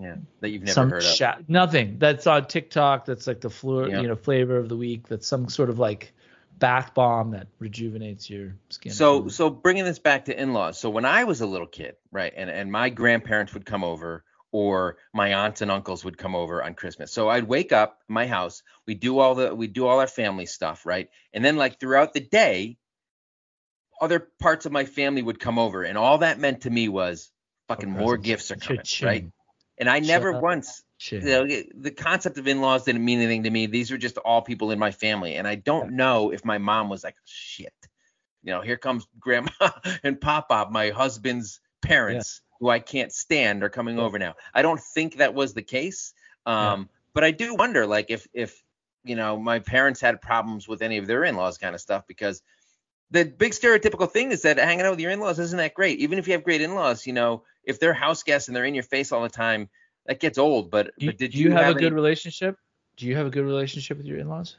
yeah, 0.01 0.15
that 0.41 0.49
you've 0.49 0.63
never 0.63 0.73
some 0.73 0.89
heard 0.89 1.03
of. 1.03 1.09
sha- 1.09 1.37
nothing 1.47 1.97
that's 1.99 2.27
on 2.27 2.47
TikTok. 2.47 3.05
That's 3.05 3.27
like 3.27 3.41
the 3.41 3.49
Yeah. 3.87 4.01
you 4.01 4.07
know, 4.07 4.15
flavor 4.15 4.57
of 4.57 4.67
the 4.69 4.75
week. 4.77 5.07
That's 5.07 5.27
some 5.27 5.47
sort 5.49 5.69
of 5.69 5.79
like 5.79 6.13
bath 6.57 6.93
bomb 6.95 7.31
that 7.31 7.47
rejuvenates 7.59 8.29
your 8.29 8.55
skin. 8.69 8.91
So 8.91 9.27
so 9.29 9.49
bringing 9.51 9.85
this 9.85 9.99
back 9.99 10.25
to 10.25 10.39
in-laws. 10.41 10.79
So 10.79 10.89
when 10.89 11.05
I 11.05 11.23
was 11.25 11.41
a 11.41 11.45
little 11.45 11.67
kid, 11.67 11.95
right, 12.11 12.33
and 12.35 12.49
and 12.49 12.71
my 12.71 12.89
grandparents 12.89 13.53
would 13.53 13.65
come 13.65 13.83
over 13.83 14.23
or 14.58 14.98
my 15.13 15.36
aunts 15.36 15.62
and 15.62 15.70
uncles 15.70 16.04
would 16.04 16.17
come 16.17 16.36
over 16.36 16.63
on 16.63 16.74
Christmas. 16.74 17.12
So 17.12 17.30
I'd 17.30 17.43
wake 17.43 17.72
up 17.72 18.00
my 18.08 18.26
house, 18.26 18.63
we 18.88 18.96
do 18.96 19.20
all 19.20 19.36
the 19.36 19.54
we 19.54 19.67
do 19.67 19.86
all 19.86 20.00
our 20.00 20.08
family 20.08 20.48
stuff, 20.48 20.84
right? 20.84 21.10
And 21.32 21.46
then 21.46 21.58
like 21.58 21.80
throughout 21.80 22.13
the 22.13 22.22
day, 22.22 22.80
other 24.02 24.32
parts 24.39 24.65
of 24.65 24.72
my 24.72 24.86
family 24.86 25.22
would 25.22 25.39
come 25.39 25.60
over 25.60 25.84
and 25.84 25.96
all 25.96 26.17
that 26.20 26.39
meant 26.39 26.62
to 26.62 26.72
me 26.72 26.89
was 26.89 27.32
fucking 27.67 27.91
more 27.91 28.17
gifts 28.17 28.50
are 28.50 28.56
coming, 28.56 28.78
Cha-ching. 28.78 29.08
right? 29.08 29.26
And 29.78 29.88
I 29.88 30.00
never 30.00 30.34
up. 30.34 30.41
once 30.41 30.84
Shit. 30.98 31.22
you 31.22 31.30
know, 31.30 31.46
the 31.76 31.91
concept 31.91 32.39
of 32.39 32.48
in-laws 32.48 32.86
didn't 32.86 33.06
mean 33.06 33.20
anything 33.20 33.43
to 33.43 33.52
me. 33.52 33.67
These 33.67 33.91
were 33.91 34.00
just 34.00 34.17
all 34.17 34.41
people 34.41 34.72
in 34.72 34.80
my 34.80 34.89
family, 34.89 35.36
and 35.36 35.48
I 35.48 35.54
don't 35.54 35.91
know 35.91 36.32
if 36.34 36.43
my 36.43 36.58
mom 36.58 36.89
was 36.89 37.04
like, 37.04 37.15
"Shit, 37.26 37.76
you 38.41 38.52
know, 38.52 38.62
here 38.62 38.78
comes 38.78 39.06
Grandma 39.20 39.52
and 40.04 40.20
Papa, 40.20 40.70
my 40.72 40.89
husband's 40.89 41.60
parents, 41.84 42.41
who 42.60 42.70
I 42.70 42.80
can't 42.80 43.12
stand, 43.12 43.63
are 43.63 43.70
coming 43.70 44.00
over 44.00 44.17
now." 44.20 44.36
I 44.54 44.62
don't 44.62 44.80
think 44.80 45.17
that 45.17 45.34
was 45.34 45.54
the 45.54 45.62
case, 45.62 46.13
um, 46.46 46.89
but 47.13 47.24
I 47.24 47.32
do 47.32 47.56
wonder, 47.56 47.86
like, 47.86 48.10
if 48.10 48.28
if 48.34 48.62
you 49.04 49.15
know, 49.15 49.38
my 49.39 49.60
parents 49.60 50.02
had 50.02 50.22
problems 50.22 50.67
with 50.67 50.82
any 50.82 50.98
of 50.98 51.08
their 51.08 51.24
in-laws 51.24 51.58
kind 51.58 51.74
of 51.74 51.80
stuff, 51.82 52.06
because 52.08 52.41
the 53.10 53.24
big 53.24 53.54
stereotypical 53.54 54.12
thing 54.12 54.32
is 54.32 54.41
that 54.41 54.58
hanging 54.58 54.86
out 54.86 54.91
with 54.91 55.00
your 55.00 55.12
in-laws 55.12 55.39
isn't 55.39 55.58
that 55.58 55.74
great. 55.74 56.00
Even 56.00 56.20
if 56.20 56.28
you 56.28 56.34
have 56.34 56.43
great 56.43 56.62
in-laws, 56.62 57.08
you 57.08 57.13
know, 57.13 57.43
if 57.63 57.80
they're 57.80 57.93
house 57.93 58.24
guests 58.24 58.50
and 58.50 58.56
they're 58.56 58.65
in 58.65 58.74
your 58.74 58.84
face 58.84 59.13
all 59.13 59.22
the 59.24 59.30
time, 59.30 59.70
that 60.08 60.20
gets 60.20 60.38
old. 60.38 60.70
But 60.70 60.91
Do, 61.00 61.06
but 61.06 61.17
did 61.17 61.32
do 61.32 61.38
you, 61.38 61.52
have, 61.52 61.62
a 61.62 61.65
any- 61.67 61.80
good 61.80 61.93
relationship? 61.93 62.58
Do 62.98 63.06
you 63.06 63.15
have 63.15 63.28
a 63.28 63.30
good 63.30 63.46
relationship 63.46 63.96
with 63.98 64.08
your 64.08 64.17
in-laws? 64.17 64.58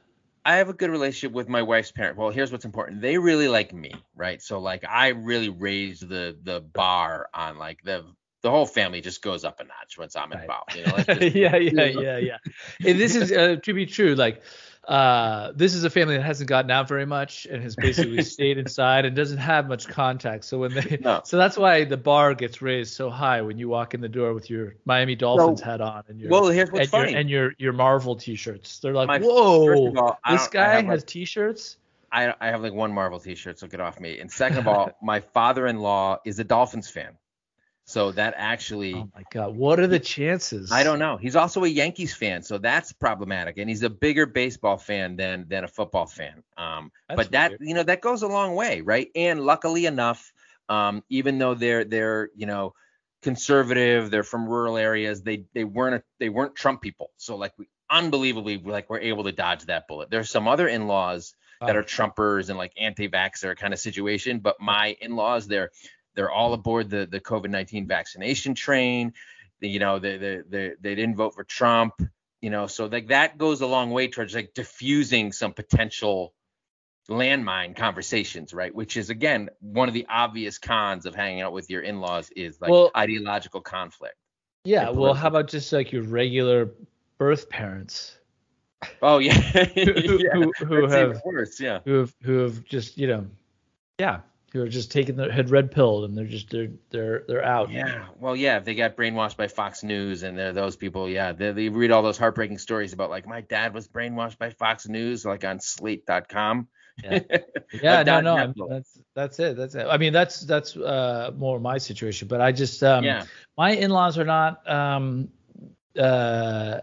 I 0.49 0.57
have 0.57 0.71
a 0.71 0.75
good 0.75 0.91
relationship 0.91 1.33
with 1.33 1.49
my 1.49 1.63
wife's 1.63 1.93
parent. 1.93 2.17
Well, 2.17 2.31
here's 2.31 2.53
what's 2.53 2.65
important. 2.65 3.03
They 3.03 3.19
really 3.19 3.49
like 3.49 3.73
me, 3.75 4.07
right? 4.17 4.43
So 4.43 4.61
like 4.61 4.85
I 4.89 5.09
really 5.09 5.51
raised 5.51 6.09
the 6.09 6.39
the 6.43 6.61
bar 6.61 7.29
on 7.35 7.59
like 7.59 7.83
the 7.85 8.05
the 8.43 8.51
whole 8.51 8.67
family 8.67 9.01
just 9.03 9.23
goes 9.23 9.45
up 9.45 9.61
a 9.61 9.65
notch 9.65 9.99
once 9.99 10.17
I'm 10.17 10.33
Right. 10.33 10.41
involved. 10.41 10.75
You 10.75 10.85
know, 10.85 10.95
let's 10.95 11.11
just, 11.13 11.31
yeah, 11.35 11.57
yeah, 11.57 11.85
you 11.85 11.91
know. 11.93 12.05
yeah, 12.05 12.19
yeah. 12.19 12.39
And 12.85 12.99
this 12.99 13.17
is 13.17 13.33
uh, 13.33 13.57
to 13.65 13.75
be 13.75 13.87
true. 13.87 14.15
Like, 14.15 14.43
uh, 14.89 15.53
this 15.55 15.75
is 15.75 15.85
a 15.85 15.91
family 15.91 16.17
that 16.17 16.23
hasn't 16.23 16.49
gotten 16.49 16.71
out 16.71 16.89
very 16.89 17.05
much 17.05 17.47
and 17.47 17.63
has 17.63 17.77
basically 17.77 18.23
stayed 18.37 18.57
inside 18.57 19.05
and 19.05 19.15
doesn't 19.15 19.37
have 19.39 19.69
much 19.69 19.87
contact. 19.87 20.45
So 20.47 20.59
when 20.61 20.73
they, 20.73 20.99
No. 21.03 21.21
so 21.25 21.37
that's 21.37 21.59
why 21.59 21.85
the 21.85 21.99
bar 21.99 22.35
gets 22.35 22.63
raised 22.63 22.95
so 22.95 23.11
high 23.11 23.43
when 23.43 23.59
you 23.59 23.69
walk 23.69 23.93
in 23.93 24.01
the 24.01 24.09
door 24.09 24.33
with 24.33 24.49
your 24.49 24.77
Miami 24.87 25.15
Dolphins 25.15 25.61
hat 25.61 25.83
on 25.83 26.05
and 26.09 26.19
your 26.19 26.31
Well, 26.31 26.49
here's 26.49 26.73
what's 26.73 26.93
and 26.93 27.11
your, 27.11 27.19
and 27.21 27.31
your 27.31 27.53
your 27.59 27.73
Marvel 27.75 28.17
t-shirts. 28.17 28.79
They're 28.79 28.95
like, 28.95 29.09
My- 29.09 29.19
whoa, 29.19 29.95
all, 29.95 30.19
this 30.31 30.49
guy 30.49 30.69
have, 30.69 30.85
like, 30.85 30.87
has 30.87 31.05
t-shirts. 31.05 31.77
I, 32.11 32.33
I 32.41 32.47
have 32.47 32.63
like 32.63 32.73
one 32.73 32.91
Marvel 32.93 33.21
T-shirt, 33.21 33.59
so 33.59 33.67
get 33.67 33.81
off 33.81 34.01
me. 34.01 34.19
And 34.19 34.33
second 34.33 34.57
of 34.61 34.67
all, 34.69 34.91
my 35.03 35.21
father-in-law 35.21 36.21
is 36.25 36.39
a 36.39 36.45
Dolphins 36.45 36.89
fan, 36.89 37.13
so 37.89 38.13
that 38.13 38.35
actually 38.37 38.93
Oh 38.93 39.09
my 39.15 39.23
god, 39.33 39.57
what 39.57 39.81
are 39.81 39.87
the 39.87 39.99
chances? 39.99 40.71
I 40.71 40.83
don't 40.83 40.99
know. 40.99 41.17
He's 41.17 41.37
also 41.37 41.65
a 41.65 41.69
Yankees 41.69 42.15
fan, 42.15 42.43
so 42.43 42.59
that's 42.59 42.93
problematic. 42.93 43.57
And 43.57 43.67
he's 43.67 43.83
a 43.83 43.89
bigger 43.89 44.27
baseball 44.27 44.77
fan 44.77 45.17
than 45.17 45.47
than 45.49 45.65
a 45.65 45.69
football 45.69 46.05
fan. 46.05 46.43
Um, 46.59 46.93
That's 47.09 47.17
but 47.17 47.31
that 47.33 47.51
weird. 47.53 47.61
you 47.63 47.73
know 47.73 47.83
that 47.83 48.03
goes 48.03 48.21
a 48.21 48.29
long 48.29 48.55
way, 48.55 48.83
right? 48.83 49.09
And 49.15 49.41
luckily 49.41 49.87
enough, 49.87 50.35
um, 50.69 51.03
even 51.09 51.39
though 51.39 51.55
they're 51.55 51.85
they're 51.85 52.29
you 52.37 52.45
know 52.45 52.75
conservative, 53.23 54.11
they're 54.11 54.23
from 54.23 54.47
rural 54.47 54.77
areas, 54.77 55.23
they 55.23 55.47
they 55.55 55.65
weren't 55.65 55.95
a, 55.95 56.03
they 56.21 56.29
weren't 56.29 56.55
Trump 56.55 56.83
people. 56.83 57.11
So 57.17 57.37
like 57.37 57.55
we 57.57 57.69
unbelievably 57.91 58.59
like 58.67 58.91
we're 58.91 59.01
able 59.01 59.25
to 59.25 59.33
dodge 59.33 59.65
that 59.65 59.89
bullet. 59.89 60.11
There's 60.11 60.31
some 60.31 60.47
other 60.47 60.69
in-laws 60.69 61.35
that 61.61 61.75
are 61.75 61.83
Trumpers 61.83 62.51
and 62.51 62.59
like 62.59 62.73
anti-vaxxer 62.79 63.57
kind 63.57 63.73
of 63.73 63.81
situation, 63.81 64.41
but 64.41 64.57
my 64.61 64.95
in-laws 65.01 65.49
they're 65.49 65.71
they're 66.15 66.31
all 66.31 66.53
aboard 66.53 66.91
the 66.91 67.07
the 67.11 67.21
COVID-19 67.21 67.87
vaccination 67.87 68.55
train. 68.55 69.13
You 69.61 69.79
know, 69.79 69.99
they 69.99 70.17
they 70.17 70.41
they, 70.49 70.73
they 70.81 70.95
didn't 70.95 71.17
vote 71.17 71.35
for 71.35 71.45
Trump. 71.45 71.95
You 72.41 72.51
know, 72.51 72.67
so 72.67 72.87
like 72.87 73.09
that 73.09 73.39
goes 73.39 73.61
a 73.61 73.67
long 73.67 73.91
way 73.91 74.09
towards 74.09 74.35
like 74.35 74.55
diffusing 74.55 75.33
some 75.33 75.53
potential 75.53 76.35
landmine 77.09 77.75
conversations, 77.75 78.53
right? 78.55 78.75
Which 78.75 78.97
is 78.97 79.11
again 79.11 79.51
one 79.61 79.89
of 79.89 79.95
the 79.95 80.07
obvious 80.09 80.59
cons 80.59 81.07
of 81.07 81.15
hanging 81.15 81.41
out 81.43 81.53
with 81.53 81.71
your 81.71 81.83
in-laws 81.83 82.31
is 82.37 82.61
like 82.61 82.71
Well- 82.71 82.91
ideological 82.97 83.61
conflict. 83.61 84.17
Yeah, 84.65 84.91
well, 84.91 85.15
how 85.15 85.29
about 85.29 85.49
just 85.49 85.73
like 85.73 85.93
your 85.93 86.03
regular 86.03 86.71
birth 87.17 87.49
parents 87.49 88.19
Oh 89.03 89.19
yeah, 89.19 89.33
who, 89.75 90.19
yeah. 90.23 90.33
who, 90.33 90.53
who 90.65 90.87
have 90.87 91.21
worse. 91.25 91.61
Yeah. 91.61 91.81
who 91.85 91.95
have 92.01 92.15
who 92.23 92.39
have 92.39 92.65
just 92.65 92.99
you 92.99 93.07
know 93.09 93.27
yeah 93.99 94.21
who 94.53 94.63
are 94.63 94.69
just 94.69 94.91
taking 94.91 95.17
their 95.17 95.31
had 95.31 95.51
red 95.51 95.71
pilled 95.71 96.05
and 96.05 96.17
they're 96.17 96.25
just 96.25 96.51
they're 96.51 96.71
they're 96.91 97.25
they're 97.29 97.45
out. 97.45 97.71
Yeah. 97.71 98.07
Well, 98.19 98.35
yeah. 98.35 98.57
If 98.57 98.65
they 98.65 98.75
got 98.75 98.97
brainwashed 98.97 99.37
by 99.37 99.49
Fox 99.49 99.83
News 99.83 100.23
and 100.23 100.39
they're 100.39 100.53
those 100.53 100.77
people, 100.77 101.09
yeah, 101.09 101.33
they, 101.33 101.53
they 101.53 101.69
read 101.69 101.91
all 101.91 102.03
those 102.03 102.19
heartbreaking 102.19 102.59
stories 102.59 102.93
about 102.93 103.11
like 103.11 103.27
my 103.27 103.43
dad 103.43 103.75
was 103.75 103.89
brainwashed 103.89 104.39
by 104.39 104.51
Fox 104.51 104.89
News, 104.89 105.25
like 105.25 105.45
on 105.45 105.61
Slate.com. 105.61 106.69
Yeah, 107.05 107.21
yeah 107.83 108.03
no, 108.03 108.21
no, 108.21 108.37
I 108.37 108.47
mean, 108.47 108.55
that's 108.69 108.99
that's 109.15 109.39
it. 109.39 109.57
That's 109.57 109.75
it. 109.75 109.87
I 109.89 109.99
mean, 109.99 110.13
that's 110.13 110.41
that's 110.41 110.77
uh, 110.77 111.31
more 111.37 111.61
my 111.61 111.79
situation. 111.79 112.29
But 112.29 112.41
I 112.41 112.53
just, 112.53 112.83
um, 112.83 113.05
yeah. 113.05 113.25
my 113.57 113.73
in-laws 113.73 114.19
are 114.19 114.25
not, 114.25 114.69
um, 114.69 115.29
uh, 115.97 116.81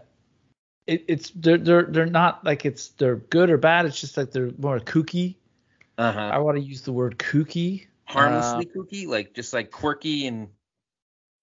it, 0.86 1.04
it's 1.08 1.30
they're 1.30 1.58
they're 1.58 1.82
they're 1.82 2.06
not 2.06 2.44
like 2.44 2.64
it's 2.64 2.88
they're 2.90 3.16
good 3.16 3.50
or 3.50 3.58
bad. 3.58 3.86
It's 3.86 4.00
just 4.00 4.16
like 4.16 4.30
they're 4.30 4.52
more 4.56 4.78
kooky. 4.78 5.36
Uh-huh. 5.98 6.20
I 6.20 6.38
want 6.38 6.58
to 6.58 6.62
use 6.62 6.82
the 6.82 6.92
word 6.92 7.18
kooky. 7.18 7.86
Harmlessly 8.04 8.68
uh, 8.68 8.78
kooky, 8.78 9.06
like 9.06 9.34
just 9.34 9.52
like 9.52 9.70
quirky 9.70 10.26
and. 10.26 10.48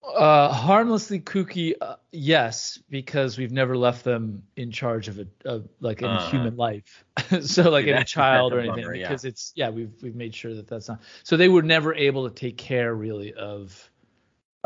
Uh, 0.03 0.51
harmlessly 0.51 1.21
kooky, 1.21 1.73
uh, 1.79 1.95
yes, 2.11 2.77
because 2.89 3.37
we've 3.37 3.53
never 3.53 3.77
left 3.77 4.03
them 4.03 4.43
in 4.57 4.69
charge 4.69 5.07
of 5.07 5.17
a 5.17 5.27
of 5.45 5.69
like 5.79 6.01
in 6.01 6.09
uh, 6.09 6.29
human 6.29 6.57
life, 6.57 7.05
so 7.41 7.69
like 7.69 7.85
in 7.85 7.95
a 7.95 8.03
child 8.03 8.51
or 8.51 8.59
anything, 8.59 8.83
bummer, 8.83 8.97
because 8.97 9.23
yeah. 9.23 9.29
it's 9.29 9.53
yeah 9.55 9.69
we've 9.69 9.93
we've 10.01 10.15
made 10.15 10.35
sure 10.35 10.53
that 10.55 10.67
that's 10.67 10.89
not. 10.89 11.01
So 11.23 11.37
they 11.37 11.47
were 11.47 11.61
never 11.61 11.95
able 11.95 12.27
to 12.27 12.35
take 12.35 12.57
care 12.57 12.93
really 12.93 13.33
of 13.33 13.89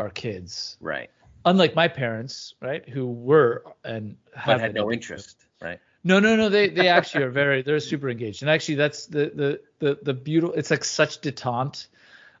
our 0.00 0.10
kids, 0.10 0.76
right? 0.80 1.08
Unlike 1.44 1.76
my 1.76 1.86
parents, 1.86 2.54
right, 2.60 2.86
who 2.88 3.06
were 3.06 3.62
and 3.84 4.16
had 4.34 4.74
no 4.74 4.90
interest, 4.90 5.46
right? 5.62 5.80
No, 6.04 6.20
no, 6.20 6.36
no. 6.36 6.48
They 6.48 6.68
they 6.68 6.88
actually 6.88 7.24
are 7.24 7.30
very 7.30 7.62
they're 7.62 7.80
super 7.80 8.08
engaged, 8.08 8.42
and 8.42 8.50
actually 8.50 8.76
that's 8.76 9.06
the 9.06 9.30
the 9.34 9.60
the 9.78 9.98
the 10.02 10.14
beautiful. 10.14 10.54
It's 10.54 10.70
like 10.70 10.84
such 10.84 11.20
detente 11.20 11.86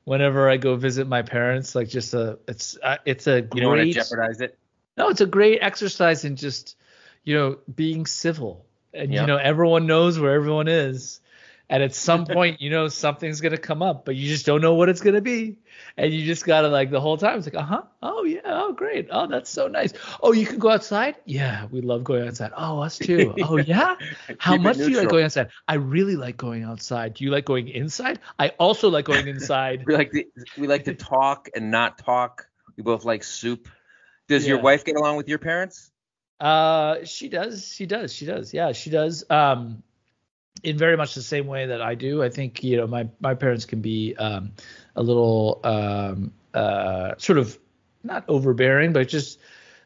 whenever 0.04 0.48
I 0.48 0.56
go 0.56 0.76
visit 0.76 1.06
my 1.06 1.22
parents. 1.22 1.74
Like 1.74 1.88
just 1.88 2.14
a 2.14 2.38
it's 2.48 2.78
uh, 2.82 2.98
it's 3.04 3.26
a 3.26 3.42
great. 3.42 3.54
You 3.54 3.60
don't 3.62 3.76
want 3.76 3.82
to 3.82 3.92
jeopardize 3.92 4.40
it. 4.40 4.58
No, 4.96 5.08
it's 5.08 5.20
a 5.20 5.26
great 5.26 5.58
exercise 5.60 6.24
in 6.24 6.36
just 6.36 6.76
you 7.24 7.34
know 7.34 7.58
being 7.74 8.06
civil, 8.06 8.64
and 8.94 9.12
yep. 9.12 9.22
you 9.22 9.26
know 9.26 9.36
everyone 9.36 9.86
knows 9.86 10.18
where 10.18 10.34
everyone 10.34 10.68
is, 10.68 11.20
and 11.68 11.82
at 11.82 11.94
some 11.94 12.26
point 12.38 12.60
you 12.60 12.70
know 12.70 12.88
something's 12.88 13.40
gonna 13.40 13.58
come 13.58 13.82
up, 13.82 14.04
but 14.04 14.16
you 14.16 14.28
just 14.28 14.46
don't 14.46 14.60
know 14.60 14.74
what 14.74 14.88
it's 14.88 15.00
gonna 15.00 15.20
be, 15.20 15.56
and 15.96 16.12
you 16.12 16.24
just 16.26 16.44
gotta 16.44 16.68
like 16.68 16.90
the 16.90 17.00
whole 17.00 17.16
time 17.16 17.38
it's 17.38 17.46
like 17.46 17.56
uh 17.56 17.66
huh 17.66 17.82
oh 18.02 18.24
yeah. 18.24 18.40
Oh 18.44 18.72
great. 18.72 19.08
Oh 19.10 19.26
that's 19.26 19.50
so 19.50 19.68
nice. 19.68 19.92
Oh 20.22 20.32
you 20.32 20.46
can 20.46 20.58
go 20.58 20.70
outside? 20.70 21.16
Yeah 21.24 21.66
we 21.70 21.80
love 21.80 22.04
going 22.04 22.26
outside. 22.26 22.52
Oh 22.56 22.80
us 22.80 22.98
too. 22.98 23.34
Oh 23.42 23.56
yeah? 23.56 23.96
How 24.38 24.56
much 24.56 24.76
do 24.76 24.90
you 24.90 24.98
like 24.98 25.08
going 25.08 25.24
outside? 25.24 25.48
I 25.66 25.74
really 25.74 26.16
like 26.16 26.36
going 26.36 26.64
outside. 26.64 27.14
Do 27.14 27.24
you 27.24 27.30
like 27.30 27.44
going 27.44 27.68
inside? 27.68 28.20
I 28.38 28.50
also 28.58 28.88
like 28.88 29.04
going 29.04 29.28
inside. 29.28 29.84
We 29.86 29.94
like 29.94 30.10
to, 30.12 30.24
we 30.58 30.66
like 30.66 30.84
to 30.84 30.94
talk 30.94 31.48
and 31.54 31.70
not 31.70 31.98
talk. 31.98 32.48
We 32.76 32.82
both 32.82 33.04
like 33.04 33.24
soup. 33.24 33.68
Does 34.28 34.44
yeah. 34.44 34.54
your 34.54 34.60
wife 34.60 34.84
get 34.84 34.96
along 34.96 35.16
with 35.16 35.28
your 35.28 35.38
parents? 35.38 35.90
Uh 36.40 37.04
she 37.04 37.28
does. 37.28 37.72
She 37.72 37.86
does. 37.86 38.12
She 38.12 38.26
does. 38.26 38.52
Yeah 38.52 38.72
she 38.72 38.90
does. 38.90 39.24
Um 39.30 39.82
in 40.62 40.78
very 40.78 40.96
much 40.96 41.14
the 41.14 41.22
same 41.22 41.46
way 41.46 41.66
that 41.66 41.80
I 41.80 41.94
do. 41.94 42.22
I 42.22 42.28
think 42.28 42.62
you 42.62 42.76
know 42.76 42.86
my 42.86 43.08
my 43.20 43.34
parents 43.34 43.64
can 43.64 43.80
be 43.80 44.14
um, 44.16 44.52
a 44.96 45.02
little 45.02 45.60
um, 45.64 46.32
uh, 46.54 47.14
sort 47.18 47.38
of 47.38 47.58
not 48.02 48.24
overbearing, 48.28 48.92
but 48.92 49.08
just 49.08 49.38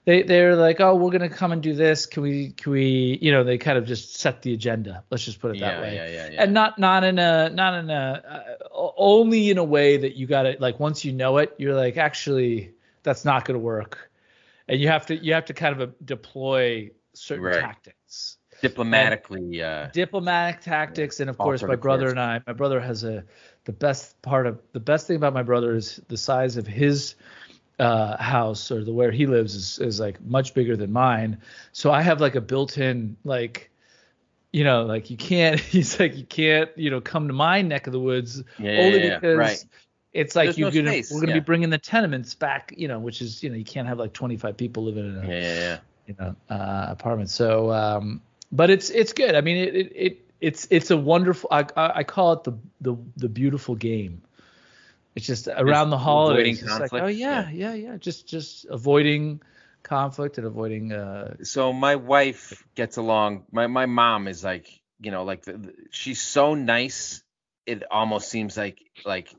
they 0.05 0.23
they're 0.23 0.57
like, 0.57 0.81
oh, 0.81 0.95
we're 0.97 1.11
gonna 1.11 1.29
come 1.29 1.53
and 1.53 1.63
do 1.63 1.75
this. 1.75 2.07
Can 2.07 2.23
we 2.23 2.51
can 2.51 2.73
we 2.73 3.19
you 3.21 3.33
know 3.33 3.45
they 3.45 3.59
kind 3.59 3.79
of 3.79 3.87
just 3.87 4.17
set 4.17 4.43
the 4.43 4.53
agenda. 4.55 5.05
Let's 5.11 5.25
just 5.25 5.41
put 5.41 5.57
it 5.57 5.61
that 5.61 5.81
way. 5.81 5.95
Yeah, 5.95 6.09
yeah, 6.09 6.31
yeah. 6.33 6.43
And 6.43 6.55
not 6.55 6.79
not 6.79 7.05
in 7.05 7.19
a 7.19 7.51
not 7.51 7.75
in 7.79 7.91
a 7.91 8.57
uh, 8.71 8.91
only 8.97 9.51
in 9.51 9.59
a 9.59 9.65
way 9.65 9.97
that 9.97 10.17
you 10.17 10.27
got 10.27 10.47
it 10.47 10.61
like 10.61 10.81
once 10.81 11.05
you 11.05 11.13
know 11.13 11.39
it, 11.39 11.55
you're 11.59 11.75
like 11.75 11.97
actually 11.97 12.73
that's 13.03 13.25
not 13.25 13.45
gonna 13.45 13.59
work, 13.59 14.11
and 14.69 14.81
you 14.81 14.89
have 14.89 15.07
to 15.07 15.17
you 15.17 15.35
have 15.35 15.47
to 15.47 15.55
kind 15.55 15.81
of 15.81 15.89
uh, 15.89 15.93
deploy 16.05 16.91
certain 17.15 17.45
right. 17.45 17.61
tactics 17.61 18.39
diplomatically 18.63 19.61
uh, 19.61 19.89
diplomatic 19.93 20.61
tactics 20.61 21.19
and 21.19 21.29
of 21.29 21.37
course 21.37 21.63
my 21.63 21.75
brother 21.75 22.09
and 22.09 22.21
I 22.21 22.41
my 22.47 22.53
brother 22.53 22.81
has 22.81 23.03
a 23.03 23.25
the 23.65 23.73
best 23.73 24.21
part 24.23 24.47
of 24.47 24.63
the 24.73 24.81
best 24.81 25.09
thing 25.09 25.17
about 25.17 25.35
my 25.35 25.43
brother 25.43 25.75
is 25.75 26.01
the 26.09 26.17
size 26.17 26.57
of 26.57 26.67
his 26.67 27.17
uh, 27.79 28.17
house 28.23 28.71
or 28.71 28.85
the 28.85 28.93
where 28.93 29.11
he 29.11 29.27
lives 29.27 29.57
is, 29.57 29.79
is 29.81 29.99
like 29.99 30.21
much 30.23 30.55
bigger 30.55 30.77
than 30.77 30.93
mine 30.93 31.39
so 31.73 31.91
I 31.91 32.03
have 32.03 32.21
like 32.21 32.37
a 32.37 32.41
built-in 32.41 33.17
like 33.25 33.71
you 34.53 34.63
know 34.63 34.85
like 34.85 35.11
you 35.11 35.17
can't 35.17 35.59
he's 35.75 35.99
like 35.99 36.17
you 36.17 36.25
can't 36.25 36.71
you 36.77 36.91
know 36.91 37.01
come 37.01 37.27
to 37.27 37.35
my 37.35 37.63
neck 37.63 37.89
of 37.89 37.93
the 37.93 38.01
woods 38.01 38.43
yeah, 38.59 38.79
only 38.79 39.05
yeah, 39.05 39.19
because 39.19 39.37
right. 39.37 39.65
it's 40.13 40.37
like 40.37 40.57
you 40.57 40.67
no 40.67 40.71
gonna 40.71 40.91
space. 40.91 41.11
we're 41.11 41.21
gonna 41.21 41.33
yeah. 41.33 41.41
be 41.41 41.45
bringing 41.45 41.71
the 41.71 41.79
tenements 41.79 42.35
back 42.35 42.73
you 42.77 42.87
know 42.87 43.01
which 43.01 43.21
is 43.21 43.43
you 43.43 43.51
know 43.51 43.57
you 43.57 43.65
can't 43.65 43.89
have 43.89 43.99
like 43.99 44.13
25 44.13 44.57
people 44.57 44.85
living 44.85 45.09
in 45.09 45.25
a 45.25 45.29
yeah, 45.29 45.79
you 46.07 46.15
know 46.21 46.37
uh, 46.49 46.87
apartment 46.89 47.29
so 47.29 47.73
um 47.73 48.21
but 48.53 48.71
it's 48.71 48.91
it's 48.91 49.15
good. 49.15 49.35
I 49.35 49.41
mean, 49.41 49.57
it, 49.57 49.75
it, 49.75 49.93
it 49.95 50.31
it's 50.41 50.69
it's 50.71 50.91
a 50.91 50.97
wonderful. 50.97 51.49
I, 51.51 51.65
I 51.77 52.05
call 52.05 52.35
it 52.35 52.45
the 52.45 52.59
the 52.81 52.97
the 53.17 53.29
beautiful 53.29 53.75
game. 53.75 54.23
It's 55.15 55.27
just 55.27 55.49
around 55.49 55.91
the 55.91 55.99
holidays. 55.99 56.63
It's 56.63 56.93
like, 56.93 56.93
oh 56.93 57.07
yeah, 57.07 57.51
yeah, 57.51 57.73
yeah, 57.73 57.75
yeah. 57.75 57.97
Just 57.97 58.29
just 58.29 58.67
avoiding 58.67 59.43
conflict 59.83 60.39
and 60.39 60.47
avoiding. 60.47 60.93
Uh, 60.93 61.37
so 61.43 61.73
my 61.73 61.97
wife 61.97 62.63
gets 62.75 62.99
along. 62.99 63.45
My 63.51 63.67
my 63.67 63.87
mom 63.87 64.29
is 64.29 64.45
like 64.45 64.69
you 65.01 65.11
know 65.11 65.25
like 65.25 65.45
the, 65.45 65.53
the, 65.55 65.75
she's 65.91 66.21
so 66.21 66.55
nice. 66.55 67.23
It 67.67 67.85
almost 67.91 68.29
seems 68.29 68.57
like 68.57 68.83
like 69.05 69.35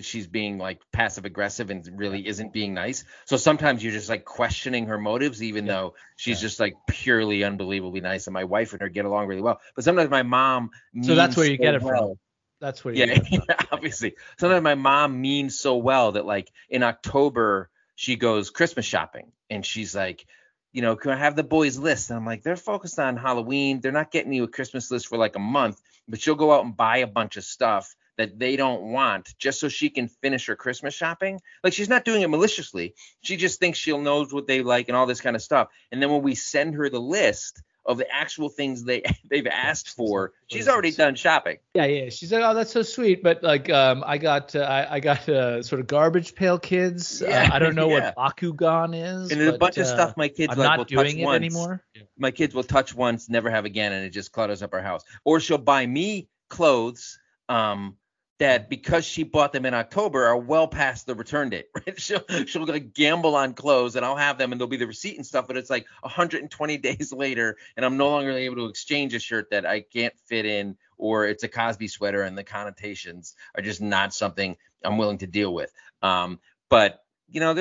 she's 0.00 0.26
being 0.26 0.58
like 0.58 0.80
passive 0.92 1.24
aggressive 1.24 1.70
and 1.70 1.88
really 1.98 2.26
isn't 2.26 2.52
being 2.52 2.74
nice. 2.74 3.04
So 3.26 3.36
sometimes 3.36 3.82
you're 3.82 3.92
just 3.92 4.08
like 4.08 4.24
questioning 4.24 4.86
her 4.86 4.98
motives, 4.98 5.42
even 5.42 5.66
yeah. 5.66 5.72
though 5.72 5.94
she's 6.16 6.38
yeah. 6.38 6.48
just 6.48 6.60
like 6.60 6.74
purely 6.88 7.44
unbelievably 7.44 8.00
nice. 8.00 8.26
And 8.26 8.34
my 8.34 8.44
wife 8.44 8.72
and 8.72 8.82
her 8.82 8.88
get 8.88 9.04
along 9.04 9.28
really 9.28 9.42
well. 9.42 9.60
But 9.74 9.84
sometimes 9.84 10.10
my 10.10 10.22
mom. 10.22 10.70
So 11.02 11.14
that's 11.14 11.36
where 11.36 11.46
you 11.46 11.56
so 11.56 11.62
get 11.62 11.74
it 11.74 11.82
well. 11.82 12.08
from. 12.08 12.18
That's 12.60 12.84
where 12.84 12.94
you 12.94 13.04
yeah, 13.30 13.40
obviously. 13.70 14.14
Sometimes 14.38 14.62
my 14.62 14.74
mom 14.74 15.20
means 15.20 15.58
so 15.58 15.76
well 15.76 16.12
that 16.12 16.24
like 16.26 16.50
in 16.68 16.82
October 16.82 17.70
she 17.96 18.16
goes 18.16 18.50
Christmas 18.50 18.84
shopping 18.84 19.32
and 19.50 19.64
she's 19.64 19.94
like, 19.94 20.26
you 20.72 20.82
know, 20.82 20.96
can 20.96 21.12
I 21.12 21.16
have 21.16 21.36
the 21.36 21.44
boys 21.44 21.78
list? 21.78 22.10
And 22.10 22.16
I'm 22.16 22.26
like, 22.26 22.42
they're 22.42 22.56
focused 22.56 22.98
on 22.98 23.16
Halloween. 23.16 23.80
They're 23.80 23.92
not 23.92 24.10
getting 24.10 24.32
you 24.32 24.42
a 24.42 24.48
Christmas 24.48 24.90
list 24.90 25.06
for 25.06 25.16
like 25.16 25.36
a 25.36 25.40
month, 25.40 25.80
but 26.08 26.20
she'll 26.20 26.34
go 26.34 26.52
out 26.52 26.64
and 26.64 26.76
buy 26.76 26.98
a 26.98 27.06
bunch 27.06 27.36
of 27.36 27.44
stuff 27.44 27.94
that 28.16 28.38
they 28.38 28.56
don't 28.56 28.82
want 28.82 29.34
just 29.38 29.60
so 29.60 29.68
she 29.68 29.90
can 29.90 30.08
finish 30.08 30.46
her 30.46 30.56
Christmas 30.56 30.94
shopping. 30.94 31.40
Like 31.62 31.72
she's 31.72 31.88
not 31.88 32.04
doing 32.04 32.22
it 32.22 32.30
maliciously. 32.30 32.94
She 33.22 33.36
just 33.36 33.58
thinks 33.60 33.78
she'll 33.78 34.00
knows 34.00 34.32
what 34.32 34.46
they 34.46 34.62
like 34.62 34.88
and 34.88 34.96
all 34.96 35.06
this 35.06 35.20
kind 35.20 35.36
of 35.36 35.42
stuff. 35.42 35.68
And 35.90 36.02
then 36.02 36.10
when 36.10 36.22
we 36.22 36.34
send 36.34 36.74
her 36.74 36.88
the 36.88 37.00
list 37.00 37.62
of 37.86 37.98
the 37.98 38.10
actual 38.10 38.48
things 38.48 38.82
they 38.84 39.02
they've 39.30 39.46
asked 39.46 39.90
for, 39.90 40.32
she's 40.46 40.68
already 40.68 40.90
done 40.90 41.14
shopping. 41.14 41.58
Yeah, 41.74 41.86
yeah. 41.86 42.08
She's 42.08 42.32
like, 42.32 42.42
oh, 42.42 42.54
that's 42.54 42.72
so 42.72 42.82
sweet. 42.82 43.22
But 43.22 43.42
like, 43.42 43.68
um, 43.70 44.04
I 44.06 44.18
got 44.18 44.54
uh, 44.54 44.60
I, 44.60 44.94
I 44.94 45.00
got 45.00 45.28
uh, 45.28 45.62
sort 45.62 45.80
of 45.80 45.86
garbage 45.86 46.34
pail 46.34 46.58
kids. 46.58 47.22
Yeah, 47.24 47.48
uh, 47.50 47.54
I 47.54 47.58
don't 47.58 47.74
know 47.74 47.88
yeah. 47.90 48.12
what 48.16 48.36
Bakugan 48.36 48.94
is. 48.94 49.30
And 49.30 49.40
there's 49.40 49.54
a 49.54 49.58
bunch 49.58 49.76
of 49.78 49.86
stuff 49.86 50.10
uh, 50.10 50.14
my 50.16 50.28
kids 50.28 50.52
I'm 50.52 50.58
like 50.58 50.68
not 50.68 50.78
will 50.78 50.84
doing 50.84 51.06
touch 51.06 51.16
it 51.16 51.24
once. 51.24 51.36
anymore. 51.36 51.84
My 52.16 52.30
kids 52.30 52.54
will 52.54 52.62
touch 52.62 52.94
once, 52.94 53.28
never 53.28 53.50
have 53.50 53.64
again, 53.64 53.92
and 53.92 54.04
it 54.04 54.10
just 54.10 54.32
clutters 54.32 54.62
up 54.62 54.72
our 54.72 54.82
house. 54.82 55.02
Or 55.24 55.40
she'll 55.40 55.58
buy 55.58 55.84
me 55.86 56.28
clothes. 56.48 57.18
Um, 57.48 57.96
that 58.38 58.68
because 58.68 59.04
she 59.04 59.22
bought 59.22 59.52
them 59.52 59.64
in 59.64 59.74
October 59.74 60.24
are 60.24 60.36
well 60.36 60.66
past 60.66 61.06
the 61.06 61.14
return 61.14 61.50
date, 61.50 61.66
right? 61.74 62.00
She'll 62.00 62.24
she'll 62.46 62.66
like 62.66 62.92
gamble 62.92 63.36
on 63.36 63.54
clothes 63.54 63.96
and 63.96 64.04
I'll 64.04 64.16
have 64.16 64.38
them 64.38 64.52
and 64.52 64.60
there'll 64.60 64.68
be 64.68 64.76
the 64.76 64.86
receipt 64.86 65.16
and 65.16 65.26
stuff, 65.26 65.46
but 65.46 65.56
it's 65.56 65.70
like 65.70 65.86
120 66.00 66.76
days 66.78 67.12
later 67.12 67.56
and 67.76 67.84
I'm 67.84 67.96
no 67.96 68.10
longer 68.10 68.32
able 68.32 68.56
to 68.56 68.66
exchange 68.66 69.14
a 69.14 69.20
shirt 69.20 69.50
that 69.50 69.66
I 69.66 69.80
can't 69.80 70.14
fit 70.26 70.46
in 70.46 70.76
or 70.96 71.26
it's 71.26 71.44
a 71.44 71.48
Cosby 71.48 71.88
sweater 71.88 72.22
and 72.22 72.36
the 72.36 72.44
connotations 72.44 73.34
are 73.54 73.62
just 73.62 73.80
not 73.80 74.12
something 74.12 74.56
I'm 74.84 74.98
willing 74.98 75.18
to 75.18 75.26
deal 75.26 75.52
with. 75.52 75.72
Um, 76.02 76.40
but 76.68 77.00
you 77.28 77.40
know, 77.40 77.54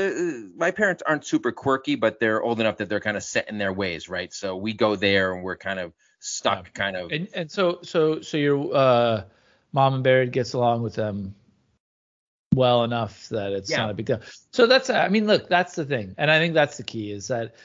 my 0.55 0.71
parents 0.71 1.01
aren't 1.05 1.25
super 1.25 1.51
quirky, 1.51 1.95
but 1.95 2.19
they're 2.19 2.41
old 2.43 2.59
enough 2.59 2.77
that 2.77 2.89
they're 2.89 2.99
kind 2.99 3.17
of 3.17 3.23
set 3.23 3.49
in 3.49 3.57
their 3.57 3.73
ways, 3.73 4.09
right? 4.09 4.31
So 4.33 4.55
we 4.55 4.73
go 4.73 4.95
there 4.95 5.33
and 5.33 5.43
we're 5.43 5.57
kind 5.57 5.79
of 5.79 5.93
stuck, 6.19 6.65
yeah. 6.65 6.71
kind 6.73 6.97
of. 6.97 7.11
And 7.11 7.27
and 7.33 7.51
so 7.51 7.79
so 7.83 8.21
so 8.21 8.37
you're 8.37 8.75
uh 8.75 9.23
Mom 9.73 9.95
and 9.95 10.03
Barry 10.03 10.27
gets 10.27 10.53
along 10.53 10.83
with 10.83 10.95
them 10.95 11.35
well 12.55 12.83
enough 12.83 13.27
that 13.29 13.51
it's 13.51 13.71
yeah. 13.71 13.77
not 13.77 13.89
a 13.89 13.93
big 13.93 14.05
deal. 14.05 14.21
So 14.51 14.67
that's 14.67 14.89
I 14.89 15.09
mean, 15.09 15.27
look, 15.27 15.49
that's 15.49 15.75
the 15.75 15.85
thing, 15.85 16.15
and 16.17 16.31
I 16.31 16.39
think 16.39 16.53
that's 16.53 16.77
the 16.77 16.83
key 16.83 17.11
is 17.11 17.27
that 17.27 17.55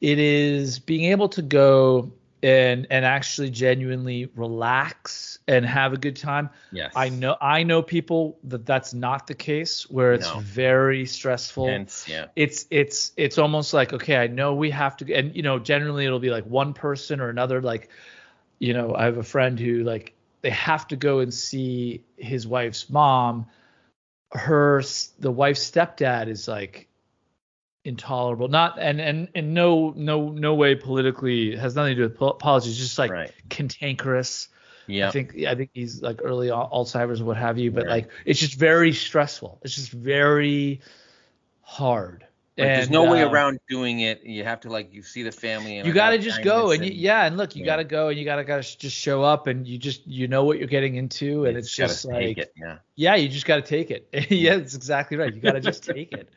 it 0.00 0.18
is 0.18 0.78
being 0.78 1.10
able 1.10 1.28
to 1.30 1.42
go 1.42 2.12
and 2.42 2.88
and 2.90 3.04
actually 3.04 3.50
genuinely 3.50 4.28
relax 4.34 5.38
and 5.46 5.64
have 5.64 5.92
a 5.92 5.96
good 5.96 6.16
time. 6.16 6.50
Yes. 6.72 6.92
I 6.96 7.08
know 7.08 7.36
I 7.40 7.62
know 7.62 7.82
people 7.82 8.38
that 8.44 8.66
that's 8.66 8.92
not 8.92 9.28
the 9.28 9.34
case 9.34 9.88
where 9.88 10.12
it's 10.12 10.32
no. 10.32 10.40
very 10.40 11.06
stressful. 11.06 11.68
Hence, 11.68 12.06
yeah. 12.08 12.26
It's 12.34 12.66
it's 12.70 13.12
it's 13.16 13.38
almost 13.38 13.72
like 13.72 13.92
okay, 13.92 14.16
I 14.16 14.26
know 14.26 14.54
we 14.54 14.70
have 14.70 14.96
to 14.96 15.14
and 15.14 15.34
you 15.36 15.42
know 15.42 15.60
generally 15.60 16.04
it'll 16.04 16.18
be 16.18 16.30
like 16.30 16.44
one 16.44 16.74
person 16.74 17.20
or 17.20 17.28
another 17.28 17.62
like 17.62 17.88
you 18.62 18.72
know, 18.72 18.94
I 18.94 19.06
have 19.06 19.18
a 19.18 19.24
friend 19.24 19.58
who 19.58 19.82
like 19.82 20.14
they 20.42 20.50
have 20.50 20.86
to 20.88 20.96
go 20.96 21.20
and 21.20 21.32
see 21.32 22.04
his 22.16 22.46
wife's 22.46 22.90
mom 22.90 23.46
her 24.32 24.82
the 25.18 25.30
wife's 25.30 25.70
stepdad 25.70 26.26
is 26.28 26.48
like 26.48 26.88
intolerable. 27.84 28.48
Not 28.48 28.78
and 28.78 29.00
and 29.00 29.28
and 29.34 29.54
no 29.54 29.92
no 29.96 30.28
no 30.30 30.54
way 30.54 30.74
politically 30.74 31.56
has 31.56 31.74
nothing 31.74 31.96
to 31.96 32.02
do 32.02 32.08
with 32.08 32.16
pol- 32.16 32.34
politics. 32.34 32.76
Just 32.76 32.98
like 32.98 33.10
Right. 33.10 33.32
cantankerous. 33.50 34.48
Yeah. 34.86 35.08
I 35.08 35.10
think 35.10 35.36
I 35.44 35.54
think 35.54 35.70
he's 35.74 36.02
like 36.02 36.20
early 36.24 36.48
Alzheimer's 36.48 37.22
what 37.22 37.36
have 37.36 37.58
you. 37.58 37.70
But 37.70 37.84
Right. 37.84 37.90
like 37.90 38.08
it's 38.24 38.40
just 38.40 38.54
very 38.54 38.92
stressful. 38.92 39.58
It's 39.62 39.74
just 39.74 39.90
very 39.90 40.80
hard. 41.60 42.26
Like, 42.58 42.66
there's 42.66 42.84
And, 42.86 42.92
no 42.92 43.10
way 43.10 43.22
um, 43.22 43.32
around 43.32 43.60
doing 43.70 44.00
it. 44.00 44.22
You 44.24 44.44
have 44.44 44.60
to 44.60 44.68
like 44.68 44.92
you 44.92 45.02
see 45.02 45.22
the 45.22 45.32
family. 45.32 45.78
And 45.78 45.86
you 45.86 45.92
like, 45.92 45.96
got 45.96 46.10
to 46.10 46.18
just 46.18 46.42
go 46.42 46.70
and 46.70 46.84
you, 46.84 46.92
yeah, 46.92 47.24
and 47.24 47.38
look, 47.38 47.56
you 47.56 47.62
yeah. 47.62 47.66
got 47.66 47.76
to 47.76 47.84
go 47.84 48.08
and 48.08 48.18
you 48.18 48.26
got 48.26 48.36
to 48.36 48.44
got 48.44 48.62
to 48.62 48.78
just 48.78 48.94
show 48.94 49.22
up 49.22 49.46
and 49.46 49.66
you 49.66 49.78
just 49.78 50.06
you 50.06 50.28
know 50.28 50.44
what 50.44 50.58
you're 50.58 50.68
getting 50.68 50.96
into 50.96 51.46
and 51.46 51.54
you 51.54 51.58
it's 51.58 51.74
just 51.74 52.04
like 52.04 52.36
it, 52.36 52.52
yeah. 52.56 52.78
yeah, 52.94 53.14
you 53.14 53.30
just 53.30 53.46
got 53.46 53.56
to 53.56 53.62
take 53.62 53.90
it. 53.90 54.06
yeah, 54.30 54.56
that's 54.56 54.74
exactly 54.74 55.16
right. 55.16 55.34
You 55.34 55.40
got 55.40 55.52
to 55.52 55.60
just 55.60 55.82
take 55.84 56.12
it. 56.12 56.28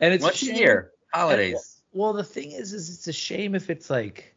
And 0.00 0.12
it's 0.12 0.22
Once 0.22 0.42
a 0.42 0.54
year, 0.54 0.92
and- 1.14 1.20
holidays. 1.20 1.80
well, 1.92 2.12
the 2.12 2.24
thing 2.24 2.50
is, 2.50 2.74
is 2.74 2.90
it's 2.90 3.08
a 3.08 3.12
shame 3.12 3.54
if 3.54 3.70
it's 3.70 3.88
like 3.88 4.34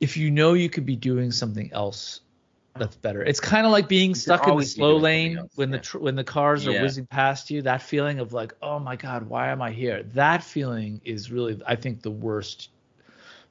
if 0.00 0.16
you 0.16 0.30
know 0.30 0.54
you 0.54 0.68
could 0.68 0.86
be 0.86 0.96
doing 0.96 1.30
something 1.30 1.70
else 1.72 2.22
that's 2.76 2.96
better. 2.96 3.22
It's 3.22 3.40
kind 3.40 3.66
of 3.66 3.72
like 3.72 3.88
being 3.88 4.14
stuck 4.14 4.46
in 4.46 4.56
the 4.56 4.64
slow 4.64 4.96
lane 4.96 5.38
else, 5.38 5.50
when 5.56 5.70
yeah. 5.70 5.76
the 5.76 5.82
tr- 5.82 5.98
when 5.98 6.14
the 6.14 6.24
cars 6.24 6.66
are 6.66 6.72
Yeah. 6.72 6.82
whizzing 6.82 7.06
past 7.06 7.50
you. 7.50 7.62
That 7.62 7.82
feeling 7.82 8.20
of 8.20 8.32
like, 8.32 8.54
oh 8.62 8.78
my 8.78 8.96
god, 8.96 9.28
why 9.28 9.48
am 9.48 9.60
I 9.60 9.72
here? 9.72 10.02
That 10.14 10.42
feeling 10.42 11.00
is 11.04 11.30
really, 11.30 11.60
I 11.66 11.76
think, 11.76 12.02
the 12.02 12.10
worst 12.10 12.70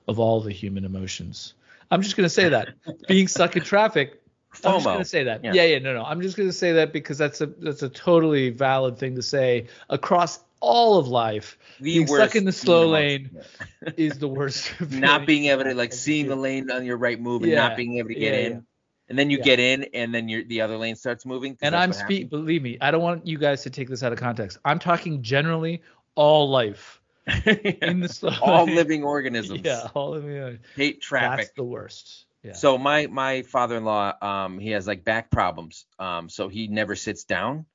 of 0.08 0.20
all 0.20 0.42
the 0.42 0.52
human 0.52 0.86
emotions. 0.86 1.54
I'm 1.92 2.02
just 2.02 2.16
gonna 2.16 2.30
say 2.30 2.50
that 2.50 2.70
being 3.08 3.28
stuck 3.28 3.56
in 3.56 3.64
traffic. 3.64 4.22
I'm 4.64 4.74
just 4.74 4.86
gonna 4.86 5.06
say 5.06 5.24
that. 5.26 5.44
Yeah. 5.44 5.54
Yeah. 5.54 5.64
yeah, 5.66 5.80
no, 5.80 5.94
no. 5.94 6.04
I'm 6.04 6.22
just 6.22 6.38
gonna 6.38 6.52
say 6.54 6.74
that 6.74 6.94
because 6.94 7.18
that's 7.18 7.42
a 7.42 7.48
that's 7.48 7.84
a 7.84 7.90
totally 7.90 8.50
valid 8.50 8.98
thing 8.98 9.16
to 9.16 9.22
say 9.22 9.68
across 9.90 10.40
all 10.62 10.98
of 10.98 11.08
life. 11.08 11.58
The 11.80 11.96
being 11.96 12.08
stuck 12.08 12.36
in 12.36 12.46
the 12.46 12.52
slow 12.52 12.84
human 12.94 12.94
lane 12.94 13.96
is 13.98 14.18
the 14.20 14.28
worst. 14.28 14.72
not 14.92 15.26
being 15.26 15.46
able 15.46 15.64
to 15.64 15.74
like 15.74 15.94
seeing 15.94 16.28
the 16.28 16.36
lane 16.36 16.72
on 16.72 16.86
your 16.86 16.98
right 16.98 17.20
move 17.20 17.44
and 17.44 17.52
Yeah, 17.52 17.68
not 17.68 17.78
being 17.78 17.98
able 17.98 18.10
to 18.10 18.16
get 18.16 18.34
yeah, 18.34 18.48
in. 18.48 18.66
And 19.10 19.18
then 19.18 19.30
you 19.30 19.38
Yeah. 19.39 19.43
get 19.43 19.60
in 19.60 19.84
and 19.93 20.14
then 20.14 20.30
your 20.30 20.43
the 20.43 20.62
other 20.62 20.78
lane 20.78 20.95
starts 20.95 21.26
moving 21.26 21.57
And 21.62 21.76
I'm 21.76 21.93
speak. 21.93 22.30
Believe 22.30 22.62
me, 22.62 22.78
I 22.80 22.91
don't 22.91 23.01
want 23.01 23.26
you 23.26 23.38
guys 23.38 23.64
to 23.64 23.70
take 23.70 23.89
this 23.89 24.03
out 24.03 24.14
of 24.14 24.20
context. 24.20 24.60
I'm 24.64 24.80
talking 24.80 25.22
generally 25.24 25.82
all 26.16 26.49
life 26.49 27.01
in 27.45 27.99
the 28.01 28.10
slow. 28.10 28.32
all 28.41 28.66
living 28.82 29.03
organisms 29.03 29.62
Yeah, 29.64 29.88
all 29.93 30.12
living. 30.12 30.32
Organisms. 30.38 30.66
hate 30.76 31.01
traffic. 31.01 31.45
That's 31.47 31.55
the 31.55 31.64
worst. 31.64 32.26
Yeah. 32.43 32.53
So 32.53 32.78
my 32.78 33.07
my 33.07 33.41
father-in-law, 33.41 34.14
um, 34.22 34.60
he 34.60 34.72
has 34.72 34.88
like 34.88 35.03
back 35.03 35.30
problems. 35.32 35.86
Um, 35.97 36.30
so 36.30 36.47
he 36.47 36.68
never 36.68 36.95
sits 36.95 37.24
down. 37.24 37.66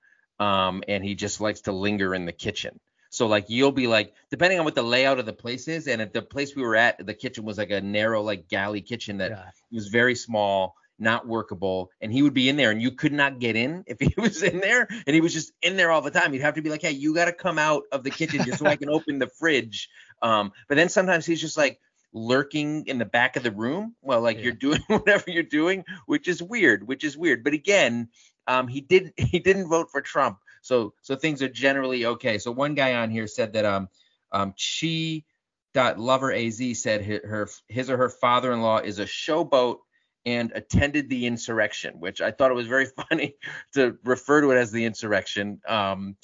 Um, 0.40 0.82
and 0.88 1.04
he 1.04 1.14
just 1.14 1.40
likes 1.40 1.62
to 1.62 1.72
linger 1.72 2.12
in 2.14 2.24
the 2.26 2.32
kitchen. 2.32 2.80
So 3.10 3.28
like 3.28 3.48
you'll 3.48 3.70
be 3.72 3.86
like, 3.86 4.12
depending 4.30 4.58
on 4.58 4.64
what 4.64 4.74
the 4.74 4.82
layout 4.82 5.20
of 5.20 5.26
the 5.26 5.32
place 5.32 5.68
is, 5.68 5.86
and 5.86 6.02
at 6.02 6.12
the 6.12 6.22
place 6.22 6.56
we 6.56 6.62
were 6.62 6.74
at, 6.74 7.04
the 7.06 7.14
kitchen 7.14 7.44
was 7.44 7.58
like 7.58 7.70
a 7.70 7.80
narrow 7.80 8.20
like 8.22 8.48
galley 8.48 8.80
kitchen 8.80 9.18
that 9.18 9.30
yeah. 9.30 9.44
was 9.70 9.86
very 9.88 10.16
small, 10.16 10.74
not 10.98 11.26
workable, 11.26 11.90
and 12.00 12.12
he 12.12 12.22
would 12.22 12.34
be 12.34 12.48
in 12.48 12.56
there 12.56 12.70
and 12.70 12.80
you 12.80 12.92
could 12.92 13.12
not 13.12 13.38
get 13.40 13.56
in 13.56 13.84
if 13.86 13.98
he 14.00 14.12
was 14.20 14.42
in 14.42 14.60
there, 14.60 14.86
and 15.06 15.14
he 15.14 15.20
was 15.20 15.32
just 15.32 15.52
in 15.62 15.76
there 15.76 15.90
all 15.90 16.02
the 16.02 16.10
time. 16.10 16.32
You'd 16.32 16.42
have 16.42 16.54
to 16.54 16.62
be 16.62 16.70
like, 16.70 16.82
hey, 16.82 16.92
you 16.92 17.14
got 17.14 17.26
to 17.26 17.32
come 17.32 17.58
out 17.58 17.84
of 17.92 18.04
the 18.04 18.10
kitchen 18.10 18.44
just 18.44 18.58
so 18.58 18.68
I 18.68 18.76
can 18.76 18.90
open 18.90 19.18
the 19.18 19.28
fridge. 19.38 19.88
Um, 20.22 20.52
but 20.68 20.76
then 20.76 20.88
sometimes 20.88 21.26
he's 21.26 21.40
just 21.40 21.56
like 21.56 21.80
lurking 22.12 22.86
in 22.86 22.98
the 22.98 23.04
back 23.04 23.36
of 23.36 23.42
the 23.42 23.50
room 23.50 23.96
Well, 24.00 24.20
like 24.20 24.36
Yeah. 24.38 24.44
you're 24.44 24.52
doing 24.52 24.80
whatever 24.88 25.30
you're 25.30 25.42
doing, 25.42 25.84
which 26.06 26.28
is 26.28 26.42
weird, 26.42 26.86
which 26.86 27.04
is 27.04 27.16
weird. 27.16 27.42
But 27.44 27.54
again, 27.54 28.08
um, 28.46 28.68
he 28.68 28.80
did 28.80 29.12
he 29.16 29.38
didn't 29.40 29.68
vote 29.68 29.90
for 29.90 30.00
Trump, 30.00 30.38
so 30.62 30.94
so 31.02 31.16
things 31.16 31.42
are 31.42 31.48
generally 31.48 32.06
okay. 32.06 32.38
So 32.38 32.52
one 32.52 32.74
guy 32.74 32.94
on 32.94 33.10
here 33.10 33.26
said 33.26 33.54
that 33.54 33.64
um 33.64 33.88
um 34.32 34.54
Chi 34.54 35.24
dot 35.72 35.98
lover 35.98 36.30
az 36.30 36.62
said 36.80 37.04
her, 37.04 37.20
her 37.24 37.48
his 37.68 37.90
or 37.90 37.96
her 37.96 38.08
father-in-law 38.08 38.78
is 38.78 38.98
a 39.00 39.04
showboat 39.04 39.78
and 40.26 40.52
attended 40.54 41.08
the 41.08 41.26
insurrection, 41.26 41.94
which 42.00 42.20
I 42.20 42.30
thought 42.30 42.50
it 42.50 42.54
was 42.54 42.66
very 42.66 42.86
funny 43.08 43.36
to 43.74 43.96
refer 44.04 44.40
to 44.40 44.50
it 44.52 44.56
as 44.56 44.72
the 44.72 44.84
insurrection. 44.84 45.60
Um, 45.66 46.16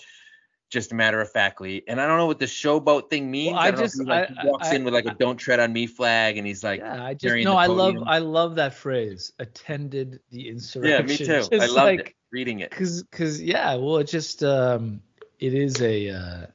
just 0.71 0.93
matter 0.95 1.21
of 1.21 1.29
factly, 1.33 1.83
and 1.89 2.01
I 2.01 2.07
don't 2.07 2.17
know 2.17 2.27
what 2.27 2.39
the 2.39 2.45
showboat 2.47 3.11
thing 3.11 3.29
means. 3.29 3.57
I 3.57 3.63
I, 3.63 3.71
don't 3.73 3.81
just- 3.81 3.99
know 3.99 4.15
if 4.15 4.29
he, 4.29 4.35
like, 4.37 4.45
I- 4.45 4.47
walks 4.49 4.69
I- 4.69 4.75
in 4.77 4.85
with 4.85 4.95
like 4.95 5.07
a 5.07 5.15
"Don't 5.19 5.37
tread 5.37 5.59
on 5.59 5.73
me" 5.73 5.89
flag, 5.89 6.39
and 6.39 6.47
he's 6.47 6.63
like, 6.63 6.79
yeah, 6.79 7.05
I 7.05 7.15
just 7.15 7.35
no, 7.45 7.57
I 7.57 7.67
love. 7.67 7.97
I 8.07 8.19
love 8.19 8.55
that 8.55 8.75
phrase. 8.75 9.33
Attended 9.41 10.21
the 10.31 10.49
insurrection. 10.49 10.93
"Yeah, 10.93 11.03
me 11.07 11.17
too. 11.17 11.25
Just 11.51 11.53
I 11.53 11.67
loved 11.67 11.77
like, 11.77 12.01
it 12.01 12.15
reading 12.31 12.61
it." 12.61 12.71
Cause, 12.71 13.03
cause, 13.11 13.41
yeah. 13.41 13.75
Well, 13.75 13.97
it 13.97 14.05
just, 14.07 14.45
um, 14.45 15.03
it 15.41 15.55
is 15.55 15.83
a. 15.83 16.11
Uh, 16.11 16.47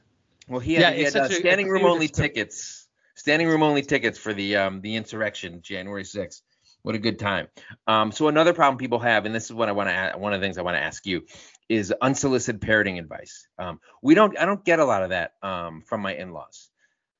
Well, 0.47 0.61
he 0.61 0.75
Yeah, 0.77 0.91
he 0.93 1.01
it's 1.03 1.13
had 1.13 1.23
uh, 1.23 1.27
such 1.27 1.33
a- 1.33 1.35
a 1.35 1.39
standing 1.41 1.67
room 1.67 1.83
only 1.83 2.07
tickets. 2.07 2.87
Standing 3.15 3.49
room 3.49 3.63
only 3.63 3.81
tickets 3.81 4.17
for 4.17 4.33
the 4.33 4.55
um 4.55 4.79
the 4.79 4.95
insurrection, 4.95 5.61
January 5.61 6.03
6th. 6.03 6.41
What 6.85 6.93
a 6.93 6.99
good 6.99 7.17
time. 7.17 7.47
Um, 7.87 8.11
so 8.11 8.27
another 8.27 8.53
problem 8.53 8.77
people 8.77 8.99
have, 8.99 9.25
and 9.25 9.33
this 9.33 9.45
is 9.45 9.53
what 9.53 9.69
I 9.69 9.71
want 9.71 9.89
to 9.89 10.19
one 10.19 10.33
of 10.33 10.39
the 10.39 10.45
things 10.45 10.59
I 10.59 10.61
want 10.61 10.75
to 10.75 10.83
ask 10.83 11.03
you, 11.07 11.25
is 11.67 11.91
unsolicited 11.99 12.61
parenting 12.61 12.99
advice. 12.99 13.47
Um, 13.57 13.79
we 14.03 14.13
don't 14.13 14.37
I 14.37 14.45
don't 14.45 14.63
get 14.63 14.77
a 14.77 14.85
lot 14.85 15.01
of 15.01 15.09
that 15.09 15.33
um 15.41 15.81
from 15.81 16.01
my 16.01 16.13
in-laws. 16.13 16.69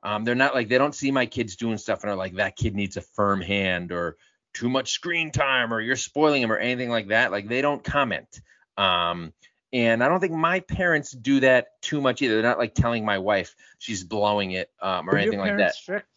Um, 0.04 0.24
they're 0.24 0.36
not 0.36 0.54
like 0.54 0.70
they 0.70 0.78
don't 0.78 0.94
see 0.94 1.10
my 1.10 1.26
kids 1.26 1.56
doing 1.56 1.80
stuff 1.80 2.04
and 2.04 2.12
are 2.12 2.16
like 2.16 2.36
that 2.36 2.56
kid 2.56 2.76
needs 2.76 2.96
a 2.96 3.02
firm 3.02 3.42
hand 3.42 3.92
or 3.92 4.18
too 4.54 4.70
much 4.70 4.92
screen 4.92 5.32
time 5.32 5.74
or 5.74 5.82
you're 5.82 5.96
spoiling 5.96 6.44
him 6.44 6.52
or 6.52 6.58
anything 6.58 6.92
like 6.92 7.08
that. 7.08 7.32
Like 7.32 7.48
they 7.48 7.64
don't 7.64 7.84
comment. 7.84 8.42
Um, 8.78 9.34
and 9.74 10.04
I 10.04 10.10
don't 10.10 10.20
think 10.20 10.34
my 10.34 10.60
parents 10.60 11.10
do 11.12 11.40
that 11.40 11.82
too 11.82 12.02
much 12.02 12.22
either. 12.22 12.36
They're 12.36 12.44
not 12.44 12.60
like 12.60 12.76
telling 12.76 13.04
my 13.04 13.18
wife 13.18 13.56
she's 13.80 14.04
blowing 14.04 14.52
it 14.52 14.70
um, 14.80 15.10
or 15.10 15.14
were 15.14 15.18
anything 15.18 15.40
like 15.40 15.54
that. 15.54 15.58
parents 15.58 15.78
Strict? 15.80 16.08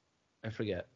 I 0.45 0.51
forget. 0.51 0.87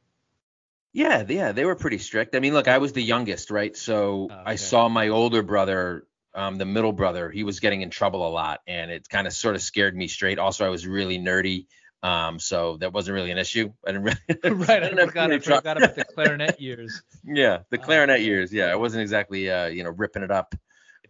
Yeah, 0.92 1.24
yeah, 1.26 1.52
they 1.52 1.64
were 1.64 1.74
pretty 1.74 1.98
strict. 1.98 2.34
I 2.36 2.40
mean, 2.40 2.52
look, 2.52 2.68
I 2.68 2.78
was 2.78 2.92
the 2.92 3.02
youngest, 3.02 3.50
right? 3.50 3.74
So 3.76 4.28
Oh, 4.30 4.42
I 4.44 4.56
saw 4.56 4.88
my 4.88 5.08
older 5.08 5.42
brother, 5.42 6.06
um, 6.34 6.58
the 6.58 6.66
middle 6.66 6.92
brother, 6.92 7.30
he 7.30 7.44
was 7.44 7.60
getting 7.60 7.80
in 7.82 7.90
trouble 7.90 8.26
a 8.26 8.30
lot, 8.30 8.60
and 8.66 8.90
it 8.90 9.08
kind 9.08 9.26
of 9.26 9.32
sort 9.32 9.54
of 9.54 9.62
scared 9.62 9.96
me 9.96 10.08
straight. 10.08 10.38
Also, 10.38 10.66
I 10.66 10.68
was 10.68 10.86
really 10.86 11.18
nerdy, 11.18 11.66
um, 12.02 12.38
so 12.38 12.76
that 12.78 12.92
wasn't 12.92 13.14
really 13.14 13.30
an 13.30 13.38
issue. 13.38 13.72
I 13.86 13.92
didn't 13.92 14.04
really. 14.04 14.18
right. 14.66 14.82
I 14.82 14.88
have 14.98 14.98
forgot, 15.00 15.32
I 15.32 15.38
forgot 15.38 15.76
about 15.78 15.94
the 15.94 16.04
clarinet 16.04 16.60
years. 16.60 17.02
Yeah, 17.24 17.60
the 17.70 17.78
Oh, 17.78 17.82
clarinet 17.82 18.20
years. 18.20 18.52
Yeah, 18.52 18.66
I 18.66 18.76
wasn't 18.76 19.02
exactly, 19.02 19.50
uh, 19.50 19.66
you 19.66 19.84
know, 19.84 19.90
ripping 19.90 20.22
it 20.22 20.30
up. 20.30 20.54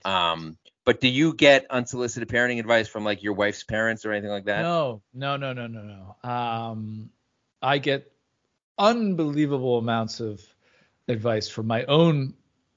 Um, 0.05 0.59
but 0.85 1.01
do 1.01 1.09
you 1.09 1.35
get 1.35 1.66
unsolicited 1.70 2.28
parenting 2.28 2.59
advice 2.59 2.89
from 2.89 3.05
like 3.05 3.22
your 3.22 3.35
wife's 3.35 3.64
parents 3.64 4.05
or 4.05 4.12
anything 4.12 4.30
like 4.30 4.47
that? 4.47 4.62
No, 4.62 5.03
no, 5.14 5.37
no, 5.37 5.53
no, 5.53 5.66
no, 5.66 5.83
no. 6.24 6.28
Um, 6.28 7.11
I 7.61 7.78
get 7.78 8.11
unbelievable 8.79 9.79
amounts 9.79 10.20
of 10.20 10.41
advice 11.09 11.49
from 11.49 11.66
my 11.66 11.85
own 11.85 12.35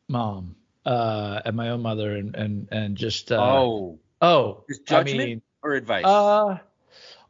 mom 0.08 0.56
uh, 0.86 1.42
and 1.46 1.56
my 1.56 1.70
own 1.70 1.82
mother, 1.82 2.16
and 2.16 2.36
and 2.36 2.68
and 2.72 2.98
just 2.98 3.32
uh, 3.32 3.38
oh, 3.42 4.00
oh, 4.22 4.64
just 4.70 4.82
I 4.92 5.04
judgment 5.04 5.28
mean, 5.28 5.42
or 5.64 5.74
advice? 5.74 6.06
uh, 6.06 6.60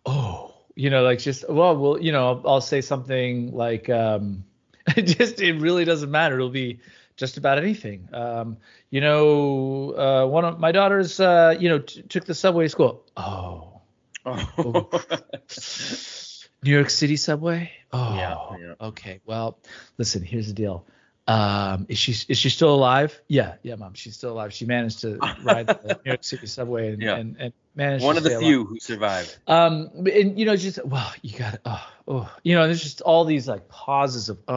oh, 0.05 0.53
you 0.75 0.89
know, 0.89 1.03
like 1.03 1.19
just 1.19 1.49
well, 1.49 1.77
well, 1.77 2.01
you 2.01 2.11
know, 2.11 2.27
I'll, 2.27 2.41
I'll 2.45 2.61
say 2.61 2.81
something 2.81 3.53
like, 3.53 3.89
um, 3.89 4.43
it 4.95 5.03
just 5.03 5.41
it 5.41 5.59
really 5.59 5.85
doesn't 5.85 6.11
matter. 6.11 6.35
It'll 6.35 6.49
be 6.49 6.79
just 7.15 7.37
about 7.37 7.57
anything. 7.57 8.09
Um, 8.11 8.57
you 8.89 8.99
know, 9.01 9.93
uh, 9.95 10.27
one 10.27 10.43
of 10.43 10.59
my 10.59 10.71
daughters, 10.71 11.19
uh, 11.19 11.55
you 11.57 11.69
know, 11.69 11.79
t- 11.79 12.01
took 12.03 12.25
the 12.25 12.35
subway 12.35 12.65
to 12.65 12.69
school. 12.69 13.05
Oh. 13.15 13.81
oh. 14.25 14.89
New 16.65 16.71
York 16.71 16.89
City 16.89 17.15
subway. 17.15 17.71
Oh, 17.93 18.15
Yeah, 18.15 18.67
yeah. 18.67 18.87
okay. 18.87 19.21
Well, 19.25 19.57
listen. 19.97 20.23
Here's 20.23 20.47
the 20.47 20.53
deal. 20.53 20.85
Um, 21.27 21.85
is 21.89 21.97
she 21.97 22.11
is 22.31 22.37
she 22.37 22.49
still 22.49 22.73
alive? 22.73 23.19
Yeah, 23.27 23.55
yeah, 23.63 23.75
mom. 23.75 23.93
She's 23.95 24.15
still 24.15 24.31
alive. 24.33 24.53
She 24.53 24.65
managed 24.65 24.99
to 25.01 25.17
ride 25.43 25.67
the 25.67 25.99
New 26.05 26.11
York 26.11 26.23
City 26.23 26.45
subway 26.45 26.93
and 26.93 27.01
Yeah. 27.01 27.15
and, 27.17 27.35
and 27.39 27.53
managed 27.75 28.03
One 28.05 28.13
to 28.15 28.17
of 28.19 28.23
the 28.23 28.29
stay 28.29 28.35
alive. 28.35 28.47
few 28.47 28.65
who 28.65 28.79
survived. 28.79 29.35
Um, 29.47 29.89
and 30.11 30.37
you 30.37 30.45
know, 30.45 30.55
just 30.55 30.83
well, 30.85 31.11
you 31.23 31.37
got 31.37 31.59
oh, 31.65 31.87
oh, 32.07 32.35
you 32.43 32.53
know, 32.55 32.65
there's 32.67 32.81
just 32.83 33.01
all 33.01 33.25
these 33.25 33.47
like 33.47 33.67
pauses 33.69 34.29
of 34.29 34.37
oh, 34.47 34.53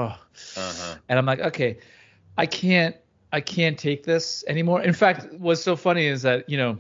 Uh-huh. 0.57 0.95
and 1.09 1.19
I'm 1.19 1.25
like, 1.27 1.41
okay, 1.41 1.79
I 2.37 2.45
can't, 2.47 2.95
I 3.33 3.41
can't 3.41 3.79
take 3.79 4.05
this 4.05 4.45
anymore. 4.47 4.83
In 4.83 4.93
fact, 4.93 5.33
what's 5.39 5.63
so 5.63 5.75
funny 5.77 6.07
is 6.07 6.23
that 6.23 6.51
you 6.51 6.59
know, 6.59 6.79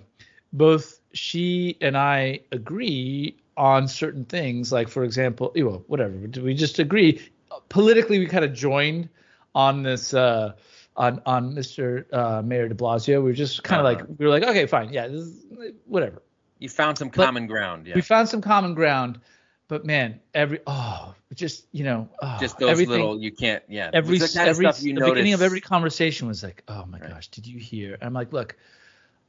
both 0.52 1.00
she 1.14 1.78
and 1.80 1.96
I 1.96 2.40
agree 2.52 3.38
on 3.58 3.88
certain 3.88 4.24
things. 4.24 4.72
Like 4.72 4.88
for 4.88 5.04
example, 5.04 5.52
you 5.54 5.64
know, 5.64 5.84
whatever, 5.88 6.14
we 6.42 6.54
just 6.54 6.78
agree. 6.78 7.20
Politically, 7.68 8.18
we 8.18 8.26
kind 8.26 8.44
of 8.44 8.52
joined 8.54 9.08
on 9.54 9.82
this. 9.82 10.14
uh 10.14 10.52
on 10.96 11.22
on 11.26 11.54
Mr. 11.54 12.04
Uh, 12.12 12.42
Mayor 12.42 12.68
De 12.68 12.74
Blasio, 12.74 13.18
we 13.22 13.30
were 13.30 13.32
just 13.32 13.62
kind 13.62 13.80
of 13.80 13.86
Uh-huh. 13.86 14.04
like 14.08 14.18
we 14.18 14.24
were 14.26 14.30
like, 14.32 14.42
okay, 14.42 14.66
fine, 14.66 14.92
yeah, 14.92 15.06
this 15.06 15.20
is, 15.22 15.44
whatever. 15.86 16.22
You 16.58 16.68
found 16.68 16.98
some 16.98 17.08
But 17.08 17.24
common 17.24 17.46
ground. 17.46 17.86
Yeah. 17.86 17.94
We 17.94 18.00
found 18.00 18.28
some 18.28 18.40
common 18.40 18.74
ground, 18.74 19.20
but 19.68 19.84
man, 19.84 20.18
every 20.34 20.58
oh, 20.66 21.14
just 21.34 21.66
you 21.70 21.84
know, 21.84 22.08
oh, 22.20 22.36
Just 22.40 22.58
those 22.58 22.70
everything, 22.70 22.90
little 22.98 23.20
you 23.22 23.30
can't. 23.30 23.62
Yeah. 23.68 23.90
every 23.92 24.16
every 24.16 24.64
stuff 24.64 24.82
you 24.82 24.94
the 24.94 25.04
beginning 25.04 25.34
of 25.34 25.42
every 25.42 25.60
conversation 25.60 26.26
was 26.26 26.42
like, 26.42 26.64
oh 26.66 26.84
my 26.86 26.98
Right. 26.98 27.10
gosh, 27.10 27.28
did 27.28 27.46
you 27.46 27.60
hear? 27.60 27.94
And 27.94 28.02
I'm 28.02 28.12
like, 28.12 28.32
look, 28.32 28.56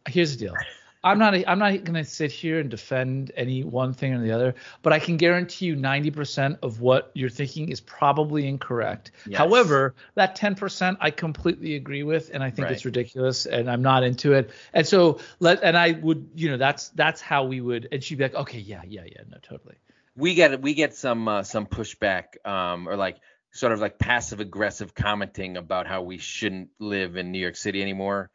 here's 0.07 0.35
the 0.35 0.45
deal. 0.45 0.55
I'm 1.03 1.17
not 1.17 1.33
I'm 1.47 1.59
not 1.59 1.71
going 1.83 1.93
to 1.93 2.03
sit 2.03 2.31
here 2.31 2.59
and 2.59 2.69
defend 2.69 3.31
any 3.35 3.63
one 3.63 3.93
thing 3.93 4.13
or 4.13 4.21
the 4.21 4.31
other, 4.31 4.55
but 4.81 4.91
I 4.91 4.99
can 4.99 5.17
guarantee 5.17 5.67
you 5.67 5.75
90% 5.75 6.59
of 6.61 6.81
what 6.81 7.11
you're 7.13 7.29
thinking 7.29 7.69
is 7.69 7.79
probably 7.79 8.47
incorrect. 8.47 9.11
Yes. 9.25 9.37
However, 9.37 9.95
that 10.15 10.37
10% 10.37 10.97
I 10.99 11.11
completely 11.11 11.75
agree 11.75 12.03
with 12.03 12.31
and 12.33 12.43
I 12.43 12.49
think 12.49 12.65
Right. 12.65 12.73
it's 12.73 12.85
ridiculous 12.85 13.45
and 13.45 13.71
I'm 13.71 13.81
not 13.81 14.03
into 14.03 14.33
it. 14.33 14.51
And 14.73 14.85
so 14.85 15.19
let 15.39 15.63
and 15.63 15.77
I 15.77 15.91
would, 15.91 16.31
you 16.35 16.49
know, 16.51 16.57
that's 16.57 16.89
that's 16.89 17.21
how 17.21 17.45
we 17.45 17.61
would 17.61 17.87
and 17.91 18.03
she'd 18.03 18.17
be 18.17 18.25
like, 18.25 18.35
"Okay, 18.35 18.59
yeah, 18.59 18.81
yeah, 18.85 19.03
yeah, 19.05 19.21
no, 19.29 19.37
totally." 19.41 19.75
we 20.19 20.33
get 20.33 20.61
we 20.61 20.73
get 20.73 20.93
some 20.93 21.27
uh, 21.27 21.43
some 21.43 21.65
pushback 21.65 22.45
um, 22.45 22.87
or 22.87 22.95
like 22.97 23.17
sort 23.51 23.71
of 23.71 23.79
like 23.79 23.97
passive 23.97 24.39
aggressive 24.39 24.93
commenting 24.93 25.57
about 25.57 25.87
how 25.87 26.01
we 26.01 26.17
shouldn't 26.17 26.69
live 26.77 27.15
in 27.15 27.31
New 27.31 27.39
York 27.39 27.55
City 27.55 27.81
anymore. 27.81 28.29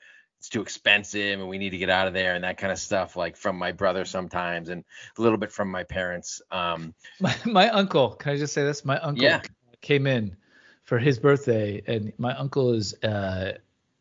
It's 0.45 0.51
too 0.51 0.61
expensive 0.61 1.40
and 1.40 1.49
we 1.49 1.57
need 1.57 1.70
to 1.70 1.78
get 1.78 1.88
out 1.88 2.07
of 2.07 2.12
there 2.12 2.34
and 2.34 2.45
that 2.45 2.59
kind 2.59 2.70
of 2.70 2.78
stuff 2.78 3.16
like 3.16 3.34
from 3.34 3.57
my 3.57 3.72
brother 3.72 4.05
sometimes 4.05 4.68
and 4.68 4.84
a 5.16 5.22
little 5.22 5.38
bit 5.38 5.51
from 5.51 5.70
my 5.70 5.84
parents. 5.84 6.42
Um, 6.51 6.92
My 7.20 7.34
my 7.47 7.70
uncle, 7.70 8.11
can 8.11 8.32
I 8.32 8.36
just 8.36 8.53
say 8.53 8.62
this? 8.62 8.84
My 8.84 8.99
uncle 8.99 9.22
Yeah. 9.22 9.40
came 9.80 10.07
in 10.07 10.36
for 10.82 10.99
his 10.99 11.18
birthday 11.18 11.80
and 11.86 12.12
my 12.18 12.36
uncle 12.36 12.74
is 12.74 12.92
uh 13.03 13.53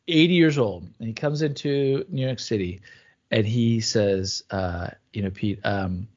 80 0.10 0.34
years 0.34 0.58
old 0.58 0.84
and 1.00 1.08
he 1.08 1.14
comes 1.14 1.44
into 1.44 2.04
New 2.10 2.26
York 2.26 2.40
City 2.40 2.82
and 3.32 3.48
he 3.48 3.80
says 3.80 4.44
uh 4.52 4.90
you 5.14 5.22
know 5.22 5.30
Pete 5.30 5.62
um 5.64 6.10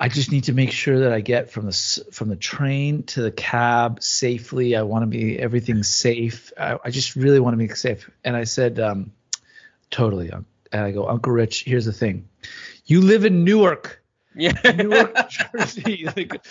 I 0.00 0.08
just 0.08 0.30
need 0.30 0.44
to 0.44 0.52
make 0.52 0.70
sure 0.70 1.00
that 1.00 1.12
I 1.12 1.20
get 1.20 1.50
from 1.50 1.66
the 1.66 2.04
from 2.12 2.28
the 2.28 2.36
train 2.36 3.02
to 3.04 3.22
the 3.22 3.32
cab 3.32 4.02
safely. 4.02 4.76
I 4.76 4.82
want 4.82 5.02
to 5.02 5.06
be 5.06 5.38
everything 5.38 5.82
safe. 5.82 6.52
I, 6.58 6.78
I 6.84 6.90
just 6.90 7.16
really 7.16 7.40
want 7.40 7.54
to 7.54 7.58
be 7.58 7.74
safe. 7.74 8.08
And 8.24 8.36
I 8.36 8.44
said, 8.44 8.78
um, 8.78 9.12
totally. 9.90 10.30
And 10.30 10.44
I 10.72 10.92
go, 10.92 11.08
Uncle 11.08 11.32
Rich, 11.32 11.64
here's 11.64 11.84
the 11.84 11.92
thing. 11.92 12.28
You 12.86 13.00
live 13.00 13.24
in 13.24 13.42
Newark. 13.42 14.02
Yeah. 14.34 14.52
Newark, 14.72 15.16
Jersey. 15.52 16.08
Like, 16.16 16.44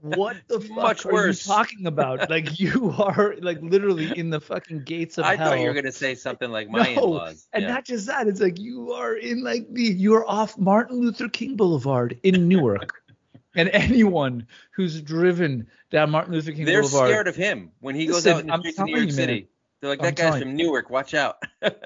what 0.00 0.36
the 0.48 0.60
fuck 0.60 0.70
Much 0.70 1.06
are 1.06 1.12
worse. 1.12 1.46
you 1.46 1.52
talking 1.52 1.86
about? 1.86 2.28
Like, 2.30 2.58
you 2.60 2.94
are 2.98 3.34
like 3.40 3.60
literally 3.62 4.16
in 4.18 4.30
the 4.30 4.40
fucking 4.40 4.84
gates 4.84 5.18
of 5.18 5.24
I 5.24 5.36
hell. 5.36 5.48
I 5.48 5.50
thought 5.50 5.60
you 5.62 5.68
were 5.68 5.74
gonna 5.74 5.92
say 5.92 6.14
something 6.14 6.50
like 6.50 6.68
my 6.68 6.94
No, 6.94 7.02
in-laws. 7.04 7.48
and 7.52 7.62
yeah. 7.62 7.68
not 7.68 7.84
just 7.84 8.06
that, 8.06 8.26
it's 8.28 8.40
like 8.40 8.58
you 8.58 8.92
are 8.92 9.14
in 9.14 9.42
like 9.42 9.72
the 9.72 9.82
you 9.82 10.14
are 10.14 10.28
off 10.28 10.58
Martin 10.58 11.00
Luther 11.00 11.28
King 11.28 11.56
Boulevard 11.56 12.18
in 12.22 12.48
Newark. 12.48 13.02
and 13.56 13.68
anyone 13.70 14.46
who's 14.72 15.00
driven 15.02 15.66
down 15.90 16.10
Martin 16.10 16.32
Luther 16.34 16.52
King 16.52 16.64
They're 16.66 16.82
Boulevard, 16.82 17.08
scared 17.10 17.28
of 17.28 17.34
him 17.36 17.72
when 17.80 17.94
he 17.96 18.06
goes 18.06 18.24
Listen, 18.26 18.32
out 18.32 18.40
in 18.40 18.46
the 18.46 18.52
I'm 18.52 18.60
streets 18.60 18.78
of 18.78 18.86
New 18.86 18.96
York 18.96 19.10
you, 19.10 19.16
man. 19.16 19.46
They're 19.80 19.90
like, 19.90 20.00
I'm 20.00 20.04
that 20.06 20.16
guy's 20.16 20.24
telling 20.32 20.42
from 20.42 20.56
Newark. 20.56 20.90
Watch 20.90 21.14
out. 21.14 21.42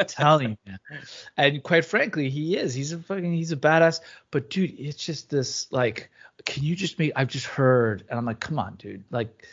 telling 0.09 0.51
you, 0.51 0.57
man. 0.66 0.78
And 1.36 1.62
quite 1.62 1.84
frankly, 1.84 2.28
he 2.28 2.57
is. 2.57 2.74
He's 2.74 2.92
a 2.92 2.99
fucking 2.99 3.32
he's 3.32 3.53
a 3.53 3.57
badass. 3.57 4.01
But 4.30 4.51
dude, 4.51 4.78
it's 4.78 5.05
just 5.05 5.30
this 5.30 5.70
like, 5.72 6.11
can 6.45 6.64
you 6.64 6.74
just 6.74 6.99
make? 6.99 7.12
I've 7.14 7.28
just 7.28 7.47
heard, 7.47 8.05
and 8.11 8.18
I'm 8.18 8.24
like, 8.24 8.40
come 8.40 8.59
on, 8.59 8.74
dude. 8.76 9.05
Like, 9.12 9.47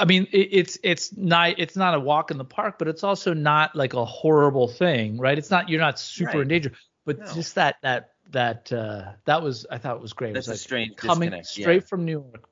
I 0.00 0.04
mean, 0.06 0.26
it's 0.32 0.78
it's 0.82 1.14
not 1.16 1.58
it's 1.58 1.76
not 1.76 1.94
a 1.94 2.00
walk 2.00 2.30
in 2.30 2.38
the 2.38 2.44
park, 2.44 2.78
but 2.78 2.88
it's 2.88 3.04
also 3.04 3.34
not 3.34 3.76
like 3.76 3.92
a 3.92 4.04
horrible 4.04 4.66
thing, 4.68 5.18
right? 5.18 5.36
It's 5.36 5.50
not 5.50 5.68
you're 5.68 5.80
not 5.80 5.98
super 5.98 6.30
Right. 6.38 6.40
in 6.42 6.48
danger, 6.48 6.72
but 7.04 7.18
No. 7.18 7.34
just 7.34 7.54
that 7.56 7.76
that 7.82 8.12
that 8.30 8.72
uh 8.72 9.12
that 9.26 9.42
was 9.42 9.66
I 9.70 9.76
thought 9.76 9.96
it 9.96 10.02
was 10.02 10.14
great. 10.14 10.30
It 10.30 10.34
That's 10.34 10.46
was 10.48 10.48
a 10.48 10.52
like 10.54 10.60
strange 10.60 10.96
coming 10.96 11.30
disconnect. 11.30 11.58
yeah. 11.58 11.62
straight 11.64 11.88
from 11.88 12.06
New 12.06 12.12
York. 12.32 12.48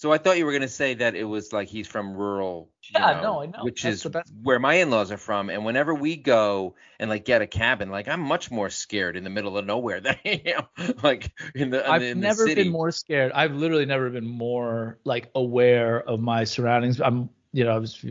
So 0.00 0.10
I 0.10 0.16
thought 0.16 0.38
you 0.38 0.46
were 0.46 0.52
gonna 0.54 0.66
say 0.66 0.94
that 0.94 1.14
it 1.14 1.24
was 1.24 1.52
like 1.52 1.68
he's 1.68 1.86
from 1.86 2.14
rural. 2.14 2.70
you 2.84 2.98
Yeah, 2.98 3.20
no, 3.20 3.42
I 3.42 3.46
know. 3.46 3.58
Which 3.60 3.82
That's 3.82 4.06
is 4.06 4.12
where 4.42 4.58
my 4.58 4.76
in-laws 4.76 5.12
are 5.12 5.18
from, 5.18 5.50
and 5.50 5.62
whenever 5.62 5.94
we 5.94 6.16
go 6.16 6.74
and 6.98 7.10
like 7.10 7.26
get 7.26 7.42
a 7.42 7.46
cabin, 7.46 7.90
like 7.90 8.08
I'm 8.08 8.22
much 8.22 8.50
more 8.50 8.70
scared 8.70 9.14
in 9.14 9.24
the 9.24 9.28
middle 9.28 9.58
of 9.58 9.66
nowhere 9.66 10.00
than 10.00 10.16
I 10.24 10.42
am 10.46 10.94
like 11.02 11.30
in 11.54 11.68
the 11.68 11.86
I've 11.86 12.00
in 12.00 12.18
never 12.18 12.46
the 12.46 12.54
been 12.54 12.70
more 12.70 12.90
scared. 12.90 13.30
I've 13.32 13.52
literally 13.52 13.84
never 13.84 14.08
been 14.08 14.26
more 14.26 14.98
like 15.04 15.28
aware 15.34 16.00
of 16.00 16.18
my 16.18 16.44
surroundings. 16.44 16.98
I'm, 16.98 17.28
you 17.52 17.64
know, 17.64 17.72
I 17.72 17.78
was 17.78 18.02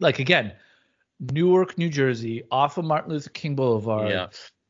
like 0.00 0.18
again, 0.18 0.52
Newark, 1.20 1.78
New 1.78 1.88
Jersey, 1.88 2.42
off 2.50 2.76
of 2.76 2.84
Martin 2.84 3.12
Luther 3.12 3.30
King 3.30 3.54
Boulevard. 3.54 4.10
Yeah. 4.10 4.26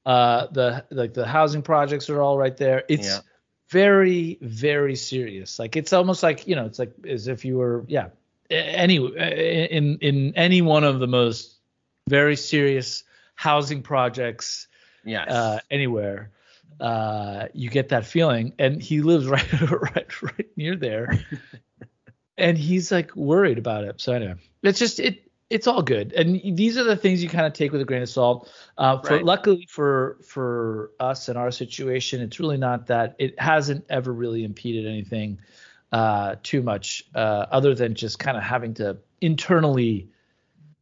Uh, 0.07 0.47
the 0.53 0.85
like 0.93 1.15
the 1.15 1.27
housing 1.27 1.63
projects 1.63 2.09
are 2.09 2.23
all 2.23 2.39
right 2.39 2.57
there. 2.57 2.85
It's 2.89 3.09
Yeah. 3.09 3.19
Very, 3.71 4.39
very 4.41 4.97
serious. 4.97 5.59
Like 5.59 5.77
it's 5.77 5.93
almost 5.93 6.23
like 6.23 6.47
you 6.47 6.57
know, 6.57 6.67
it's 6.67 6.79
like 6.79 6.93
as 7.07 7.29
if 7.29 7.45
you 7.45 7.59
were, 7.59 7.85
yeah, 7.89 8.09
any 8.51 8.97
in 8.97 9.99
in 9.99 10.33
any 10.37 10.63
one 10.63 10.85
of 10.85 11.01
the 11.01 11.07
most 11.07 11.55
very 12.09 12.37
serious 12.37 13.05
housing 13.35 13.83
projects 13.83 14.67
Yes. 15.05 15.31
uh, 15.31 15.61
anywhere, 15.71 16.33
uh, 16.81 17.47
you 17.55 17.71
get 17.71 17.91
that 17.91 18.05
feeling. 18.05 18.53
And 18.59 18.83
he 18.83 19.01
lives 19.01 19.27
right, 19.29 19.61
right, 19.61 20.23
right 20.23 20.49
near 20.57 20.77
there, 20.77 21.25
and 22.39 22.59
he's 22.59 22.91
like 22.93 23.15
worried 23.17 23.59
about 23.59 23.85
it. 23.85 24.01
So 24.01 24.13
anyway, 24.13 24.35
it's 24.63 24.79
just 24.79 25.01
it. 25.01 25.28
It's 25.51 25.67
all 25.67 25.81
good, 25.81 26.13
and 26.13 26.59
these 26.59 26.77
are 26.77 26.85
the 26.85 26.97
things 26.97 27.23
you 27.23 27.29
kind 27.31 27.47
of 27.47 27.55
take 27.55 27.73
with 27.73 27.81
a 27.81 27.85
grain 27.87 28.03
of 28.03 28.11
salt. 28.11 28.53
Uh, 28.77 28.99
for 29.01 29.15
Right. 29.15 29.25
luckily 29.25 29.67
for 29.71 30.19
for 30.23 30.91
us 31.01 31.31
and 31.31 31.39
our 31.39 31.51
situation, 31.51 32.21
it's 32.21 32.39
really 32.39 32.59
not 32.59 32.89
that. 32.89 33.17
It 33.19 33.41
hasn't 33.41 33.87
ever 33.89 34.13
really 34.13 34.45
impeded 34.45 34.87
anything 34.87 35.41
uh, 35.91 36.37
too 36.43 36.63
much, 36.63 37.05
uh, 37.15 37.47
other 37.51 37.75
than 37.75 37.95
just 37.95 38.19
kind 38.19 38.37
of 38.37 38.43
having 38.43 38.75
to 38.75 38.99
internally 39.23 40.11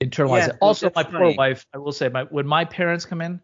internalize 0.00 0.48
Yeah, 0.48 0.48
it. 0.48 0.56
Also, 0.60 0.90
my 0.96 1.04
poor 1.04 1.30
wife, 1.36 1.64
I 1.72 1.78
will 1.78 1.92
say, 1.92 2.08
my 2.08 2.24
when 2.24 2.46
my 2.48 2.64
parents 2.64 3.04
come 3.06 3.20
in, 3.20 3.40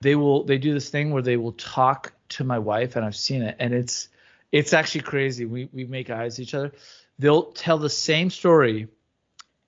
they 0.00 0.16
will 0.16 0.42
they 0.44 0.58
do 0.58 0.74
this 0.74 0.88
thing 0.90 1.12
where 1.12 1.22
they 1.22 1.36
will 1.36 1.52
talk 1.52 2.12
to 2.30 2.42
my 2.42 2.58
wife, 2.58 2.96
and 2.96 3.04
I've 3.04 3.14
seen 3.16 3.42
it, 3.42 3.54
and 3.60 3.72
it's 3.72 4.08
it's 4.50 4.72
actually 4.72 5.02
crazy. 5.02 5.44
We 5.44 5.68
we 5.72 5.84
make 5.84 6.10
eyes 6.10 6.40
at 6.40 6.42
each 6.42 6.54
other. 6.54 6.72
They'll 7.18 7.52
tell 7.52 7.78
the 7.78 7.88
same 7.90 8.28
story 8.30 8.88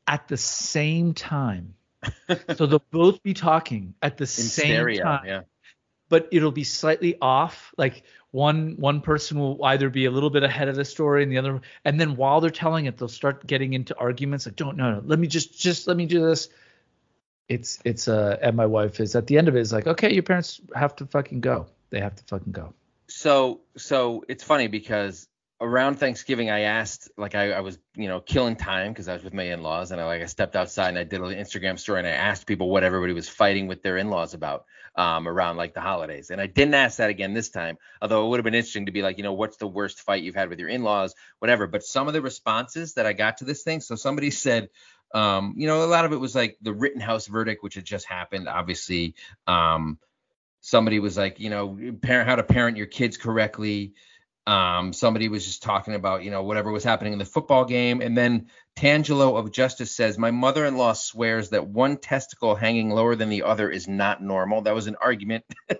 at 0.08 0.26
the 0.26 0.36
same 0.36 1.14
time. 1.14 1.74
so 2.56 2.66
they'll 2.66 2.82
both 2.90 3.22
be 3.22 3.34
talking 3.34 3.94
at 4.02 4.16
the 4.16 4.22
in 4.22 4.26
same 4.26 4.66
stereo. 4.66 5.02
time 5.02 5.26
Yeah. 5.26 5.40
but 6.08 6.28
it'll 6.32 6.52
be 6.52 6.64
slightly 6.64 7.16
off. 7.20 7.72
Like 7.76 8.04
one 8.30 8.76
one 8.78 9.00
person 9.00 9.38
will 9.38 9.62
either 9.64 9.90
be 9.90 10.06
a 10.06 10.10
little 10.10 10.30
bit 10.30 10.42
ahead 10.42 10.68
of 10.68 10.76
the 10.76 10.84
story 10.84 11.22
and 11.22 11.30
the 11.30 11.38
other, 11.38 11.60
and 11.84 12.00
then 12.00 12.16
while 12.16 12.40
they're 12.40 12.50
telling 12.50 12.86
it, 12.86 12.96
they'll 12.96 13.08
start 13.08 13.46
getting 13.46 13.74
into 13.74 13.96
arguments. 13.98 14.46
Like, 14.46 14.56
don't 14.56 14.76
no, 14.76 14.94
no, 14.94 15.02
let 15.04 15.18
me 15.18 15.26
just 15.26 15.58
just 15.58 15.86
let 15.86 15.96
me 15.96 16.06
do 16.06 16.24
this. 16.24 16.48
It's 17.48 17.78
it's 17.84 18.08
uh, 18.08 18.38
and 18.40 18.56
my 18.56 18.66
wife 18.66 19.00
is 19.00 19.14
at 19.16 19.26
the 19.26 19.38
end 19.38 19.48
of 19.48 19.56
it 19.56 19.60
is 19.60 19.72
like, 19.72 19.86
okay, 19.86 20.12
your 20.12 20.22
parents 20.22 20.60
have 20.74 20.94
to 20.96 21.06
fucking 21.06 21.40
go. 21.40 21.66
They 21.90 22.00
have 22.00 22.14
to 22.16 22.24
fucking 22.24 22.52
go. 22.52 22.74
So 23.08 23.60
so 23.76 24.24
it's 24.28 24.44
funny 24.44 24.68
because 24.68 25.26
around 25.60 25.96
Thanksgiving 25.96 26.50
I 26.50 26.60
asked 26.60 27.10
like 27.16 27.34
I, 27.34 27.50
I 27.52 27.60
was 27.60 27.78
you 27.96 28.08
know 28.08 28.20
killing 28.20 28.54
time 28.54 28.92
because 28.92 29.08
I 29.08 29.14
was 29.14 29.24
with 29.24 29.34
my 29.34 29.44
in-laws 29.44 29.90
and 29.90 30.00
I 30.00 30.06
like 30.06 30.22
I 30.22 30.26
stepped 30.26 30.54
outside 30.54 30.90
and 30.90 30.98
I 30.98 31.04
did 31.04 31.20
an 31.20 31.34
Instagram 31.34 31.78
story 31.78 31.98
and 31.98 32.06
I 32.06 32.12
asked 32.12 32.46
people 32.46 32.70
what 32.70 32.84
everybody 32.84 33.12
was 33.12 33.28
fighting 33.28 33.66
with 33.66 33.82
their 33.82 33.96
in-laws 33.96 34.34
about 34.34 34.66
um 34.94 35.26
around 35.26 35.56
like 35.56 35.74
the 35.74 35.80
holidays. 35.80 36.30
And 36.30 36.40
I 36.40 36.46
didn't 36.46 36.74
ask 36.74 36.98
that 36.98 37.10
again 37.10 37.34
this 37.34 37.48
time 37.48 37.76
although 38.00 38.24
it 38.24 38.28
would 38.28 38.38
have 38.38 38.44
been 38.44 38.54
interesting 38.54 38.86
to 38.86 38.92
be 38.92 39.02
like 39.02 39.18
you 39.18 39.24
know 39.24 39.32
what's 39.32 39.56
the 39.56 39.66
worst 39.66 40.02
fight 40.02 40.22
you've 40.22 40.36
had 40.36 40.48
with 40.48 40.60
your 40.60 40.68
in-laws 40.68 41.14
whatever. 41.40 41.66
But 41.66 41.82
some 41.82 42.06
of 42.06 42.14
the 42.14 42.22
responses 42.22 42.94
that 42.94 43.06
I 43.06 43.12
got 43.12 43.38
to 43.38 43.44
this 43.44 43.62
thing 43.62 43.80
so 43.80 43.96
somebody 43.96 44.30
said 44.46 44.68
um 45.12 45.54
you 45.56 45.66
know 45.66 45.84
a 45.84 45.86
lot 45.86 46.04
of 46.04 46.12
it 46.12 46.20
was 46.20 46.36
like 46.36 46.56
the 46.62 46.72
Rittenhouse 46.74 47.26
verdict 47.26 47.64
which 47.64 47.74
had 47.74 47.84
just 47.84 48.06
happened. 48.06 48.48
Obviously 48.48 49.16
um 49.48 49.98
somebody 50.60 51.00
was 51.00 51.16
like 51.16 51.40
you 51.40 51.50
know 51.50 51.76
parent 52.00 52.28
how 52.28 52.36
to 52.36 52.44
parent 52.44 52.76
your 52.76 52.86
kids 52.86 53.16
correctly 53.16 53.94
um, 54.48 54.94
somebody 54.94 55.28
was 55.28 55.44
just 55.44 55.62
talking 55.62 55.94
about, 55.94 56.24
you 56.24 56.30
know, 56.30 56.42
whatever 56.42 56.72
was 56.72 56.82
happening 56.82 57.12
in 57.12 57.18
the 57.18 57.26
football 57.26 57.66
game. 57.66 58.00
And 58.00 58.16
then 58.16 58.46
Tangelo 58.78 59.38
of 59.38 59.52
Justice 59.52 59.94
says, 59.94 60.16
My 60.16 60.30
mother 60.30 60.64
in 60.64 60.78
law 60.78 60.94
swears 60.94 61.50
that 61.50 61.68
one 61.68 61.98
testicle 61.98 62.54
hanging 62.54 62.88
lower 62.88 63.14
than 63.14 63.28
the 63.28 63.42
other 63.42 63.68
is 63.68 63.86
not 63.86 64.22
normal. 64.22 64.62
That 64.62 64.74
was 64.74 64.86
an 64.86 64.96
argument. 65.02 65.44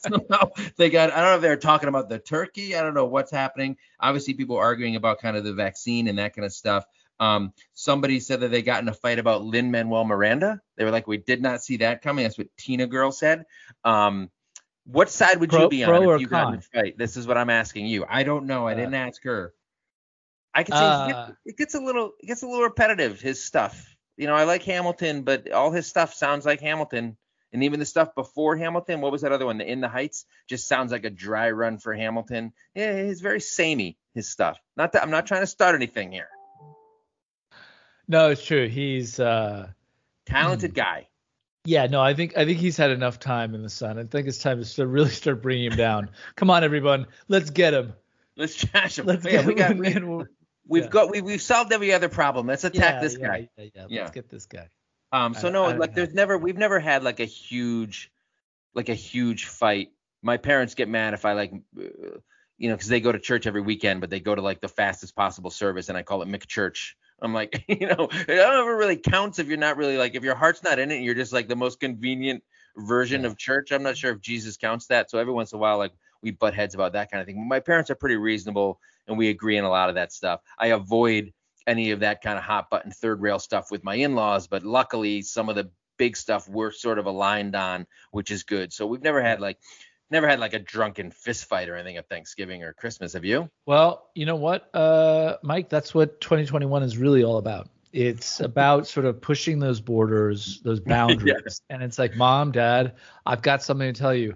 Somehow 0.00 0.50
they 0.76 0.90
got, 0.90 1.12
I 1.12 1.20
don't 1.20 1.30
know 1.30 1.36
if 1.36 1.42
they're 1.42 1.56
talking 1.56 1.88
about 1.88 2.08
the 2.08 2.18
turkey. 2.18 2.74
I 2.74 2.82
don't 2.82 2.94
know 2.94 3.06
what's 3.06 3.30
happening. 3.30 3.76
Obviously, 4.00 4.34
people 4.34 4.56
arguing 4.56 4.96
about 4.96 5.20
kind 5.20 5.36
of 5.36 5.44
the 5.44 5.54
vaccine 5.54 6.08
and 6.08 6.18
that 6.18 6.34
kind 6.34 6.44
of 6.44 6.52
stuff. 6.52 6.84
Um, 7.20 7.52
somebody 7.72 8.18
said 8.18 8.40
that 8.40 8.50
they 8.50 8.62
got 8.62 8.82
in 8.82 8.88
a 8.88 8.94
fight 8.94 9.20
about 9.20 9.44
Lin-Manuel 9.44 10.04
Miranda. 10.04 10.60
They 10.76 10.82
were 10.84 10.90
like, 10.90 11.06
We 11.06 11.18
did 11.18 11.40
not 11.40 11.62
see 11.62 11.76
that 11.76 12.02
coming. 12.02 12.24
That's 12.24 12.36
what 12.36 12.48
Tina 12.58 12.88
Girl 12.88 13.12
said. 13.12 13.44
Um, 13.84 14.28
what 14.86 15.10
side 15.10 15.38
would 15.40 15.50
Pro- 15.50 15.62
you 15.64 15.68
be 15.68 15.84
on 15.84 16.02
if 16.14 16.20
you 16.20 16.26
got 16.28 16.52
in 16.54 16.58
a 16.58 16.62
fight? 16.62 16.96
This 16.98 17.16
is 17.16 17.26
what 17.26 17.36
I'm 17.36 17.50
asking 17.50 17.86
you. 17.86 18.04
I 18.08 18.22
don't 18.22 18.46
know. 18.46 18.66
I 18.66 18.72
Uh, 18.72 18.76
didn't 18.76 18.94
ask 18.94 19.22
her. 19.24 19.52
I 20.54 20.62
can 20.62 20.74
say 20.74 20.80
Uh, 20.80 21.32
it 21.44 21.56
gets- 21.58 21.74
a 21.74 21.80
little 21.80 22.12
it 22.18 22.26
gets 22.26 22.42
a 22.42 22.46
little 22.46 22.62
repetitive. 22.64 23.20
His 23.20 23.44
stuff. 23.44 23.94
You 24.16 24.26
know, 24.26 24.34
I 24.34 24.44
like 24.44 24.62
Hamilton, 24.62 25.22
but 25.22 25.50
all 25.52 25.70
his 25.70 25.86
stuff 25.86 26.14
sounds 26.14 26.46
like 26.46 26.60
Hamilton. 26.60 27.16
And 27.52 27.62
even 27.64 27.78
the 27.80 27.86
stuff 27.86 28.14
before 28.14 28.56
Hamilton, 28.56 29.00
what 29.00 29.12
was 29.12 29.22
that 29.22 29.32
other 29.32 29.46
one? 29.46 29.58
The 29.58 29.70
In 29.70 29.80
the 29.80 29.88
Heights 29.88 30.24
just 30.48 30.66
sounds 30.66 30.92
like 30.92 31.04
a 31.04 31.10
dry 31.10 31.50
run 31.50 31.78
for 31.78 31.94
Hamilton. 31.94 32.52
Yeah, 32.74 33.02
he's 33.04 33.20
very 33.20 33.40
samey. 33.40 33.98
His 34.14 34.30
stuff. 34.30 34.58
Not 34.76 34.92
that 34.92 35.02
I'm 35.02 35.10
not 35.10 35.26
trying 35.26 35.42
to 35.42 35.46
start 35.46 35.74
anything 35.74 36.10
here. 36.12 36.28
no, 38.08 38.30
it's 38.30 38.44
true. 38.44 38.68
He's 38.68 39.18
uh, 39.20 39.68
Talented 40.26 40.74
guy. 40.74 41.08
Yeah, 41.66 41.86
no, 41.86 42.00
I 42.00 42.14
think 42.14 42.36
I 42.36 42.44
think 42.44 42.58
he's 42.58 42.76
had 42.76 42.90
enough 42.90 43.18
time 43.18 43.54
in 43.54 43.62
the 43.62 43.68
sun. 43.68 43.98
I 43.98 44.04
think 44.04 44.26
it's 44.28 44.38
time 44.38 44.58
to 44.58 44.64
start, 44.64 44.88
really 44.88 45.10
start 45.10 45.42
bringing 45.42 45.70
him 45.72 45.76
down. 45.76 46.10
Come 46.36 46.50
on, 46.50 46.64
everyone, 46.64 47.06
let's 47.28 47.50
get 47.50 47.74
him. 47.74 47.92
Let's 48.36 48.54
trash 48.54 48.98
him. 48.98 49.06
Let's 49.06 49.24
Yeah, 49.24 49.42
get 49.42 49.46
we 49.46 49.52
him. 49.52 49.58
got, 49.58 49.76
we, 50.18 50.24
we've 50.68 50.84
yeah. 50.84 50.88
got 50.90 51.10
we, 51.10 51.20
we've 51.22 51.42
solved 51.42 51.72
every 51.72 51.92
other 51.92 52.08
problem. 52.08 52.46
Let's 52.46 52.64
attack 52.64 52.94
yeah, 52.94 53.00
this 53.00 53.16
guy. 53.16 53.48
Yeah, 53.58 53.64
yeah, 53.74 53.86
Yeah. 53.88 54.00
Let's 54.02 54.14
get 54.14 54.28
this 54.28 54.46
guy. 54.46 54.68
Um, 55.12 55.34
so 55.34 55.48
I- 55.48 55.50
no, 55.50 55.64
I 55.64 55.74
like 55.76 55.90
have- 55.90 55.94
there's 55.96 56.14
never 56.14 56.38
we've 56.38 56.58
never 56.58 56.78
had 56.80 57.02
like 57.02 57.20
a 57.20 57.24
huge, 57.24 58.10
like 58.74 58.88
a 58.88 58.94
huge 58.94 59.46
fight. 59.46 59.90
My 60.22 60.36
parents 60.36 60.74
get 60.74 60.88
mad 60.88 61.14
if 61.14 61.24
I 61.24 61.32
like, 61.34 61.52
uh, 61.78 61.82
you 62.58 62.68
know, 62.68 62.74
because 62.74 62.88
they 62.88 63.00
go 63.00 63.12
to 63.12 63.18
church 63.18 63.46
every 63.46 63.60
weekend, 63.60 64.00
but 64.00 64.10
they 64.10 64.18
go 64.20 64.34
to 64.34 64.42
like 64.42 64.60
the 64.60 64.68
fastest 64.68 65.14
possible 65.14 65.50
service, 65.50 65.88
and 65.88 65.96
I 65.96 66.02
call 66.02 66.22
it 66.22 66.28
McChurch. 66.28 66.94
I'm 67.22 67.32
like, 67.32 67.64
you 67.68 67.86
know, 67.86 68.08
it 68.10 68.28
never 68.28 68.76
really 68.76 68.96
counts 68.96 69.38
if 69.38 69.46
you're 69.48 69.56
not 69.56 69.76
really 69.76 69.96
like 69.96 70.14
if 70.14 70.22
your 70.24 70.34
heart's 70.34 70.62
not 70.62 70.78
in 70.78 70.90
it, 70.90 70.96
and 70.96 71.04
you're 71.04 71.14
just 71.14 71.32
like 71.32 71.48
the 71.48 71.56
most 71.56 71.80
convenient 71.80 72.42
version 72.76 73.22
Yeah. 73.22 73.28
of 73.28 73.36
church. 73.38 73.72
I'm 73.72 73.82
not 73.82 73.96
sure 73.96 74.12
if 74.12 74.20
Jesus 74.20 74.56
counts 74.56 74.86
that. 74.88 75.10
So 75.10 75.18
every 75.18 75.32
once 75.32 75.52
in 75.52 75.56
a 75.56 75.60
while, 75.60 75.78
like 75.78 75.92
we 76.22 76.30
butt 76.30 76.54
heads 76.54 76.74
about 76.74 76.92
that 76.92 77.10
kind 77.10 77.20
of 77.20 77.26
thing. 77.26 77.46
My 77.48 77.60
parents 77.60 77.90
are 77.90 77.94
pretty 77.94 78.16
reasonable, 78.16 78.80
and 79.06 79.16
we 79.16 79.28
agree 79.30 79.58
on 79.58 79.64
a 79.64 79.70
lot 79.70 79.88
of 79.88 79.94
that 79.94 80.12
stuff. 80.12 80.40
I 80.58 80.68
avoid 80.68 81.32
any 81.66 81.90
of 81.90 82.00
that 82.00 82.22
kind 82.22 82.38
of 82.38 82.44
hot 82.44 82.70
button 82.70 82.90
third 82.92 83.20
rail 83.20 83.38
stuff 83.38 83.70
with 83.70 83.82
my 83.82 83.96
in-laws, 83.96 84.46
but 84.46 84.62
luckily 84.62 85.22
some 85.22 85.48
of 85.48 85.56
the 85.56 85.68
big 85.98 86.16
stuff 86.16 86.48
we're 86.48 86.70
sort 86.70 86.98
of 86.98 87.06
aligned 87.06 87.56
on, 87.56 87.86
which 88.12 88.30
is 88.30 88.42
good. 88.44 88.72
So 88.72 88.86
we've 88.86 89.02
never 89.02 89.22
had 89.22 89.40
like 89.40 89.58
never 90.10 90.28
had 90.28 90.40
like 90.40 90.54
a 90.54 90.58
drunken 90.58 91.10
fist 91.10 91.46
fight 91.46 91.68
or 91.68 91.76
anything 91.76 91.96
at 91.96 92.08
Thanksgiving 92.08 92.62
or 92.62 92.72
Christmas. 92.72 93.12
Have 93.12 93.24
you? 93.24 93.50
Well, 93.66 94.10
you 94.14 94.26
know 94.26 94.36
what, 94.36 94.74
uh, 94.74 95.36
Mike? 95.42 95.68
That's 95.68 95.94
what 95.94 96.20
2021 96.20 96.82
is 96.82 96.96
really 96.96 97.24
all 97.24 97.38
about. 97.38 97.68
It's 97.92 98.40
about 98.40 98.86
sort 98.86 99.06
of 99.06 99.20
pushing 99.20 99.58
those 99.58 99.80
borders, 99.80 100.60
those 100.62 100.80
boundaries. 100.86 101.62
And 101.70 101.82
it's 101.82 101.98
like, 101.98 102.16
Mom, 102.16 102.52
Dad, 102.52 102.94
I've 103.24 103.42
got 103.42 103.62
something 103.62 103.92
to 103.92 103.98
tell 103.98 104.14
you. 104.14 104.34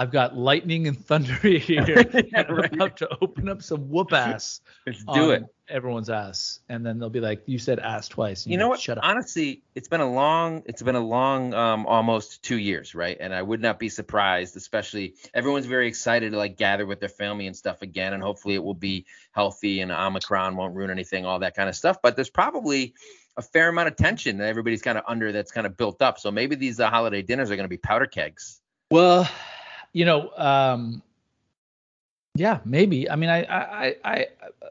I've 0.00 0.10
got 0.10 0.34
lightning 0.34 0.88
and 0.88 0.98
thunder 0.98 1.34
here. 1.42 1.82
and 2.34 2.34
I'm 2.34 2.58
about 2.72 2.96
to 2.98 3.08
open 3.20 3.50
up 3.50 3.62
some 3.62 3.90
whoop 3.90 4.14
ass 4.14 4.62
Let's 4.86 5.04
do 5.04 5.32
it. 5.32 5.42
on 5.42 5.48
everyone's 5.68 6.08
ass. 6.08 6.60
And 6.70 6.86
then 6.86 6.98
they'll 6.98 7.10
be 7.10 7.20
like, 7.20 7.42
You 7.44 7.58
said 7.58 7.78
ass 7.80 8.08
twice. 8.08 8.46
You 8.46 8.56
know 8.56 8.64
like, 8.64 8.70
what? 8.70 8.80
Shut 8.80 8.96
up. 8.96 9.04
Honestly, 9.04 9.62
it's 9.74 9.88
been 9.88 10.00
a 10.00 10.10
long, 10.10 10.62
it's 10.64 10.80
been 10.80 10.94
a 10.96 11.06
long, 11.06 11.52
um, 11.52 11.84
almost 11.86 12.42
two 12.42 12.56
years, 12.56 12.94
right? 12.94 13.18
And 13.20 13.34
I 13.34 13.42
would 13.42 13.60
not 13.60 13.78
be 13.78 13.90
surprised, 13.90 14.56
especially 14.56 15.16
everyone's 15.34 15.66
very 15.66 15.86
excited 15.86 16.32
to 16.32 16.38
like 16.38 16.56
gather 16.56 16.86
with 16.86 16.98
their 16.98 17.10
family 17.10 17.46
and 17.46 17.54
stuff 17.54 17.82
again, 17.82 18.14
and 18.14 18.22
hopefully 18.22 18.54
it 18.54 18.64
will 18.64 18.72
be 18.72 19.04
healthy 19.32 19.82
and 19.82 19.92
Omicron 19.92 20.56
won't 20.56 20.74
ruin 20.74 20.88
anything, 20.90 21.26
all 21.26 21.40
that 21.40 21.54
kind 21.54 21.68
of 21.68 21.76
stuff. 21.76 21.98
But 22.02 22.16
there's 22.16 22.30
probably 22.30 22.94
a 23.36 23.42
fair 23.42 23.68
amount 23.68 23.88
of 23.88 23.96
tension 23.96 24.38
that 24.38 24.48
everybody's 24.48 24.80
kind 24.80 24.96
of 24.96 25.04
under 25.06 25.30
that's 25.30 25.52
kind 25.52 25.66
of 25.66 25.76
built 25.76 26.00
up. 26.00 26.18
So 26.18 26.30
maybe 26.30 26.56
these 26.56 26.80
uh, 26.80 26.88
holiday 26.88 27.20
dinners 27.20 27.50
are 27.50 27.56
going 27.56 27.64
to 27.64 27.68
be 27.68 27.76
powder 27.76 28.06
kegs. 28.06 28.62
Well, 28.90 29.28
you 29.92 30.04
know, 30.04 30.30
um, 30.36 31.02
yeah, 32.36 32.60
maybe. 32.64 33.10
I 33.10 33.16
mean, 33.16 33.28
I, 33.28 33.42
I, 33.42 33.96
I, 34.04 34.26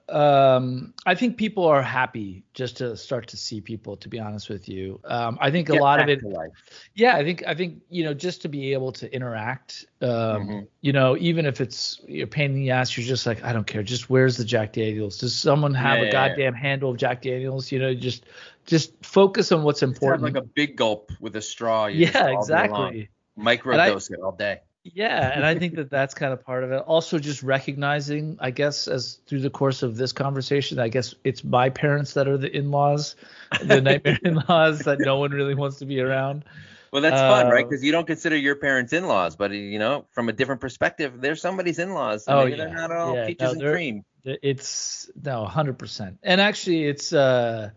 I, 0.10 0.12
um, 0.12 0.94
I 1.06 1.14
think 1.14 1.38
people 1.38 1.66
are 1.66 1.84
happy 1.84 2.44
just 2.54 2.78
to 2.78 2.96
start 2.96 3.28
to 3.28 3.38
see 3.38 3.60
people. 3.60 3.98
To 3.98 4.08
be 4.08 4.18
honest 4.18 4.50
with 4.50 4.70
you, 4.70 5.00
um, 5.04 5.38
I 5.42 5.52
think 5.52 5.68
a 5.70 5.74
Get 5.74 5.82
lot 5.82 6.00
of 6.00 6.08
it. 6.08 6.24
life. 6.24 6.52
Yeah, 6.96 7.18
I 7.18 7.24
think, 7.24 7.44
I 7.46 7.54
think, 7.54 7.82
you 7.90 8.06
know, 8.06 8.14
just 8.14 8.42
to 8.44 8.48
be 8.48 8.72
able 8.74 8.94
to 8.94 9.14
interact, 9.14 9.86
um, 10.02 10.08
Mhm. 10.10 10.68
you 10.82 10.94
know, 10.94 11.18
even 11.18 11.46
if 11.46 11.60
it's 11.60 12.00
you're 12.08 12.24
a 12.24 12.28
pain 12.28 12.52
in 12.52 12.56
the 12.56 12.72
ass, 12.72 12.98
you're 12.98 13.06
just 13.06 13.26
like, 13.26 13.44
I 13.44 13.52
don't 13.52 13.68
care. 13.68 13.84
Just 13.84 14.10
where's 14.10 14.38
the 14.38 14.46
Jack 14.46 14.74
Daniels? 14.74 15.18
Does 15.18 15.36
someone 15.36 15.74
have 15.74 15.98
Yeah, 15.98 16.04
a 16.04 16.06
yeah, 16.06 16.12
yeah. 16.12 16.30
goddamn 16.30 16.54
handle 16.54 16.92
of 16.92 16.98
Jack 16.98 17.22
Daniels? 17.22 17.72
You 17.74 17.80
know, 17.80 17.94
just, 17.94 18.26
just 18.66 18.94
focus 19.06 19.52
on 19.52 19.64
what's 19.64 19.84
important. 19.84 20.24
like 20.24 20.42
a 20.42 20.48
big 20.48 20.78
gulp 20.78 21.12
with 21.20 21.36
a 21.36 21.42
straw. 21.42 21.88
yeah, 21.88 22.08
all 22.16 22.24
day 22.24 22.30
long. 22.32 22.40
exactly. 22.40 23.10
Micro 23.36 23.78
dose 23.78 24.10
it 24.10 24.20
all 24.22 24.32
day. 24.32 24.62
Yeah, 24.84 25.32
and 25.36 25.46
I 25.46 25.56
think 25.56 25.76
that 25.76 25.90
that's 25.90 26.14
kind 26.14 26.32
of 26.34 26.44
part 26.44 26.64
of 26.64 26.72
it. 26.72 26.78
Also, 26.78 27.20
just 27.20 27.44
recognizing, 27.44 28.38
I 28.40 28.52
guess, 28.52 28.88
as 28.88 29.20
through 29.28 29.42
the 29.42 29.50
course 29.50 29.84
of 29.84 29.98
this 29.98 30.14
conversation, 30.14 30.80
I 30.80 30.88
guess 30.88 31.14
it's 31.24 31.44
my 31.44 31.70
parents 31.70 32.14
that 32.14 32.28
are 32.28 32.38
the 32.38 32.50
in-laws, 32.56 33.16
the 33.60 33.82
nightmare 33.82 34.20
in-laws 34.24 34.86
that 34.86 35.02
no 35.02 35.18
one 35.18 35.32
really 35.32 35.54
wants 35.54 35.78
to 35.80 35.86
be 35.86 36.00
around. 36.00 36.46
Well, 36.92 37.02
that's 37.02 37.22
fun, 37.22 37.50
right? 37.50 37.66
Uh, 37.66 37.70
Because 37.70 37.84
you 37.84 37.92
don't 37.92 38.08
consider 38.08 38.36
your 38.36 38.56
parents 38.56 38.94
in-laws, 38.94 39.36
but 39.36 39.52
you 39.52 39.78
know, 39.80 40.06
from 40.12 40.30
a 40.30 40.34
different 40.34 40.62
perspective, 40.62 41.22
they're 41.22 41.36
somebody's 41.36 41.78
in-laws. 41.78 42.26
So 42.26 42.34
Oh, 42.34 42.46
maybe 42.46 42.56
they're 42.56 42.68
yeah. 42.68 42.74
not 42.74 42.92
all 42.92 43.16
Yeah, 43.16 43.28
peaches 43.28 43.54
no, 43.54 43.60
and 43.60 43.62
cream. 43.62 44.06
It's 44.26 45.10
no, 45.22 45.46
hundred 45.46 45.78
percent. 45.78 46.20
And 46.24 46.42
actually, 46.42 46.86
it's 46.86 47.14
uh, 47.14 47.72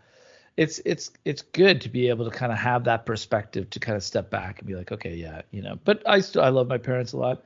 it's 0.57 0.81
it's 0.85 1.11
it's 1.25 1.43
good 1.43 1.81
to 1.83 1.89
be 1.89 2.09
able 2.09 2.25
to 2.25 2.31
kind 2.31 2.53
of 2.53 2.59
have 2.59 2.85
that 2.85 3.07
perspective 3.07 3.71
to 3.71 3.81
kind 3.81 3.97
of 3.97 4.03
step 4.03 4.31
back 4.31 4.59
and 4.59 4.69
be 4.69 4.75
like, 4.75 4.93
okay, 4.93 5.15
yeah, 5.15 5.43
you 5.51 5.63
know. 5.63 5.79
But 5.85 6.03
I 6.07 6.21
still 6.21 6.43
I 6.43 6.49
love 6.51 6.69
my 6.69 6.79
parents 6.79 7.13
a 7.13 7.17
lot. 7.17 7.43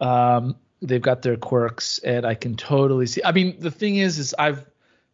Um, 0.00 0.56
they've 0.82 1.02
got 1.02 1.22
their 1.22 1.36
quirks, 1.36 1.98
and 1.98 2.26
I 2.26 2.34
can 2.34 2.56
totally 2.56 3.06
see. 3.06 3.20
I 3.24 3.32
mean, 3.32 3.58
the 3.60 3.70
thing 3.70 3.96
is, 3.96 4.18
is 4.18 4.34
I've 4.38 4.66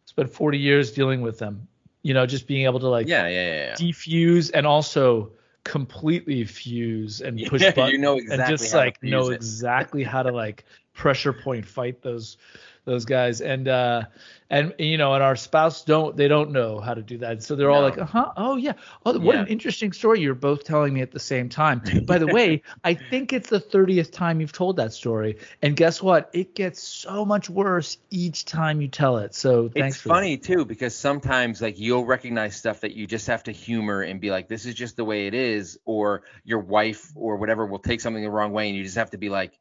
spent 0.05 0.31
40 0.31 0.57
years 0.57 0.91
dealing 0.91 1.21
with 1.21 1.37
them. 1.39 1.67
You 2.01 2.13
know, 2.13 2.25
just 2.25 2.47
being 2.47 2.65
able 2.65 2.79
to 2.79 2.87
like 2.89 3.07
Yeah, 3.07 3.27
yeah, 3.27 3.47
yeah. 3.47 3.65
yeah. 3.65 3.75
defuse 3.75 4.51
and 4.53 4.67
also 4.67 5.31
completely 5.63 6.43
fuse 6.45 7.21
and 7.21 7.43
push 7.47 7.63
Yeah, 7.63 7.71
buttons 7.71 7.91
you 7.93 7.97
know 7.97 8.17
exactly 8.17 8.45
and 8.45 8.59
just 8.59 8.73
like 8.75 9.01
know 9.03 9.29
it. 9.29 9.35
exactly 9.37 10.03
how 10.03 10.23
to 10.23 10.31
like 10.31 10.65
pressure 10.95 11.33
point 11.33 11.65
fight 11.65 12.01
those 12.01 12.37
those 12.85 13.05
guys. 13.05 13.41
And 13.41 13.67
uh 13.67 14.03
and 14.49 14.73
you 14.77 14.97
know 14.97 15.13
and 15.13 15.23
our 15.23 15.35
spouse 15.35 15.83
don't 15.83 16.15
they 16.15 16.27
don't 16.27 16.51
know 16.51 16.79
how 16.79 16.93
to 16.93 17.01
do 17.01 17.17
that. 17.19 17.43
So 17.43 17.55
they're 17.55 17.71
all 17.71 17.81
like 17.81 17.97
uh-huh 17.97 18.31
oh 18.37 18.55
yeah. 18.55 18.73
Oh 19.05 19.19
what 19.19 19.35
an 19.35 19.47
interesting 19.47 19.91
story. 19.91 20.21
You're 20.21 20.35
both 20.35 20.63
telling 20.63 20.93
me 20.93 21.01
at 21.01 21.11
the 21.11 21.19
same 21.19 21.49
time. 21.49 21.81
By 22.05 22.17
the 22.17 22.27
way 22.27 22.61
i 22.83 22.93
think 22.93 23.33
it's 23.33 23.49
the 23.49 23.59
30th 23.59 24.11
time 24.11 24.39
you've 24.39 24.51
told 24.51 24.77
that 24.77 24.93
story. 24.93 25.37
And 25.61 25.75
guess 25.75 26.01
what? 26.01 26.29
It 26.33 26.55
gets 26.55 26.81
so 26.81 27.25
much 27.25 27.49
worse 27.49 27.97
each 28.11 28.45
time 28.45 28.81
you 28.81 28.87
tell 28.87 29.17
it. 29.17 29.35
So 29.35 29.69
thanks 29.69 29.95
It's 29.95 30.03
for 30.03 30.09
that. 30.09 30.15
funny 30.15 30.37
too 30.37 30.63
because 30.65 30.95
sometimes 30.95 31.61
like 31.61 31.79
you'll 31.79 32.05
recognize 32.05 32.55
stuff 32.55 32.81
that 32.81 32.93
you 32.93 33.07
just 33.07 33.27
have 33.27 33.43
to 33.43 33.51
humor 33.51 34.01
and 34.01 34.21
be 34.21 34.31
like, 34.31 34.47
this 34.47 34.65
is 34.65 34.75
just 34.75 34.95
the 34.95 35.03
way 35.05 35.27
it 35.27 35.33
is, 35.33 35.77
or 35.85 36.23
your 36.43 36.59
wife 36.59 37.11
or 37.15 37.37
whatever 37.37 37.65
will 37.65 37.79
take 37.79 37.99
something 38.01 38.23
the 38.23 38.29
wrong 38.29 38.51
way, 38.51 38.67
and 38.67 38.77
you 38.77 38.83
just 38.83 38.95
have 38.95 39.11
to 39.11 39.17
be 39.17 39.29
like, 39.29 39.59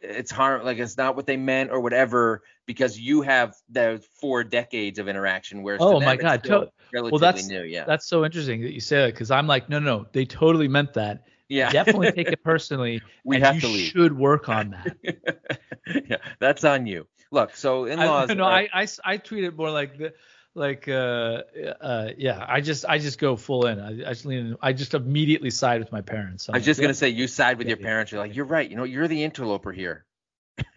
it's 0.00 0.30
harm, 0.30 0.64
like 0.64 0.78
it's 0.78 0.96
not 0.96 1.16
what 1.16 1.26
they 1.26 1.36
meant 1.36 1.70
or 1.70 1.80
whatever, 1.80 2.42
because 2.66 2.98
you 2.98 3.22
have 3.22 3.54
those 3.68 4.04
four 4.20 4.44
decades 4.44 4.98
of 4.98 5.08
interaction. 5.08 5.62
Whereas 5.62 5.80
oh 5.82 5.90
to 5.92 5.96
Oh 5.96 6.00
them, 6.00 6.06
my 6.06 6.16
God, 6.16 6.44
to- 6.44 6.70
relatively 6.92 7.18
that's- 7.18 7.48
new. 7.48 7.62
Yeah, 7.62 7.84
That's 7.84 8.06
so 8.06 8.24
interesting 8.24 8.60
that 8.62 8.72
you 8.72 8.80
say 8.80 8.96
that 9.06 9.12
because 9.14 9.30
I'm 9.30 9.46
like, 9.46 9.68
no, 9.68 9.78
no, 9.78 9.98
no, 9.98 10.06
they 10.12 10.24
totally 10.24 10.68
meant 10.68 10.92
that. 10.94 11.24
yeah. 11.48 11.70
Definitely 11.70 12.12
take 12.12 12.28
it 12.28 12.42
personally. 12.44 13.00
we 13.24 13.36
and 13.36 13.44
have 13.44 13.54
you 13.56 13.60
to 13.62 13.68
leave. 13.68 13.88
should 13.92 14.16
work 14.18 14.48
on 14.48 14.70
that. 14.70 15.50
yeah, 16.08 16.16
that's 16.38 16.64
on 16.64 16.86
you. 16.86 17.06
Look, 17.30 17.56
so 17.56 17.86
in-laws. 17.86 18.30
I, 18.30 18.34
no, 18.34 18.44
I, 18.44 18.68
I, 18.72 18.86
I 19.04 19.16
treat 19.16 19.44
it 19.44 19.56
more 19.56 19.70
like 19.70 19.98
the, 19.98 20.12
like, 20.54 20.88
uh, 20.88 21.42
uh, 21.80 22.10
yeah, 22.16 22.44
I 22.48 22.60
just, 22.60 22.84
I 22.84 22.98
just 22.98 23.18
go 23.18 23.36
full 23.36 23.66
in. 23.66 23.80
I, 23.80 24.10
I 24.10 24.12
just 24.12 24.24
lean 24.24 24.38
in. 24.38 24.56
I 24.62 24.72
just 24.72 24.94
immediately 24.94 25.50
side 25.50 25.80
with 25.80 25.92
my 25.92 26.00
parents. 26.00 26.48
I 26.48 26.52
was 26.52 26.64
just 26.64 26.80
gonna 26.80 26.94
say 26.94 27.08
you 27.08 27.26
side 27.26 27.58
with 27.58 27.66
Yeah, 27.66 27.70
your 27.70 27.78
yeah, 27.78 27.86
parents. 27.86 28.12
You're 28.12 28.20
like, 28.20 28.34
you're 28.36 28.44
right. 28.44 28.68
You 28.68 28.76
know, 28.76 28.84
you're 28.84 29.08
the 29.08 29.22
interloper 29.24 29.72
here. 29.72 30.04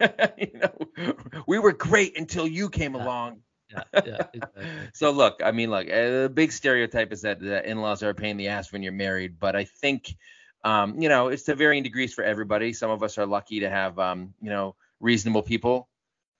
you 0.00 0.60
know, 0.60 1.14
we 1.46 1.58
were 1.58 1.72
great 1.72 2.18
until 2.18 2.46
you 2.46 2.68
came 2.70 2.94
along. 2.94 3.42
yeah, 3.70 3.82
yeah, 4.04 4.26
exactly. 4.32 4.88
So 4.94 5.10
look, 5.10 5.40
I 5.44 5.52
mean, 5.52 5.70
look, 5.70 5.86
the 5.86 6.30
big 6.32 6.52
stereotype 6.52 7.12
is 7.12 7.22
that 7.22 7.40
the 7.40 7.68
in-laws 7.68 8.02
are 8.02 8.10
a 8.10 8.14
pain 8.14 8.32
in 8.32 8.36
the 8.36 8.48
ass 8.48 8.72
when 8.72 8.82
you're 8.82 8.92
married, 8.92 9.38
but 9.38 9.54
I 9.54 9.64
think, 9.64 10.16
um, 10.64 11.00
you 11.00 11.08
know, 11.08 11.28
it's 11.28 11.44
to 11.44 11.54
varying 11.54 11.82
degrees 11.84 12.14
for 12.14 12.24
everybody. 12.24 12.72
Some 12.72 12.90
of 12.90 13.02
us 13.02 13.18
are 13.18 13.26
lucky 13.26 13.60
to 13.60 13.70
have, 13.70 13.98
um, 13.98 14.34
you 14.40 14.50
know, 14.50 14.74
reasonable 15.00 15.42
people, 15.42 15.88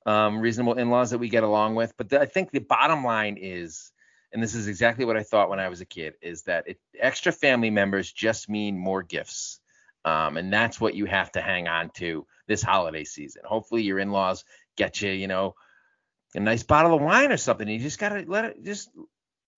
um, 0.07 0.41
reasonable 0.41 0.75
in-laws 0.75 1.11
that 1.11 1.19
we 1.19 1.29
get 1.29 1.43
along 1.43 1.75
with. 1.75 1.97
But 1.97 2.09
the, 2.09 2.21
I 2.21 2.27
think 2.27 2.51
the 2.51 2.61
bottom 2.61 3.05
line 3.05 3.37
is, 3.41 3.93
and 4.33 4.43
this 4.43 4.55
is 4.55 4.69
exactly 4.69 5.05
what 5.05 5.17
I 5.17 5.23
thought 5.23 5.51
when 5.51 5.61
I 5.61 5.69
was 5.69 5.81
a 5.81 5.87
kid, 5.87 6.15
is 6.23 6.43
that 6.43 6.69
it, 6.69 6.81
extra 6.99 7.33
family 7.33 7.71
members 7.71 8.11
just 8.13 8.49
mean 8.49 8.79
more 8.79 9.03
gifts. 9.03 9.61
Um, 10.05 10.37
and 10.37 10.53
that's 10.53 10.81
what 10.81 10.95
you 10.95 11.07
have 11.07 11.33
to 11.33 11.41
hang 11.41 11.69
on 11.69 11.91
to 11.97 12.27
this 12.47 12.63
holiday 12.63 13.05
season. 13.05 13.43
Hopefully 13.45 13.83
your 13.83 13.99
in-laws 13.99 14.45
get 14.77 15.03
you, 15.03 15.11
you 15.11 15.27
know, 15.27 15.55
a 16.35 16.41
nice 16.41 16.63
bottle 16.63 16.95
of 16.95 17.03
wine 17.03 17.33
or 17.33 17.37
something. 17.37 17.69
You 17.69 17.79
just 17.79 17.99
gotta 17.99 18.25
let 18.27 18.45
it 18.45 18.65
just 18.65 18.91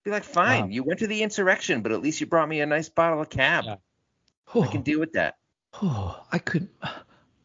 be 0.03 0.11
like, 0.11 0.23
fine, 0.23 0.63
Wow. 0.63 0.69
you 0.69 0.83
went 0.83 0.99
to 0.99 1.07
the 1.07 1.21
insurrection, 1.21 1.81
but 1.81 1.91
at 1.91 2.01
least 2.01 2.19
you 2.19 2.27
brought 2.27 2.49
me 2.49 2.59
a 2.61 2.65
nice 2.65 2.89
bottle 2.89 3.21
of 3.21 3.29
cab. 3.29 3.65
Yeah. 3.65 3.75
I 4.61 4.67
can 4.67 4.81
deal 4.81 4.99
with 4.99 5.13
that. 5.13 5.35
Oh, 5.81 6.21
I 6.31 6.39
couldn't, 6.39 6.71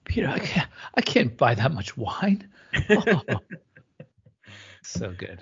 Peter. 0.07 0.29
I 0.29 0.39
can't. 0.39 0.69
I 0.95 1.01
can't 1.03 1.37
buy 1.37 1.55
that 1.55 1.73
much 1.73 1.97
wine. 1.97 2.49
Oh. 2.91 3.23
so 4.83 5.13
good. 5.17 5.41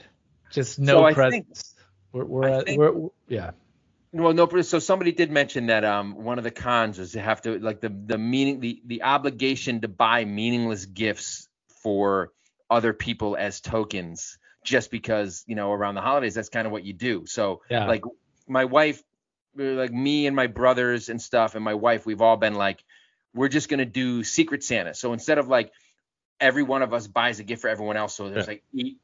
Just 0.51 0.79
no 0.79 1.09
So 1.09 1.15
presents. 1.15 1.75
we're 2.13 2.25
we're, 2.25 2.63
think- 2.63 2.79
we're 2.79 2.93
we're- 2.93 3.11
yeah. 3.29 3.51
Well, 4.13 4.33
no, 4.33 4.47
so 4.63 4.79
somebody 4.79 5.11
did 5.11 5.33
mention 5.33 5.67
that 5.67 5.85
um 5.85 6.15
one 6.23 6.39
of 6.39 6.45
the 6.45 6.53
cons 6.53 6.99
is 7.01 7.13
to 7.13 7.21
have 7.21 7.43
to 7.43 7.59
like 7.59 7.81
the 7.81 7.89
the 7.89 8.17
meaning 8.19 8.61
the 8.61 8.81
the 8.87 9.03
obligation 9.03 9.81
to 9.81 9.89
buy 9.89 10.25
meaningless 10.25 10.87
gifts 10.87 11.49
for 11.83 12.31
other 12.71 12.93
people 12.93 13.37
as 13.37 13.61
tokens 13.61 14.39
just 14.63 14.91
because 14.93 15.43
you 15.49 15.57
know 15.57 15.73
around 15.73 15.97
the 15.97 16.01
holidays 16.01 16.35
that's 16.35 16.49
kind 16.49 16.65
of 16.67 16.73
what 16.73 16.85
you 16.85 16.93
do. 16.93 17.27
So 17.27 17.63
Yeah. 17.69 17.87
like 17.87 18.05
my 18.47 18.67
wife 18.67 19.03
like 19.57 19.93
me 19.93 20.27
and 20.27 20.35
my 20.37 20.47
brothers 20.47 21.09
and 21.09 21.21
stuff 21.21 21.55
and 21.57 21.65
my 21.65 21.75
wife, 21.75 22.05
we've 22.07 22.21
all 22.21 22.37
been 22.37 22.55
like, 22.55 22.83
we're 23.35 23.49
just 23.49 23.69
gonna 23.69 23.85
do 23.85 24.23
Secret 24.25 24.63
Santa. 24.65 24.95
So 24.95 25.13
instead 25.13 25.39
of 25.39 25.49
like 25.49 25.73
every 26.41 26.63
one 26.63 26.83
of 26.83 26.93
us 26.93 27.07
buys 27.07 27.41
a 27.41 27.45
gift 27.45 27.63
for 27.63 27.69
everyone 27.69 27.97
else, 27.97 28.15
so 28.15 28.29
there's 28.31 28.47
Yeah. 28.47 28.53
like 28.53 28.65
eight, 28.79 28.99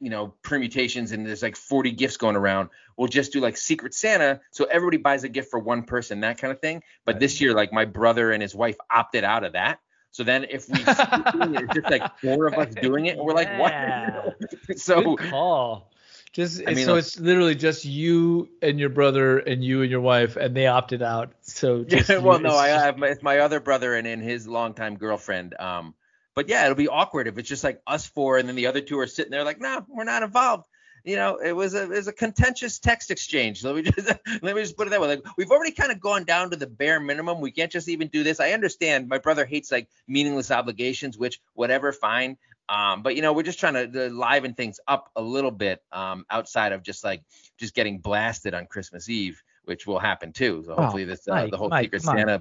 you 0.00 0.10
know, 0.10 0.34
permutations 0.42 1.12
and 1.12 1.26
there's 1.26 1.42
like 1.42 1.56
40 1.56 1.90
gifts 1.92 2.16
going 2.16 2.36
around. 2.36 2.68
We'll 2.96 3.08
just 3.08 3.32
do 3.32 3.40
like 3.40 3.56
Secret 3.56 3.94
Santa, 3.94 4.40
so 4.50 4.64
everybody 4.64 4.98
buys 4.98 5.24
a 5.24 5.28
gift 5.28 5.50
for 5.50 5.58
one 5.58 5.84
person, 5.84 6.20
that 6.20 6.38
kind 6.38 6.52
of 6.52 6.60
thing. 6.60 6.82
But 7.04 7.14
Right. 7.14 7.20
this 7.20 7.40
year, 7.40 7.54
like 7.54 7.72
my 7.72 7.84
brother 7.84 8.32
and 8.32 8.42
his 8.42 8.54
wife 8.54 8.76
opted 8.90 9.24
out 9.24 9.44
of 9.44 9.52
that. 9.54 9.80
So 10.12 10.22
then 10.24 10.44
if 10.48 10.68
we 10.68 10.78
it's 10.86 11.74
just 11.74 11.90
like 11.90 12.18
four 12.20 12.46
of 12.46 12.54
us 12.54 12.74
doing 12.74 13.06
it, 13.06 13.16
and 13.18 13.26
we're 13.26 13.34
like, 13.34 13.48
Yeah. 13.48 14.22
what? 14.22 14.78
so 14.78 15.16
Good 15.16 15.30
call. 15.30 15.90
Just 16.36 16.60
I 16.66 16.74
mean, 16.74 16.84
so 16.84 16.92
like- 16.92 16.98
it's 16.98 17.18
literally 17.18 17.54
just 17.54 17.86
you 17.86 18.50
and 18.60 18.78
your 18.78 18.90
brother 18.90 19.38
and 19.38 19.64
you 19.64 19.80
and 19.80 19.90
your 19.90 20.02
wife, 20.02 20.36
and 20.36 20.54
they 20.54 20.66
opted 20.66 21.00
out. 21.00 21.32
So 21.40 21.82
just 21.88 22.10
Yeah, 22.10 22.16
you- 22.18 22.22
well, 22.22 22.38
no, 22.38 22.50
it's 22.50 22.58
I 22.58 22.68
have 22.68 22.98
my, 22.98 23.06
it's 23.06 23.22
my 23.22 23.38
other 23.38 23.58
brother 23.58 23.94
and, 23.94 24.06
and 24.06 24.22
his 24.22 24.46
longtime 24.46 24.98
girlfriend. 24.98 25.54
Um, 25.58 25.94
but 26.34 26.50
yeah, 26.50 26.64
it'll 26.64 26.74
be 26.76 26.88
awkward 26.88 27.26
if 27.26 27.38
it's 27.38 27.48
just 27.48 27.64
like 27.64 27.80
us 27.86 28.04
four 28.04 28.36
and 28.36 28.46
then 28.46 28.54
the 28.54 28.66
other 28.66 28.82
two 28.82 28.98
are 28.98 29.06
sitting 29.06 29.30
there 29.30 29.44
like, 29.44 29.62
no, 29.62 29.82
we're 29.88 30.04
not 30.04 30.22
involved. 30.22 30.66
You 31.04 31.16
know, 31.16 31.36
it 31.36 31.52
was 31.52 31.72
a 31.72 31.84
it 31.84 31.88
was 31.88 32.08
a 32.08 32.12
contentious 32.12 32.78
text 32.80 33.10
exchange. 33.10 33.64
Let 33.64 33.74
me 33.74 33.80
just 33.90 34.06
let 34.42 34.54
me 34.54 34.60
just 34.60 34.76
put 34.76 34.88
it 34.88 34.90
that 34.90 35.00
way. 35.00 35.08
Like 35.08 35.24
we've 35.38 35.50
already 35.50 35.72
kind 35.72 35.90
of 35.90 36.00
gone 36.00 36.24
down 36.24 36.50
to 36.50 36.56
the 36.56 36.66
bare 36.66 37.00
minimum. 37.00 37.40
We 37.40 37.50
can't 37.50 37.72
just 37.72 37.88
even 37.88 38.08
do 38.08 38.22
this. 38.24 38.40
I 38.40 38.50
understand. 38.50 39.08
My 39.08 39.16
brother 39.16 39.46
hates 39.46 39.72
like 39.72 39.88
meaningless 40.06 40.50
obligations, 40.50 41.16
which 41.16 41.40
whatever, 41.54 41.92
fine. 41.92 42.36
Um, 42.68 43.02
but 43.02 43.14
you 43.16 43.22
know, 43.22 43.32
we're 43.32 43.42
just 43.42 43.60
trying 43.60 43.74
to, 43.74 43.88
to 43.88 44.08
liven 44.10 44.54
things 44.54 44.80
up 44.88 45.10
a 45.16 45.22
little 45.22 45.50
bit 45.50 45.82
um, 45.92 46.24
outside 46.30 46.72
of 46.72 46.82
just 46.82 47.04
like 47.04 47.22
just 47.58 47.74
getting 47.74 47.98
blasted 47.98 48.54
on 48.54 48.66
Christmas 48.66 49.08
Eve, 49.08 49.42
which 49.64 49.86
will 49.86 49.98
happen 49.98 50.32
too. 50.32 50.64
So 50.66 50.72
Oh, 50.72 50.82
hopefully 50.82 51.04
this 51.04 51.28
uh, 51.28 51.34
Mike, 51.34 51.50
the 51.50 51.56
whole 51.56 51.68
Mike, 51.68 51.84
Secret 51.84 52.06
on. 52.08 52.16
Santa 52.16 52.40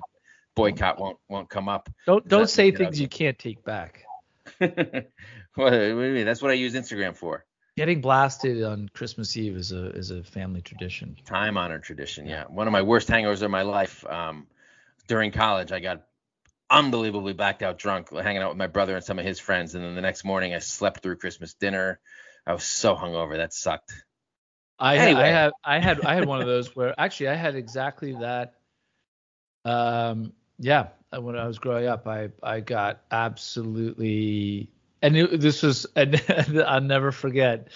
boycott 0.55 0.99
won't 0.99 1.17
won't 1.30 1.49
come 1.49 1.69
up. 1.69 1.89
don't 2.05 2.28
don't 2.28 2.49
say 2.49 2.67
you 2.67 2.71
know, 2.71 2.78
things 2.78 2.99
you 2.99 3.07
can't 3.07 3.38
take 3.38 3.63
back. 3.63 4.03
what, 4.57 4.71
what 5.55 5.69
do 5.71 5.88
you 5.88 5.95
mean? 5.95 6.26
That's 6.26 6.41
what 6.41 6.51
I 6.51 6.55
use 6.55 6.73
Instagram 6.73 7.15
for. 7.15 7.45
Getting 7.78 7.99
blasted 7.99 8.63
on 8.63 8.89
Christmas 8.93 9.36
Eve 9.36 9.57
is 9.57 9.73
a 9.73 9.89
is 9.89 10.09
a 10.09 10.23
family 10.23 10.61
tradition. 10.61 11.17
Time 11.26 11.57
honored 11.57 11.84
tradition. 11.84 12.26
Yeah. 12.26 12.45
One 12.45 12.67
of 12.67 12.71
my 12.71 12.82
worst 12.82 13.09
hangovers 13.09 13.41
of 13.41 13.51
my 13.51 13.63
life. 13.63 14.05
Um, 14.05 14.47
during 15.07 15.32
college, 15.32 15.71
I 15.71 15.80
got 15.80 16.01
unbelievably 16.70 17.34
blacked 17.34 17.61
out 17.61 17.78
drunk, 17.78 18.11
hanging 18.11 18.41
out 18.41 18.49
with 18.49 18.57
my 18.57 18.68
brother 18.68 18.95
and 18.95 19.03
some 19.03 19.20
of 19.20 19.26
his 19.26 19.39
friends, 19.39 19.76
and 19.76 19.84
then 19.84 19.95
the 19.95 20.01
next 20.01 20.24
morning 20.24 20.53
I 20.53 20.59
slept 20.59 21.01
through 21.01 21.18
Christmas 21.18 21.53
dinner. 21.53 21.99
I 22.45 22.53
was 22.53 22.63
so 22.63 22.95
hungover. 22.95 23.38
That 23.38 23.53
sucked. 23.53 23.93
I 24.78 24.97
Anyway. 24.97 25.22
I 25.22 25.28
had 25.28 25.51
I 25.63 25.80
had 25.80 26.01
I 26.01 26.16
had 26.16 26.26
one 26.26 26.41
of 26.41 26.47
those 26.47 26.76
where 26.76 26.93
actually 26.97 27.30
I 27.30 27.36
had 27.36 27.55
exactly 27.55 28.13
that. 28.20 28.53
Um, 29.63 30.34
yeah, 30.59 30.89
when 31.18 31.38
I 31.38 31.47
was 31.47 31.59
growing 31.59 31.88
up, 31.88 32.07
I 32.07 32.30
I 32.43 32.59
got 32.59 33.01
absolutely, 33.09 34.70
and 35.01 35.16
it, 35.16 35.39
this 35.39 35.63
was 35.63 35.86
and 35.95 36.22
I'll 36.66 36.82
never 36.82 37.11
forget. 37.11 37.70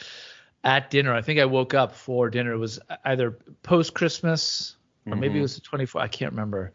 At 0.61 0.89
dinner, 0.89 1.13
I 1.13 1.21
think 1.21 1.39
I 1.39 1.45
woke 1.45 1.73
up 1.73 1.95
for 1.95 2.29
dinner. 2.29 2.51
It 2.51 2.57
was 2.57 2.81
either 3.05 3.39
post 3.63 3.93
Christmas 3.93 4.75
or 5.05 5.15
maybe 5.15 5.39
it 5.39 5.41
was 5.41 5.55
the 5.55 5.61
24. 5.61 6.01
I 6.01 6.07
can't 6.07 6.31
remember. 6.33 6.73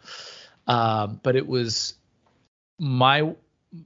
Um, 0.66 1.20
but 1.22 1.36
it 1.36 1.46
was 1.46 1.94
my 2.78 3.34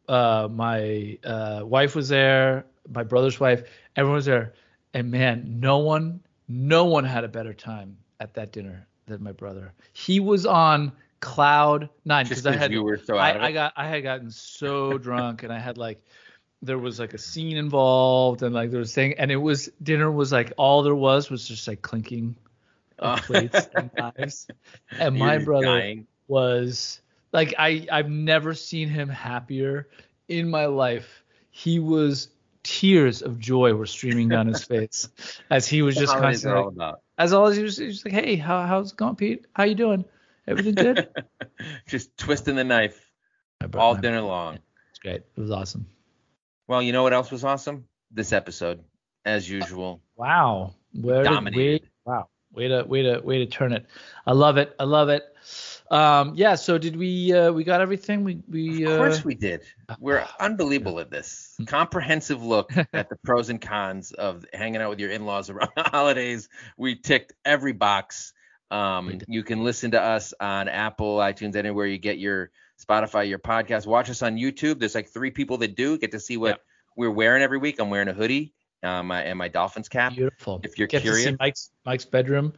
uh 0.08 0.48
my 0.50 1.18
uh 1.24 1.62
wife 1.64 1.94
was 1.94 2.08
there, 2.08 2.66
my 2.92 3.02
brother's 3.02 3.38
wife, 3.40 3.64
everyone 3.96 4.16
was 4.16 4.26
there, 4.26 4.54
and 4.94 5.10
man, 5.10 5.60
no 5.60 5.78
one 5.78 6.20
no 6.48 6.84
one 6.86 7.04
had 7.04 7.24
a 7.24 7.28
better 7.28 7.52
time 7.54 7.96
at 8.20 8.34
that 8.34 8.52
dinner 8.52 8.86
than 9.06 9.22
my 9.22 9.32
brother. 9.32 9.72
He 9.92 10.20
was 10.20 10.46
on 10.46 10.92
cloud 11.20 11.88
nine 12.04 12.24
because 12.26 12.46
I 12.46 12.54
had 12.56 12.70
you 12.72 12.82
were 12.82 12.96
so 12.98 13.18
out 13.18 13.36
of 13.36 13.42
I, 13.42 13.46
I 13.46 13.52
got 13.52 13.72
I 13.76 13.86
had 13.88 14.02
gotten 14.02 14.30
so 14.30 14.98
drunk 15.06 15.42
and 15.42 15.52
I 15.52 15.58
had 15.58 15.76
like 15.78 16.00
there 16.62 16.78
was 16.78 16.98
like 16.98 17.14
a 17.14 17.18
scene 17.18 17.56
involved 17.56 18.42
and 18.42 18.54
like 18.54 18.70
there 18.70 18.80
was 18.80 18.92
thing 18.94 19.14
and 19.18 19.30
it 19.30 19.36
was 19.36 19.68
dinner 19.82 20.10
was 20.10 20.32
like 20.32 20.52
all 20.56 20.82
there 20.82 20.94
was 20.94 21.30
was 21.30 21.46
just 21.46 21.66
like 21.68 21.82
clinking 21.82 22.36
of 22.98 23.18
Oh. 23.20 23.22
plates 23.22 23.68
and 23.76 23.90
knives. 23.98 24.48
And 24.98 25.16
You're 25.16 25.26
my 25.26 25.38
brother 25.38 25.66
dying. 25.66 26.06
was 26.26 27.00
like 27.32 27.54
I 27.58 27.86
I've 27.90 28.10
never 28.10 28.54
seen 28.54 28.88
him 28.88 29.08
happier 29.08 29.88
in 30.28 30.50
my 30.50 30.66
life. 30.66 31.24
He 31.50 31.78
was 31.78 32.28
tears 32.62 33.22
of 33.22 33.38
joy 33.38 33.72
were 33.72 33.86
streaming 33.86 34.28
down 34.28 34.46
his 34.46 34.64
face 34.64 35.08
as 35.50 35.66
he 35.66 35.82
was 35.82 35.96
just 35.96 36.12
kind 36.12 36.18
of 36.18 36.24
are 36.24 36.30
constantly 36.30 36.60
all 36.60 36.72
like, 36.74 36.94
as 37.16 37.32
always 37.32 37.56
he 37.56 37.62
was, 37.62 37.76
he 37.76 37.86
was 37.86 38.04
like, 38.04 38.14
Hey, 38.14 38.36
how 38.36 38.66
how's 38.66 38.92
it 38.92 38.96
going, 38.96 39.16
Pete? 39.16 39.46
How 39.54 39.64
you 39.64 39.74
doing? 39.74 40.04
Everything 40.46 40.74
good? 40.74 41.08
Just 41.86 42.16
twisting 42.16 42.56
the 42.56 42.64
knife 42.64 42.98
all 43.74 43.94
dinner 43.94 44.22
long. 44.22 44.58
It's 44.90 44.98
great. 44.98 45.16
It 45.16 45.40
was 45.40 45.50
awesome. 45.50 45.86
Well, 46.66 46.80
you 46.80 46.92
know 46.92 47.02
what 47.02 47.12
else 47.12 47.30
was 47.30 47.44
awesome? 47.44 47.84
This 48.10 48.32
episode, 48.32 48.82
as 49.26 49.48
usual. 49.48 50.00
Wow. 50.16 50.74
Where 50.94 51.22
did, 51.22 51.30
Dominated. 51.30 51.82
way, 51.82 51.88
wow. 52.06 52.28
Way 52.52 52.68
to 52.68 52.82
way 52.84 53.02
to 53.02 53.20
way 53.20 53.38
to 53.38 53.46
turn 53.46 53.74
it. 53.74 53.84
I 54.26 54.32
love 54.32 54.56
it. 54.56 54.74
I 54.80 54.84
love 54.84 55.10
it. 55.10 55.22
Um 55.90 56.34
yeah, 56.34 56.54
so 56.54 56.76
did 56.78 56.96
we 56.96 57.32
uh 57.32 57.50
we 57.52 57.64
got 57.64 57.80
everything? 57.80 58.24
We 58.24 58.40
we 58.48 58.84
Of 58.84 58.92
uh 58.92 58.96
course 58.98 59.24
we 59.24 59.34
did. 59.34 59.62
We're 59.98 60.26
unbelievable 60.40 61.00
at 61.00 61.10
this. 61.10 61.54
Comprehensive 61.66 62.42
look 62.42 62.70
at 62.92 63.08
the 63.08 63.16
pros 63.24 63.48
and 63.48 63.60
cons 63.60 64.12
of 64.12 64.44
hanging 64.52 64.80
out 64.82 64.90
with 64.90 65.00
your 65.00 65.10
in-laws 65.10 65.48
around 65.50 65.70
the 65.76 65.84
holidays. 65.84 66.48
We 66.76 66.94
ticked 66.96 67.32
every 67.44 67.72
box. 67.72 68.32
Um, 68.70 69.20
you 69.26 69.42
can 69.44 69.64
listen 69.64 69.92
to 69.92 70.02
us 70.02 70.34
on 70.40 70.68
Apple, 70.68 71.16
iTunes, 71.16 71.56
anywhere 71.56 71.86
you 71.86 71.96
get 71.96 72.18
your 72.18 72.50
Spotify, 72.78 73.26
your 73.26 73.38
podcast. 73.38 73.86
Watch 73.86 74.10
us 74.10 74.20
on 74.22 74.36
YouTube. 74.36 74.78
There's 74.78 74.94
like 74.94 75.08
three 75.08 75.30
people 75.30 75.56
that 75.58 75.74
do 75.74 75.96
get 75.96 76.10
to 76.12 76.20
see 76.20 76.36
what 76.36 76.48
Yeah. 76.50 76.56
we're 76.94 77.10
wearing 77.10 77.42
every 77.42 77.56
week. 77.56 77.80
I'm 77.80 77.88
wearing 77.88 78.08
a 78.08 78.12
hoodie 78.12 78.52
um, 78.82 79.10
and 79.10 79.38
my 79.38 79.48
Dolphins 79.48 79.88
cap. 79.88 80.12
beautiful. 80.14 80.60
If 80.62 80.78
you're 80.78 80.86
Get 80.86 81.00
curious, 81.00 81.34
Mike's 81.40 81.70
Mike's 81.86 82.04
bedroom. 82.04 82.52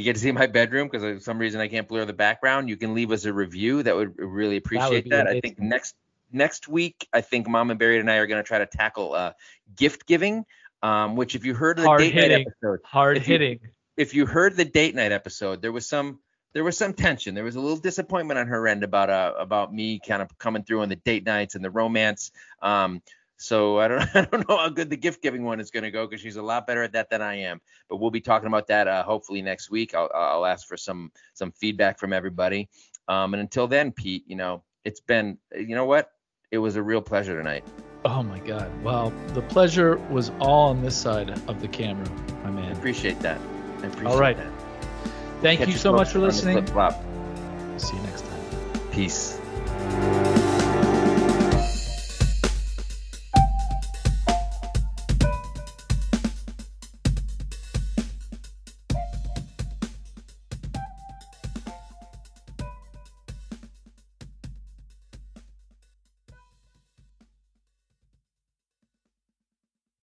You 0.00 0.04
get 0.04 0.14
to 0.14 0.20
see 0.20 0.32
my 0.32 0.46
bedroom 0.46 0.88
because 0.88 1.02
for 1.02 1.20
some 1.20 1.38
reason 1.38 1.60
I 1.60 1.68
can't 1.68 1.86
blur 1.88 2.04
the 2.04 2.12
background. 2.12 2.68
You 2.68 2.76
can 2.76 2.94
leave 2.94 3.12
us 3.12 3.24
a 3.24 3.32
review. 3.32 3.82
That 3.82 3.94
would 3.96 4.18
really 4.18 4.56
appreciate 4.56 5.04
be 5.04 5.10
that. 5.10 5.26
I 5.26 5.40
think 5.40 5.58
next 5.58 5.94
next 6.32 6.68
week, 6.68 7.06
I 7.12 7.20
think 7.20 7.48
Mom 7.48 7.70
and 7.70 7.78
Barry 7.78 7.98
and 8.00 8.10
I 8.10 8.16
are 8.16 8.26
going 8.26 8.42
to 8.42 8.46
try 8.46 8.58
to 8.58 8.66
tackle 8.66 9.14
uh, 9.14 9.32
gift 9.76 10.06
giving. 10.06 10.44
Um, 10.82 11.14
which 11.14 11.34
if 11.34 11.44
you 11.44 11.52
heard 11.54 11.76
the 11.76 11.82
Hard 11.82 12.00
date 12.00 12.14
night 12.14 12.30
hitting. 12.30 12.46
episode, 12.48 12.80
Hard 12.84 13.18
If 13.18 13.28
you- 13.28 13.32
hitting. 13.34 13.60
if 13.98 14.14
you 14.14 14.24
heard 14.24 14.56
the 14.56 14.64
date 14.64 14.94
night 14.94 15.12
episode, 15.12 15.60
there 15.60 15.72
was 15.72 15.86
some 15.86 16.20
there 16.54 16.64
was 16.64 16.76
some 16.78 16.94
tension. 16.94 17.34
There 17.34 17.44
was 17.44 17.54
a 17.56 17.60
little 17.60 17.76
disappointment 17.76 18.38
on 18.40 18.46
her 18.46 18.66
end 18.66 18.82
about 18.82 19.10
uh 19.10 19.34
about 19.38 19.74
me 19.74 20.00
kind 20.06 20.22
of 20.22 20.36
coming 20.38 20.62
through 20.64 20.80
on 20.80 20.88
the 20.88 20.96
date 20.96 21.24
nights 21.26 21.54
and 21.54 21.62
the 21.64 21.70
romance. 21.70 22.32
Um, 22.62 23.02
so 23.40 23.80
I 23.80 23.88
don't 23.88 24.02
I 24.14 24.22
don't 24.26 24.48
know 24.48 24.58
how 24.58 24.68
good 24.68 24.90
the 24.90 24.96
gift 24.96 25.22
giving 25.22 25.42
one 25.44 25.60
is 25.60 25.70
going 25.70 25.82
to 25.82 25.90
go 25.90 26.06
because 26.06 26.20
she's 26.20 26.36
a 26.36 26.42
lot 26.42 26.66
better 26.66 26.82
at 26.82 26.92
that 26.92 27.10
than 27.10 27.22
I 27.22 27.36
am. 27.36 27.60
But 27.88 27.96
we'll 27.96 28.10
be 28.10 28.20
talking 28.20 28.46
about 28.46 28.66
that 28.68 28.86
uh, 28.86 29.02
hopefully 29.02 29.42
next 29.42 29.70
week. 29.70 29.94
I'll 29.94 30.10
I'll 30.14 30.46
ask 30.46 30.68
for 30.68 30.76
some 30.76 31.10
some 31.32 31.50
feedback 31.52 31.98
from 31.98 32.12
everybody. 32.12 32.68
Um, 33.08 33.34
and 33.34 33.40
until 33.40 33.66
then, 33.66 33.92
Pete, 33.92 34.24
you 34.26 34.36
know 34.36 34.62
it's 34.84 35.00
been 35.00 35.38
you 35.56 35.74
know 35.74 35.86
what 35.86 36.10
it 36.50 36.58
was 36.58 36.76
a 36.76 36.82
real 36.82 37.00
pleasure 37.00 37.36
tonight. 37.36 37.64
Oh 38.04 38.22
my 38.22 38.38
god. 38.40 38.70
Well, 38.82 39.10
the 39.28 39.42
pleasure 39.42 39.96
was 40.10 40.30
all 40.38 40.68
on 40.70 40.82
this 40.82 40.96
side 40.96 41.30
of 41.48 41.60
the 41.60 41.68
camera, 41.68 42.08
my 42.44 42.50
man. 42.50 42.74
I 42.74 42.78
appreciate 42.78 43.20
that. 43.20 43.40
I 43.82 43.86
appreciate 43.86 44.06
All 44.06 44.18
right. 44.18 44.36
that. 44.36 44.52
Thank 45.40 45.60
Catch 45.60 45.68
you 45.68 45.74
you 45.74 45.78
so 45.78 45.92
much 45.92 46.10
for 46.10 46.18
listening. 46.18 46.66
See 47.78 47.96
you 47.96 48.02
next 48.02 48.22
time. 48.26 48.90
Peace. 48.90 49.38